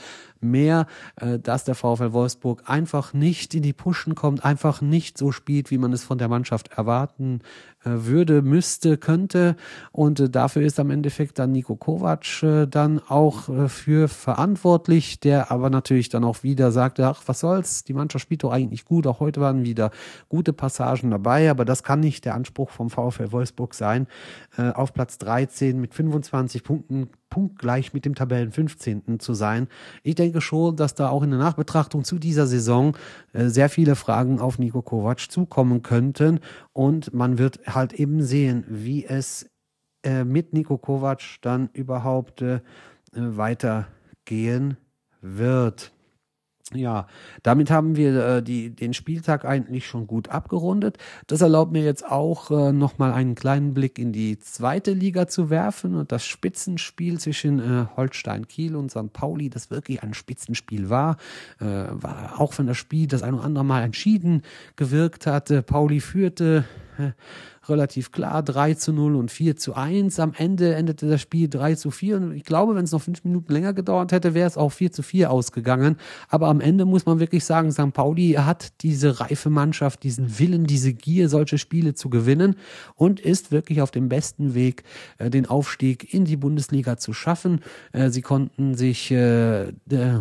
mehr, 0.46 0.88
äh, 1.18 1.40
dass 1.40 1.64
der 1.64 1.76
VfL 1.76 2.14
Wolfsburg 2.14 2.64
einfach 2.66 3.14
nicht 3.14 3.54
in 3.54 3.64
die 3.64 3.74
Pushen 3.74 4.16
kommt, 4.16 4.46
einfach 4.46 4.82
nicht 4.82 5.18
so 5.18 5.32
spielt, 5.32 5.72
wie 5.72 5.78
man 5.78 5.94
es 5.94 6.04
von 6.04 6.18
der 6.18 6.28
Mannschaft 6.28 6.70
erwarten 6.78 7.42
äh, 7.84 7.90
würde, 7.90 8.42
müsste, 8.42 8.98
könnte. 8.98 9.56
Und 9.92 10.20
äh, 10.20 10.30
dafür 10.30 10.62
ist 10.62 10.80
am 10.80 10.90
Endeffekt 10.90 11.40
dann 11.40 11.52
Nico 11.52 11.76
Kovac 11.76 12.26
dann 12.70 13.00
auch 13.08 13.50
für 13.68 14.08
verantwortlich, 14.08 15.20
der 15.20 15.52
aber 15.52 15.70
natürlich 15.70 16.10
dann 16.10 16.24
auch 16.24 16.44
wieder 16.44 16.72
sagte, 16.72 17.08
ach, 17.08 17.24
was 17.26 17.40
soll's, 17.40 17.84
die 17.84 17.94
Mannschaft 17.94 18.24
spielt 18.24 18.44
doch 18.44 18.52
eigentlich 18.52 18.86
gut. 18.86 19.08
Auch 19.08 19.20
heute 19.20 19.42
waren 19.42 19.64
wieder 19.64 19.92
gute 20.30 20.54
Passagen 20.54 21.12
dabei, 21.12 21.50
aber 21.50 21.66
das 21.66 21.84
kann 21.84 22.00
nicht 22.00 22.26
der 22.26 22.36
Anspruch 22.36 22.70
vom 22.70 22.90
VfL 22.90 23.32
Wolfsburg 23.32 23.74
sein. 23.74 24.08
Auf 24.58 24.94
Platz 24.94 25.18
13 25.18 25.80
mit 25.80 25.94
25 25.94 26.64
Punkten 26.64 27.10
punktgleich 27.30 27.94
mit 27.94 28.06
dem 28.06 28.16
Tabellen 28.16 28.52
15. 28.52 29.20
zu 29.20 29.34
sein. 29.34 29.68
Ich 30.04 30.16
denke 30.16 30.42
schon, 30.42 30.76
dass 30.76 30.96
da 30.96 31.10
auch 31.10 31.24
in 31.24 31.32
der 31.32 31.40
Nachbetrachtung 31.40 32.04
zu 32.04 32.20
dieser 32.20 32.48
Saison 32.48 32.98
äh, 33.34 33.48
sehr 33.48 33.70
viele 33.70 33.96
Fragen 33.96 34.40
auf 34.40 34.60
Nico 34.60 34.82
Kovac 34.82 35.32
zukommen 35.32 35.82
könnten 35.82 36.40
und 36.74 37.14
man 37.14 37.38
wird 37.38 37.60
halt 37.68 37.94
eben 37.94 38.22
sehen, 38.22 38.64
wie 38.68 39.06
es 39.06 39.50
äh, 40.04 40.24
mit 40.24 40.54
Nico 40.54 40.78
Kovac 40.78 41.22
dann 41.42 41.70
überhaupt 41.74 42.42
äh, 42.42 42.60
weitergehen 43.14 44.78
wird. 45.22 45.95
Ja, 46.74 47.06
damit 47.44 47.70
haben 47.70 47.96
wir 47.96 48.26
äh, 48.26 48.44
die, 48.44 48.72
den 48.72 48.96
Spieltag 48.96 49.46
eigentlich 49.46 49.86
schon 49.86 50.08
gut 50.08 50.30
abgerundet. 50.30 50.98
Das 51.28 51.42
erlaubt 51.42 51.72
mir 51.72 51.84
jetzt 51.84 52.04
auch 52.04 52.50
äh, 52.50 52.74
nochmal 52.74 53.14
einen 53.14 53.36
kleinen 53.36 53.76
Blick 53.76 54.00
in 54.00 54.12
die 54.12 54.40
zweite 54.40 54.92
Liga 54.94 55.28
zu 55.28 55.52
werfen 55.52 55.94
und 55.94 56.12
das 56.12 56.26
Spitzenspiel 56.26 57.20
zwischen 57.20 57.60
äh, 57.60 57.86
Holstein 57.96 58.48
Kiel 58.48 58.76
und 58.76 58.90
St. 58.90 59.14
Pauli, 59.14 59.52
das 59.52 59.70
wirklich 59.70 60.02
ein 60.02 60.16
Spitzenspiel 60.16 60.90
war, 60.90 61.18
äh, 61.60 61.66
war 61.66 62.42
auch 62.42 62.58
wenn 62.58 62.66
das 62.66 62.78
Spiel 62.78 63.06
das 63.06 63.22
ein 63.22 63.36
oder 63.36 63.44
andere 63.44 63.64
Mal 63.64 63.84
entschieden 63.84 64.42
gewirkt 64.76 65.28
hatte. 65.28 65.62
Pauli 65.62 66.00
führte 66.00 66.66
relativ 67.70 68.12
klar 68.12 68.44
3 68.44 68.76
zu 68.76 68.94
0 68.94 69.16
und 69.16 69.32
4 69.32 69.56
zu 69.56 69.74
1. 69.74 70.20
Am 70.20 70.34
Ende 70.38 70.76
endete 70.76 71.10
das 71.10 71.22
Spiel 71.22 71.50
3 71.50 71.76
zu 71.76 71.92
4 71.92 72.18
und 72.18 72.32
ich 72.34 72.44
glaube, 72.44 72.76
wenn 72.76 72.84
es 72.84 72.92
noch 72.92 73.02
fünf 73.02 73.24
Minuten 73.24 73.52
länger 73.52 73.74
gedauert 73.74 74.12
hätte, 74.12 74.34
wäre 74.34 74.48
es 74.48 74.58
auch 74.58 74.72
4 74.72 74.92
zu 74.92 75.04
4 75.04 75.32
ausgegangen. 75.32 75.98
Aber 76.30 76.48
am 76.48 76.62
Ende 76.62 76.86
muss 76.86 77.06
man 77.06 77.20
wirklich 77.20 77.46
sagen, 77.46 77.72
St. 77.72 77.94
Pauli 77.94 78.34
hat 78.34 78.82
diese 78.82 79.20
reife 79.20 79.50
Mannschaft, 79.50 80.04
diesen 80.04 80.40
Willen, 80.40 80.66
diese 80.66 80.94
Gier, 80.94 81.30
solche 81.30 81.58
Spiele 81.58 81.94
zu 81.94 82.10
gewinnen 82.10 82.56
und 82.96 83.20
ist 83.20 83.52
wirklich 83.52 83.82
auf 83.82 83.92
dem 83.92 84.10
besten 84.10 84.54
Weg, 84.54 84.84
äh, 85.18 85.30
den 85.30 85.46
Aufstieg 85.46 86.14
in 86.14 86.26
die 86.26 86.38
Bundesliga 86.38 86.98
zu 86.98 87.14
schaffen. 87.14 87.62
Äh, 87.92 88.10
sie 88.10 88.22
konnten 88.22 88.76
sich 88.76 89.12
äh, 89.12 89.72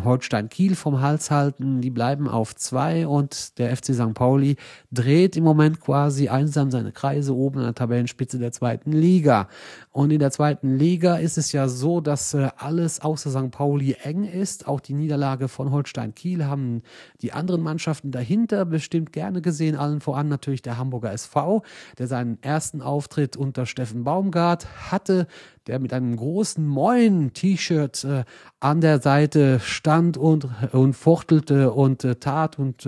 Holstein 0.05 0.49
Kiel 0.49 0.75
vom 0.75 1.01
Hals 1.01 1.31
halten, 1.31 1.81
die 1.81 1.91
bleiben 1.91 2.29
auf 2.29 2.55
zwei 2.55 3.07
und 3.07 3.59
der 3.59 3.77
FC 3.77 3.95
St. 3.95 4.15
Pauli 4.15 4.57
dreht 4.91 5.37
im 5.37 5.45
Moment 5.45 5.81
quasi 5.81 6.29
einsam 6.29 6.63
seine 6.70 6.92
Kreise 6.92 7.35
oben 7.35 7.59
an 7.59 7.64
der 7.64 7.74
Tabellenspitze 7.74 8.38
der 8.38 8.53
zweiten 8.53 8.92
Liga. 8.92 9.48
Und 9.97 10.11
in 10.11 10.19
der 10.19 10.33
zweiten 10.33 10.77
Liga 10.77 11.19
ist 11.19 11.39
es 11.39 11.53
ja 11.53 11.69
so, 11.69 12.01
dass 12.01 12.35
äh, 12.35 12.49
alles 12.57 13.01
außer 13.01 13.31
St. 13.31 13.53
Pauli 13.53 13.95
eng 14.03 14.25
ist. 14.25 14.67
Auch 14.67 14.81
die 14.81 14.93
Niederlage 14.93 15.47
von 15.47 15.71
Holstein 15.71 16.17
Kiel 16.17 16.47
haben 16.47 16.83
die 17.23 17.33
anderen 17.33 17.63
Mannschaften 17.63 18.11
dahinter 18.11 18.65
bestimmt 18.65 19.13
gerne 19.13 19.41
gesehen. 19.41 19.77
Allen 19.77 20.01
voran 20.01 20.27
natürlich 20.27 20.63
der 20.63 20.79
Hamburger 20.79 21.13
SV, 21.13 21.63
der 21.97 22.09
seinen 22.09 22.43
ersten 22.43 22.83
Auftritt 22.83 23.37
unter 23.37 23.67
Steffen 23.67 24.03
Baumgart 24.03 24.67
hatte 24.91 25.29
der 25.67 25.79
mit 25.79 25.93
einem 25.93 26.17
großen 26.17 26.67
Moin-T-Shirt 26.67 28.05
äh, 28.05 28.25
an 28.61 28.81
der 28.81 29.01
Seite 29.01 29.61
stand 29.61 30.17
und, 30.17 30.49
und 30.73 30.95
fuchtelte 30.95 31.73
und 31.73 32.05
äh, 32.05 32.17
tat 32.17 32.59
und, 32.59 32.87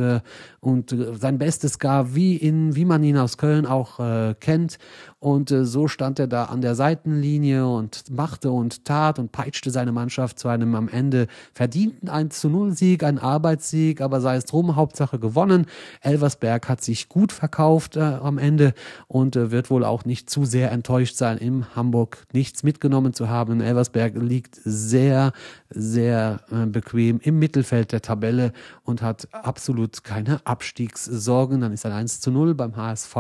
und 0.61 0.97
sein 1.15 1.39
Bestes 1.39 1.79
gab, 1.79 2.15
wie, 2.15 2.37
in, 2.37 2.77
wie 2.77 2.85
man 2.85 3.03
ihn 3.03 3.17
aus 3.17 3.39
Köln 3.39 3.67
auch 3.67 4.35
kennt. 4.41 4.79
Und 5.19 5.49
so 5.49 5.89
stand 5.89 6.19
er 6.19 6.27
da 6.27 6.45
an 6.45 6.61
der 6.61 6.75
Seitenlinie 6.97 7.67
und 7.67 8.11
machte 8.11 8.51
und 8.51 8.85
tat 8.85 9.19
und 9.19 9.31
peitschte 9.31 9.71
seine 9.71 9.93
Mannschaft 9.93 10.39
zu 10.39 10.49
einem 10.49 10.75
am 10.75 10.89
Ende 10.89 11.27
verdienten 11.53 12.09
1 12.09 12.41
zu 12.41 12.49
0 12.49 12.73
Sieg, 12.73 13.03
ein 13.03 13.19
Arbeitssieg, 13.19 14.01
aber 14.01 14.21
sei 14.23 14.37
es 14.37 14.47
drum, 14.47 14.77
Hauptsache 14.77 15.19
gewonnen. 15.19 15.67
Elversberg 16.01 16.69
hat 16.69 16.83
sich 16.83 17.09
gut 17.09 17.33
verkauft 17.33 17.97
äh, 17.97 18.01
am 18.01 18.39
Ende 18.39 18.73
und 19.09 19.37
äh, 19.37 19.51
wird 19.51 19.71
wohl 19.71 19.85
auch 19.85 20.07
nicht 20.07 20.31
zu 20.31 20.47
sehr 20.47 20.73
enttäuscht 20.73 21.17
sein, 21.17 21.37
im 21.39 21.77
Hamburg 21.77 22.25
nichts 22.33 22.63
mitgenommen 22.63 23.13
zu 23.13 23.29
haben. 23.29 23.61
Elversberg 23.61 24.15
liegt 24.17 24.59
sehr, 24.65 25.33
sehr 25.69 26.41
äh, 26.51 26.67
bequem 26.67 27.21
im 27.21 27.39
Mittelfeld 27.39 27.93
der 27.93 28.01
Tabelle 28.01 28.53
und 28.85 29.03
hat 29.03 29.29
absolut 29.33 30.03
keine 30.03 30.41
Abstiegssorgen. 30.47 31.61
Dann 31.61 31.73
ist 31.73 31.85
ein 31.85 31.93
1 31.93 32.21
zu 32.21 32.31
0 32.31 32.55
beim 32.55 32.77
HSV 32.77 33.17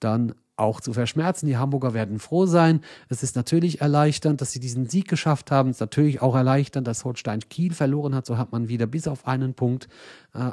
dann 0.00 0.34
auch 0.56 0.80
zu 0.80 0.92
verschmerzen. 0.92 1.46
Die 1.46 1.56
Hamburger 1.56 1.94
werden 1.94 2.18
froh 2.18 2.46
sein. 2.46 2.80
Es 3.08 3.22
ist 3.22 3.36
natürlich 3.36 3.80
erleichternd, 3.80 4.40
dass 4.40 4.52
sie 4.52 4.60
diesen 4.60 4.88
Sieg 4.88 5.08
geschafft 5.08 5.50
haben. 5.50 5.70
Es 5.70 5.76
ist 5.76 5.80
natürlich 5.80 6.22
auch 6.22 6.34
erleichternd, 6.34 6.86
dass 6.86 7.04
Holstein 7.04 7.40
Kiel 7.48 7.72
verloren 7.72 8.14
hat. 8.14 8.26
So 8.26 8.38
hat 8.38 8.52
man 8.52 8.68
wieder 8.68 8.86
bis 8.86 9.06
auf 9.08 9.26
einen 9.26 9.54
Punkt 9.54 9.88
äh, 10.34 10.50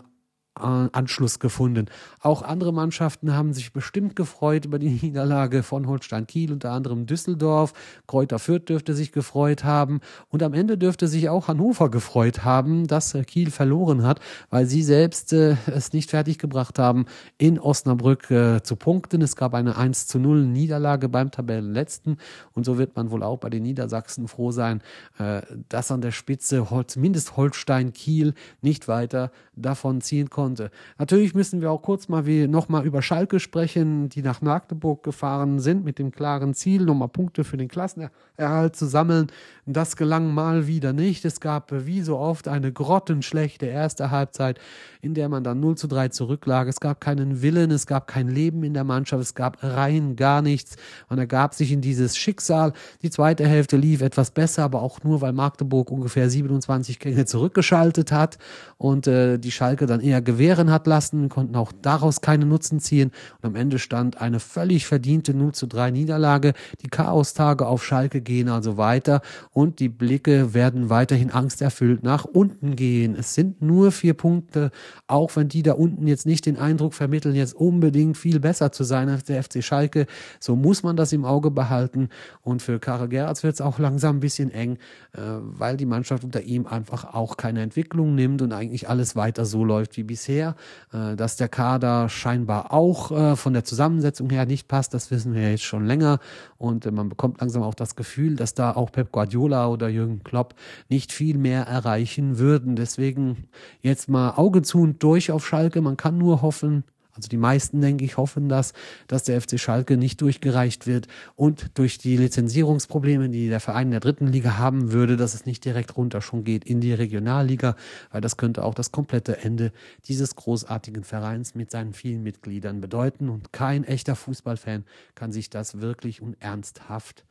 Anschluss 0.56 1.40
gefunden. 1.40 1.88
Auch 2.22 2.44
andere 2.44 2.72
Mannschaften 2.72 3.34
haben 3.34 3.54
sich 3.54 3.74
bestimmt 3.74 4.16
gefreut 4.16 4.66
über 4.66 4.78
die 4.78 4.90
Niederlage 5.02 5.64
von 5.64 5.88
Holstein 5.88 6.28
Kiel, 6.28 6.54
unter 6.54 6.72
anderem 6.72 7.08
Düsseldorf. 7.08 7.74
Kräuter 8.08 8.38
Fürth 8.38 8.70
dürfte 8.70 8.94
sich 8.94 9.12
gefreut 9.12 9.64
haben. 9.64 10.00
Und 10.30 10.44
am 10.44 10.54
Ende 10.54 10.78
dürfte 10.78 11.08
sich 11.08 11.30
auch 11.30 11.48
Hannover 11.48 11.90
gefreut 11.90 12.44
haben, 12.44 12.86
dass 12.86 13.16
äh, 13.16 13.24
Kiel 13.24 13.50
verloren 13.50 14.04
hat, 14.04 14.20
weil 14.52 14.68
sie 14.68 14.84
selbst 14.84 15.34
äh, 15.34 15.58
es 15.66 15.92
nicht 15.92 16.12
fertiggebracht 16.12 16.78
haben, 16.78 17.06
in 17.40 17.60
Osnabrück 17.60 18.30
äh, 18.30 18.62
zu 18.62 18.76
punkten. 18.76 19.24
Es 19.24 19.36
gab 19.36 19.56
eine 19.56 19.76
1 19.76 20.06
zu 20.06 20.20
0 20.20 20.46
Niederlage 20.46 21.10
beim 21.10 21.32
Tabellenletzten. 21.32 22.18
Und 22.54 22.66
so 22.66 22.78
wird 22.78 22.96
man 22.96 23.10
wohl 23.10 23.24
auch 23.24 23.38
bei 23.38 23.50
den 23.50 23.64
Niedersachsen 23.64 24.28
froh 24.28 24.52
sein, 24.52 24.82
äh, 25.18 25.42
dass 25.70 25.90
an 25.90 26.02
der 26.02 26.12
Spitze 26.12 26.68
zumindest 26.86 27.38
Holstein 27.38 27.92
Kiel 27.94 28.36
nicht 28.62 28.88
weiter 28.88 29.32
davon 29.56 30.02
ziehen 30.02 30.30
konnte 30.30 30.43
konnte. 30.44 30.72
Natürlich 30.98 31.34
müssen 31.34 31.62
wir 31.62 31.72
auch 31.72 31.82
kurz 31.82 32.10
mal 32.10 32.26
wie 32.26 32.48
nochmal 32.50 32.86
über 32.86 33.02
Schalke 33.02 33.40
sprechen, 33.40 34.10
die 34.10 34.22
nach 34.22 34.42
Magdeburg 34.42 35.02
gefahren 35.02 35.60
sind 35.60 35.86
mit 35.86 36.00
dem 36.00 36.12
klaren 36.12 36.54
Ziel, 36.54 36.84
nochmal 36.84 37.08
Punkte 37.08 37.46
für 37.46 37.56
den 37.56 37.70
Klassenerhalt 37.70 38.76
zu 38.76 38.86
sammeln. 38.86 39.28
Das 39.66 39.96
gelang 39.96 40.34
mal 40.34 40.68
wieder 40.68 40.92
nicht. 40.92 41.24
Es 41.24 41.40
gab 41.40 41.72
wie 41.72 42.02
so 42.02 42.18
oft 42.18 42.50
eine 42.50 42.74
grottenschlechte 42.74 43.68
erste 43.68 44.12
Halbzeit, 44.12 44.60
in 45.02 45.14
der 45.14 45.30
man 45.30 45.46
dann 45.46 45.62
0 45.62 45.78
zu 45.78 45.88
3 45.88 46.10
zurücklag. 46.10 46.68
Es 46.68 46.82
gab 46.82 47.00
keinen 47.00 47.42
Willen, 47.42 47.72
es 47.72 47.88
gab 47.88 48.08
kein 48.08 48.28
Leben 48.28 48.64
in 48.64 48.74
der 48.74 48.84
Mannschaft, 48.84 49.24
es 49.24 49.36
gab 49.36 49.64
rein 49.64 50.18
gar 50.18 50.42
nichts. 50.42 50.76
Man 51.08 51.20
ergab 51.20 51.54
sich 51.54 51.72
in 51.72 51.80
dieses 51.80 52.18
Schicksal. 52.18 52.74
Die 53.02 53.10
zweite 53.10 53.48
Hälfte 53.48 53.78
lief 53.78 54.02
etwas 54.02 54.32
besser, 54.32 54.64
aber 54.64 54.82
auch 54.82 55.02
nur, 55.06 55.22
weil 55.22 55.32
Magdeburg 55.32 55.90
ungefähr 55.90 56.30
27 56.30 57.00
Gänge 57.00 57.26
zurückgeschaltet 57.26 58.12
hat 58.12 58.38
und 58.78 59.08
äh, 59.08 59.38
die 59.38 59.52
Schalke 59.52 59.86
dann 59.86 60.02
eher 60.02 60.22
gewähren 60.34 60.72
hat 60.72 60.88
lassen, 60.88 61.30
konnten 61.30 61.56
auch 61.56 61.72
daraus 61.72 62.22
keinen 62.22 62.50
Nutzen 62.50 62.80
ziehen. 62.80 63.12
Und 63.42 63.50
am 63.50 63.56
Ende 63.56 63.78
stand 63.78 64.20
eine 64.20 64.40
völlig 64.40 64.88
verdiente 64.88 65.36
0 65.36 65.54
zu 65.54 65.68
3 65.68 65.92
Niederlage. 65.92 66.54
Die 66.82 66.88
Chaostage 66.88 67.68
auf 67.68 67.84
Schalke 67.84 68.22
gehen 68.22 68.50
also 68.50 68.78
weiter 68.78 69.22
und 69.52 69.80
die 69.80 69.90
Blicke 69.90 70.56
werden 70.56 70.90
weiterhin 70.90 71.30
angsterfüllt 71.30 72.02
nach 72.02 72.26
unten 72.26 72.76
gehen. 72.76 73.16
Es 73.16 73.36
sind 73.36 73.62
nur 73.62 73.92
vier 73.92 74.16
Punkte, 74.16 74.72
auch 75.06 75.36
wenn 75.36 75.50
die 75.50 75.62
da 75.62 75.74
unten 75.74 76.08
jetzt 76.08 76.26
nicht 76.26 76.48
den 76.48 76.58
Eindruck 76.58 76.96
vermitteln, 76.96 77.36
jetzt 77.36 77.54
unbedingt 77.54 78.18
viel 78.18 78.40
besser 78.40 78.72
zu 78.72 78.84
sein 78.84 79.10
als 79.10 79.26
der 79.26 79.44
FC 79.44 79.64
Schalke. 79.64 80.08
So 80.40 80.56
muss 80.56 80.82
man 80.82 80.96
das 80.96 81.14
im 81.14 81.26
Auge 81.26 81.52
behalten. 81.52 82.10
Und 82.42 82.64
für 82.64 82.80
Karel 82.80 83.08
Gerrits 83.08 83.44
wird 83.44 83.54
es 83.54 83.62
auch 83.62 83.78
langsam 83.78 84.18
ein 84.18 84.20
bisschen 84.20 84.50
eng, 84.50 84.78
äh, 85.14 85.22
weil 85.22 85.78
die 85.78 85.86
Mannschaft 85.86 86.24
unter 86.24 86.42
ihm 86.42 86.66
einfach 86.66 87.14
auch 87.14 87.38
keine 87.38 87.62
Entwicklung 87.62 88.16
nimmt 88.16 88.42
und 88.42 88.52
eigentlich 88.52 88.90
alles 88.90 89.16
weiter 89.16 89.46
so 89.46 89.64
läuft 89.64 89.96
wie 89.96 90.04
bisher. 90.04 90.23
Äh, 90.30 91.16
dass 91.16 91.38
der 91.38 91.50
Kader 91.50 92.10
scheinbar 92.10 92.74
auch 92.74 93.12
äh, 93.12 93.36
von 93.36 93.54
der 93.54 93.64
Zusammensetzung 93.64 94.30
her 94.30 94.46
nicht 94.46 94.68
passt, 94.68 94.94
das 94.94 95.12
wissen 95.12 95.34
wir 95.34 95.52
jetzt 95.52 95.64
schon 95.64 95.86
länger. 95.86 96.20
Und 96.58 96.90
man 96.92 97.10
bekommt 97.10 97.42
langsam 97.42 97.64
auch 97.64 97.74
das 97.74 97.96
Gefühl, 97.96 98.36
dass 98.36 98.54
da 98.54 98.72
auch 98.72 98.92
Pep 98.92 99.12
Guardiola 99.12 99.68
oder 99.68 99.90
Jürgen 99.90 100.24
Klopp 100.24 100.56
nicht 100.90 101.12
viel 101.12 101.38
mehr 101.38 101.64
erreichen 101.64 102.38
würden. 102.38 102.76
Deswegen 102.76 103.48
jetzt 103.82 104.10
mal 104.10 104.32
Auge 104.32 104.62
zu 104.62 104.82
und 104.82 105.02
durch 105.04 105.32
auf 105.32 105.46
Schalke. 105.46 105.82
Man 105.82 105.98
kann 105.98 106.18
nur 106.18 106.42
hoffen, 106.42 106.84
also 107.16 107.30
die 107.30 107.38
meisten, 107.38 107.82
denke 107.82 108.06
ich, 108.06 108.18
hoffen 108.18 108.50
das, 108.50 108.74
dass 109.08 109.24
der 109.24 109.40
FC 109.40 109.60
Schalke 109.60 109.98
nicht 109.98 110.22
durchgereicht 110.22 110.88
wird 110.88 111.08
und 111.36 111.78
durch 111.78 111.98
die 111.98 112.18
Lizenzierungsprobleme, 112.18 113.30
die 113.30 113.50
der 113.50 113.60
Verein 113.60 113.88
in 113.88 113.92
der 113.92 114.00
dritten 114.00 114.28
Liga 114.28 114.58
haben 114.58 114.92
würde, 114.92 115.16
dass 115.16 115.34
es 115.34 115.46
nicht 115.46 115.64
direkt 115.64 115.96
runter 115.96 116.22
schon 116.22 116.44
geht 116.44 116.66
in 116.66 116.82
die 116.82 116.94
Regionalliga, 116.94 117.76
weil 118.12 118.22
das 118.22 118.38
könnte 118.38 118.64
auch 118.64 118.74
das 118.74 118.92
komplette 118.92 119.38
Ende 119.38 119.72
dieses 120.08 120.36
großartigen 120.36 121.04
Vereins 121.04 121.54
mit 121.54 121.70
seinen 121.70 121.94
vielen 121.94 122.24
Mitgliedern 122.24 122.82
bedeuten 122.82 123.30
und 123.30 123.54
kein 123.54 123.84
echter 123.84 124.16
Fußballfan 124.16 124.86
kann 125.14 125.32
sich 125.32 125.50
das 125.50 125.82
wirklich 125.82 126.22
und 126.22 126.36
ernsthaft 126.42 127.26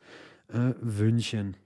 äh, 0.49 0.73
wünschen. 0.79 1.57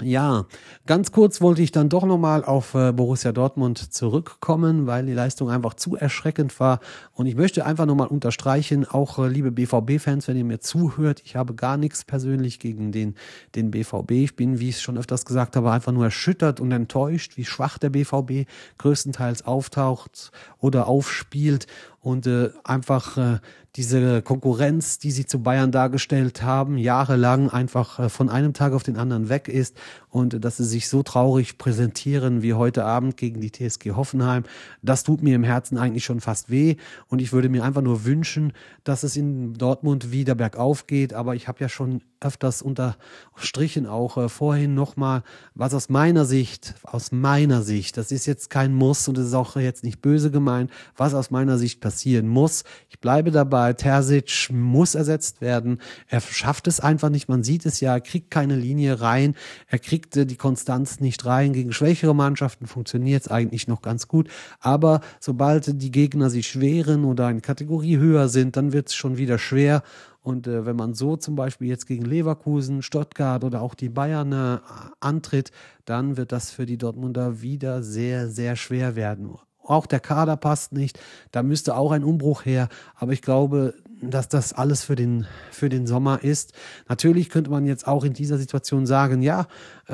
Ja, 0.00 0.46
ganz 0.86 1.12
kurz 1.12 1.42
wollte 1.42 1.60
ich 1.60 1.70
dann 1.70 1.90
doch 1.90 2.04
nochmal 2.06 2.44
auf 2.44 2.74
äh, 2.74 2.92
Borussia 2.92 3.30
Dortmund 3.30 3.92
zurückkommen, 3.92 4.86
weil 4.86 5.04
die 5.04 5.12
Leistung 5.12 5.50
einfach 5.50 5.74
zu 5.74 5.96
erschreckend 5.96 6.58
war. 6.58 6.80
Und 7.12 7.26
ich 7.26 7.36
möchte 7.36 7.66
einfach 7.66 7.84
nochmal 7.84 8.06
unterstreichen, 8.06 8.86
auch 8.88 9.18
äh, 9.18 9.28
liebe 9.28 9.52
BVB-Fans, 9.52 10.28
wenn 10.28 10.38
ihr 10.38 10.44
mir 10.44 10.60
zuhört, 10.60 11.20
ich 11.26 11.36
habe 11.36 11.54
gar 11.54 11.76
nichts 11.76 12.04
persönlich 12.04 12.58
gegen 12.58 12.90
den, 12.90 13.16
den 13.54 13.70
BVB. 13.70 14.12
Ich 14.12 14.34
bin, 14.34 14.60
wie 14.60 14.70
ich 14.70 14.76
es 14.76 14.82
schon 14.82 14.96
öfters 14.96 15.26
gesagt 15.26 15.56
habe, 15.56 15.70
einfach 15.70 15.92
nur 15.92 16.04
erschüttert 16.04 16.58
und 16.58 16.72
enttäuscht, 16.72 17.36
wie 17.36 17.44
schwach 17.44 17.76
der 17.76 17.90
BVB 17.90 18.48
größtenteils 18.78 19.44
auftaucht 19.44 20.32
oder 20.58 20.86
aufspielt 20.86 21.66
und 22.02 22.26
äh, 22.26 22.50
einfach 22.64 23.16
äh, 23.16 23.38
diese 23.76 24.20
Konkurrenz, 24.22 24.98
die 24.98 25.12
sie 25.12 25.24
zu 25.24 25.42
Bayern 25.42 25.70
dargestellt 25.70 26.42
haben, 26.42 26.76
jahrelang 26.76 27.48
einfach 27.48 27.98
äh, 27.98 28.08
von 28.08 28.28
einem 28.28 28.52
Tag 28.52 28.72
auf 28.72 28.82
den 28.82 28.96
anderen 28.96 29.28
weg 29.28 29.48
ist 29.48 29.76
und 30.12 30.44
dass 30.44 30.58
sie 30.58 30.64
sich 30.64 30.90
so 30.90 31.02
traurig 31.02 31.56
präsentieren 31.56 32.42
wie 32.42 32.52
heute 32.52 32.84
Abend 32.84 33.16
gegen 33.16 33.40
die 33.40 33.50
TSG 33.50 33.92
Hoffenheim, 33.92 34.44
das 34.82 35.04
tut 35.04 35.22
mir 35.22 35.34
im 35.34 35.42
Herzen 35.42 35.78
eigentlich 35.78 36.04
schon 36.04 36.20
fast 36.20 36.50
weh. 36.50 36.76
Und 37.08 37.22
ich 37.22 37.32
würde 37.32 37.48
mir 37.48 37.64
einfach 37.64 37.80
nur 37.80 38.04
wünschen, 38.04 38.52
dass 38.84 39.04
es 39.04 39.16
in 39.16 39.54
Dortmund 39.54 40.12
wieder 40.12 40.34
bergauf 40.34 40.86
geht, 40.86 41.14
aber 41.14 41.34
ich 41.34 41.48
habe 41.48 41.60
ja 41.60 41.70
schon 41.70 42.02
öfters 42.20 42.62
unterstrichen 42.62 43.86
auch 43.86 44.16
äh, 44.16 44.28
vorhin 44.28 44.74
nochmal, 44.74 45.22
was 45.54 45.74
aus 45.74 45.88
meiner 45.88 46.24
Sicht, 46.24 46.74
aus 46.82 47.10
meiner 47.10 47.62
Sicht, 47.62 47.96
das 47.96 48.12
ist 48.12 48.26
jetzt 48.26 48.50
kein 48.50 48.74
Muss 48.74 49.08
und 49.08 49.18
es 49.18 49.28
ist 49.28 49.34
auch 49.34 49.56
jetzt 49.56 49.82
nicht 49.82 50.00
böse 50.02 50.30
gemeint, 50.30 50.70
was 50.96 51.14
aus 51.14 51.30
meiner 51.30 51.58
Sicht 51.58 51.80
passieren 51.80 52.28
muss. 52.28 52.64
Ich 52.90 53.00
bleibe 53.00 53.30
dabei, 53.30 53.72
Terzic 53.72 54.50
muss 54.52 54.94
ersetzt 54.94 55.40
werden. 55.40 55.80
Er 56.08 56.20
schafft 56.20 56.66
es 56.66 56.80
einfach 56.80 57.08
nicht, 57.08 57.28
man 57.28 57.42
sieht 57.42 57.66
es 57.66 57.80
ja, 57.80 57.94
er 57.94 58.00
kriegt 58.00 58.30
keine 58.30 58.56
Linie 58.56 59.00
rein, 59.00 59.34
er 59.66 59.78
kriegt 59.78 60.01
äh, 60.16 60.26
die 60.26 60.36
Konstanz 60.36 61.00
nicht 61.00 61.24
rein. 61.24 61.52
Gegen 61.52 61.72
schwächere 61.72 62.14
Mannschaften 62.14 62.66
funktioniert 62.66 63.22
es 63.22 63.28
eigentlich 63.28 63.68
noch 63.68 63.82
ganz 63.82 64.08
gut, 64.08 64.28
aber 64.60 65.00
sobald 65.20 65.82
die 65.82 65.90
Gegner 65.90 66.30
sich 66.30 66.48
schweren 66.48 67.04
oder 67.04 67.26
eine 67.26 67.40
Kategorie 67.40 67.96
höher 67.96 68.28
sind, 68.28 68.56
dann 68.56 68.72
wird 68.72 68.88
es 68.88 68.94
schon 68.94 69.16
wieder 69.16 69.38
schwer 69.38 69.82
und 70.22 70.46
äh, 70.46 70.64
wenn 70.64 70.76
man 70.76 70.94
so 70.94 71.16
zum 71.16 71.34
Beispiel 71.34 71.68
jetzt 71.68 71.86
gegen 71.86 72.04
Leverkusen, 72.04 72.82
Stuttgart 72.82 73.42
oder 73.44 73.60
auch 73.60 73.74
die 73.74 73.88
Bayern 73.88 74.32
äh, 74.32 74.58
antritt, 75.00 75.50
dann 75.84 76.16
wird 76.16 76.32
das 76.32 76.50
für 76.50 76.64
die 76.64 76.78
Dortmunder 76.78 77.42
wieder 77.42 77.82
sehr, 77.82 78.28
sehr 78.28 78.56
schwer 78.56 78.94
werden. 78.94 79.34
Auch 79.64 79.86
der 79.86 80.00
Kader 80.00 80.36
passt 80.36 80.72
nicht. 80.72 80.98
Da 81.30 81.42
müsste 81.42 81.76
auch 81.76 81.92
ein 81.92 82.04
Umbruch 82.04 82.44
her. 82.44 82.68
Aber 82.96 83.12
ich 83.12 83.22
glaube, 83.22 83.74
dass 84.00 84.28
das 84.28 84.52
alles 84.52 84.82
für 84.82 84.96
den, 84.96 85.26
für 85.52 85.68
den 85.68 85.86
Sommer 85.86 86.24
ist. 86.24 86.52
Natürlich 86.88 87.30
könnte 87.30 87.50
man 87.50 87.66
jetzt 87.66 87.86
auch 87.86 88.04
in 88.04 88.12
dieser 88.12 88.38
Situation 88.38 88.86
sagen, 88.86 89.22
ja, 89.22 89.46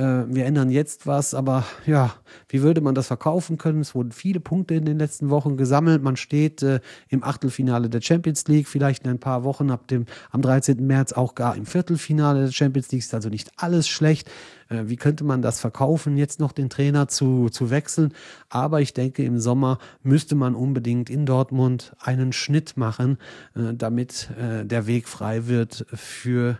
wir 0.02 0.46
ändern 0.46 0.70
jetzt 0.70 1.06
was, 1.06 1.34
aber 1.34 1.64
ja, 1.84 2.14
wie 2.48 2.62
würde 2.62 2.80
man 2.80 2.94
das 2.94 3.08
verkaufen 3.08 3.58
können? 3.58 3.80
Es 3.80 3.94
wurden 3.94 4.12
viele 4.12 4.40
Punkte 4.40 4.74
in 4.74 4.84
den 4.84 4.98
letzten 4.98 5.30
Wochen 5.30 5.56
gesammelt. 5.56 6.02
Man 6.02 6.16
steht 6.16 6.62
äh, 6.62 6.80
im 7.08 7.24
Achtelfinale 7.24 7.90
der 7.90 8.00
Champions 8.00 8.46
League, 8.46 8.68
vielleicht 8.68 9.04
in 9.04 9.10
ein 9.10 9.18
paar 9.18 9.44
Wochen 9.44 9.70
ab 9.70 9.88
dem, 9.88 10.06
am 10.30 10.42
13. 10.42 10.86
März 10.86 11.12
auch 11.12 11.34
gar 11.34 11.56
im 11.56 11.66
Viertelfinale 11.66 12.44
der 12.44 12.52
Champions 12.52 12.90
League. 12.92 13.02
Ist 13.02 13.14
also 13.14 13.28
nicht 13.28 13.50
alles 13.56 13.88
schlecht. 13.88 14.30
Äh, 14.68 14.84
wie 14.86 14.96
könnte 14.96 15.24
man 15.24 15.42
das 15.42 15.60
verkaufen, 15.60 16.16
jetzt 16.16 16.40
noch 16.40 16.52
den 16.52 16.70
Trainer 16.70 17.08
zu, 17.08 17.48
zu 17.48 17.70
wechseln? 17.70 18.12
Aber 18.48 18.80
ich 18.80 18.94
denke, 18.94 19.24
im 19.24 19.38
Sommer 19.38 19.78
müsste 20.02 20.34
man 20.34 20.54
unbedingt 20.54 21.10
in 21.10 21.26
Dortmund 21.26 21.94
einen 21.98 22.32
Schnitt 22.32 22.76
machen, 22.76 23.18
äh, 23.54 23.74
damit 23.74 24.30
äh, 24.38 24.64
der 24.64 24.86
Weg 24.86 25.08
frei 25.08 25.46
wird 25.46 25.86
für 25.92 26.58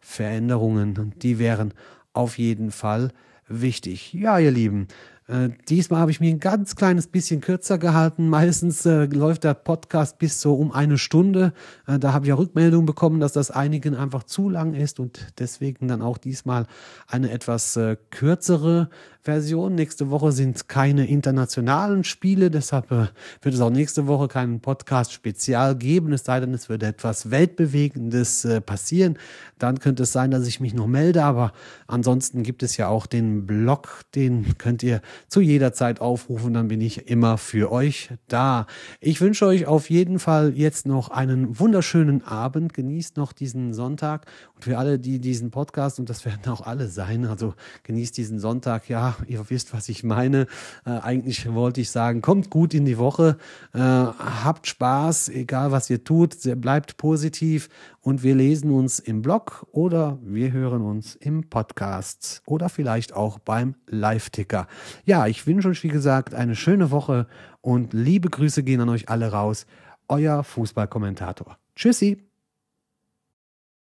Veränderungen. 0.00 0.98
Und 0.98 1.22
die 1.22 1.38
wären 1.38 1.72
auf 2.14 2.38
jeden 2.38 2.70
Fall 2.70 3.10
wichtig. 3.48 4.14
Ja, 4.14 4.38
ihr 4.38 4.50
Lieben, 4.50 4.88
Äh, 5.26 5.50
diesmal 5.70 6.00
habe 6.00 6.10
ich 6.10 6.20
mir 6.20 6.28
ein 6.28 6.38
ganz 6.38 6.76
kleines 6.76 7.06
bisschen 7.06 7.40
kürzer 7.40 7.78
gehalten. 7.78 8.28
Meistens 8.28 8.84
äh, 8.84 9.06
läuft 9.06 9.44
der 9.44 9.54
Podcast 9.54 10.18
bis 10.18 10.40
so 10.40 10.54
um 10.54 10.70
eine 10.70 10.98
Stunde. 10.98 11.54
Äh, 11.86 11.98
da 11.98 12.12
habe 12.12 12.26
ich 12.26 12.28
ja 12.28 12.34
Rückmeldung 12.34 12.84
bekommen, 12.84 13.20
dass 13.20 13.32
das 13.32 13.50
einigen 13.50 13.94
einfach 13.96 14.24
zu 14.24 14.50
lang 14.50 14.74
ist 14.74 15.00
und 15.00 15.32
deswegen 15.38 15.88
dann 15.88 16.02
auch 16.02 16.18
diesmal 16.18 16.66
eine 17.06 17.30
etwas 17.30 17.76
äh, 17.76 17.96
kürzere 18.10 18.90
Version. 19.22 19.74
Nächste 19.74 20.10
Woche 20.10 20.32
sind 20.32 20.68
keine 20.68 21.06
internationalen 21.06 22.04
Spiele, 22.04 22.50
deshalb 22.50 22.92
äh, 22.92 23.06
wird 23.40 23.54
es 23.54 23.62
auch 23.62 23.70
nächste 23.70 24.06
Woche 24.06 24.28
keinen 24.28 24.60
Podcast 24.60 25.14
spezial 25.14 25.74
geben, 25.74 26.12
es 26.12 26.24
sei 26.24 26.40
denn, 26.40 26.52
es 26.52 26.68
würde 26.68 26.84
etwas 26.84 27.30
Weltbewegendes 27.30 28.46
passieren. 28.66 29.16
Dann 29.58 29.78
könnte 29.78 30.02
es 30.02 30.12
sein, 30.12 30.30
dass 30.30 30.46
ich 30.46 30.60
mich 30.60 30.74
noch 30.74 30.86
melde, 30.86 31.24
aber 31.24 31.54
ansonsten 31.86 32.42
gibt 32.42 32.62
es 32.62 32.76
ja 32.76 32.88
auch 32.88 33.06
den 33.06 33.46
Blog, 33.46 34.02
den 34.14 34.58
könnt 34.58 34.82
ihr 34.82 35.00
zu 35.28 35.40
jeder 35.40 35.72
Zeit 35.72 36.00
aufrufen, 36.00 36.54
dann 36.54 36.68
bin 36.68 36.80
ich 36.80 37.08
immer 37.08 37.38
für 37.38 37.70
euch 37.72 38.10
da. 38.28 38.66
Ich 39.00 39.20
wünsche 39.20 39.46
euch 39.46 39.66
auf 39.66 39.90
jeden 39.90 40.18
Fall 40.18 40.52
jetzt 40.56 40.86
noch 40.86 41.08
einen 41.08 41.58
wunderschönen 41.58 42.24
Abend. 42.24 42.74
Genießt 42.74 43.16
noch 43.16 43.32
diesen 43.32 43.74
Sonntag 43.74 44.26
und 44.54 44.64
für 44.64 44.78
alle, 44.78 44.98
die 44.98 45.18
diesen 45.18 45.50
Podcast, 45.50 45.98
und 45.98 46.08
das 46.10 46.24
werden 46.24 46.52
auch 46.52 46.62
alle 46.62 46.88
sein, 46.88 47.26
also 47.26 47.54
genießt 47.82 48.16
diesen 48.16 48.38
Sonntag, 48.38 48.88
ja, 48.88 49.16
ihr 49.26 49.48
wisst, 49.50 49.72
was 49.72 49.88
ich 49.88 50.04
meine. 50.04 50.46
Äh, 50.86 50.90
eigentlich 50.90 51.52
wollte 51.52 51.80
ich 51.80 51.90
sagen, 51.90 52.22
kommt 52.22 52.50
gut 52.50 52.74
in 52.74 52.84
die 52.84 52.98
Woche, 52.98 53.36
äh, 53.72 53.78
habt 53.78 54.66
Spaß, 54.66 55.28
egal 55.30 55.72
was 55.72 55.90
ihr 55.90 56.04
tut, 56.04 56.36
bleibt 56.60 56.96
positiv 56.96 57.68
und 58.04 58.22
wir 58.22 58.34
lesen 58.34 58.70
uns 58.70 58.98
im 58.98 59.22
Blog 59.22 59.66
oder 59.72 60.18
wir 60.22 60.52
hören 60.52 60.82
uns 60.82 61.16
im 61.16 61.48
Podcast 61.48 62.42
oder 62.46 62.68
vielleicht 62.68 63.14
auch 63.14 63.38
beim 63.38 63.76
Live-Ticker. 63.88 64.68
Ja, 65.06 65.26
ich 65.26 65.46
wünsche 65.46 65.68
euch, 65.68 65.82
wie 65.82 65.88
gesagt, 65.88 66.34
eine 66.34 66.54
schöne 66.54 66.90
Woche 66.90 67.26
und 67.62 67.94
liebe 67.94 68.28
Grüße 68.28 68.62
gehen 68.62 68.82
an 68.82 68.90
euch 68.90 69.08
alle 69.08 69.32
raus. 69.32 69.66
Euer 70.06 70.44
Fußballkommentator. 70.44 71.56
Tschüssi. 71.74 72.33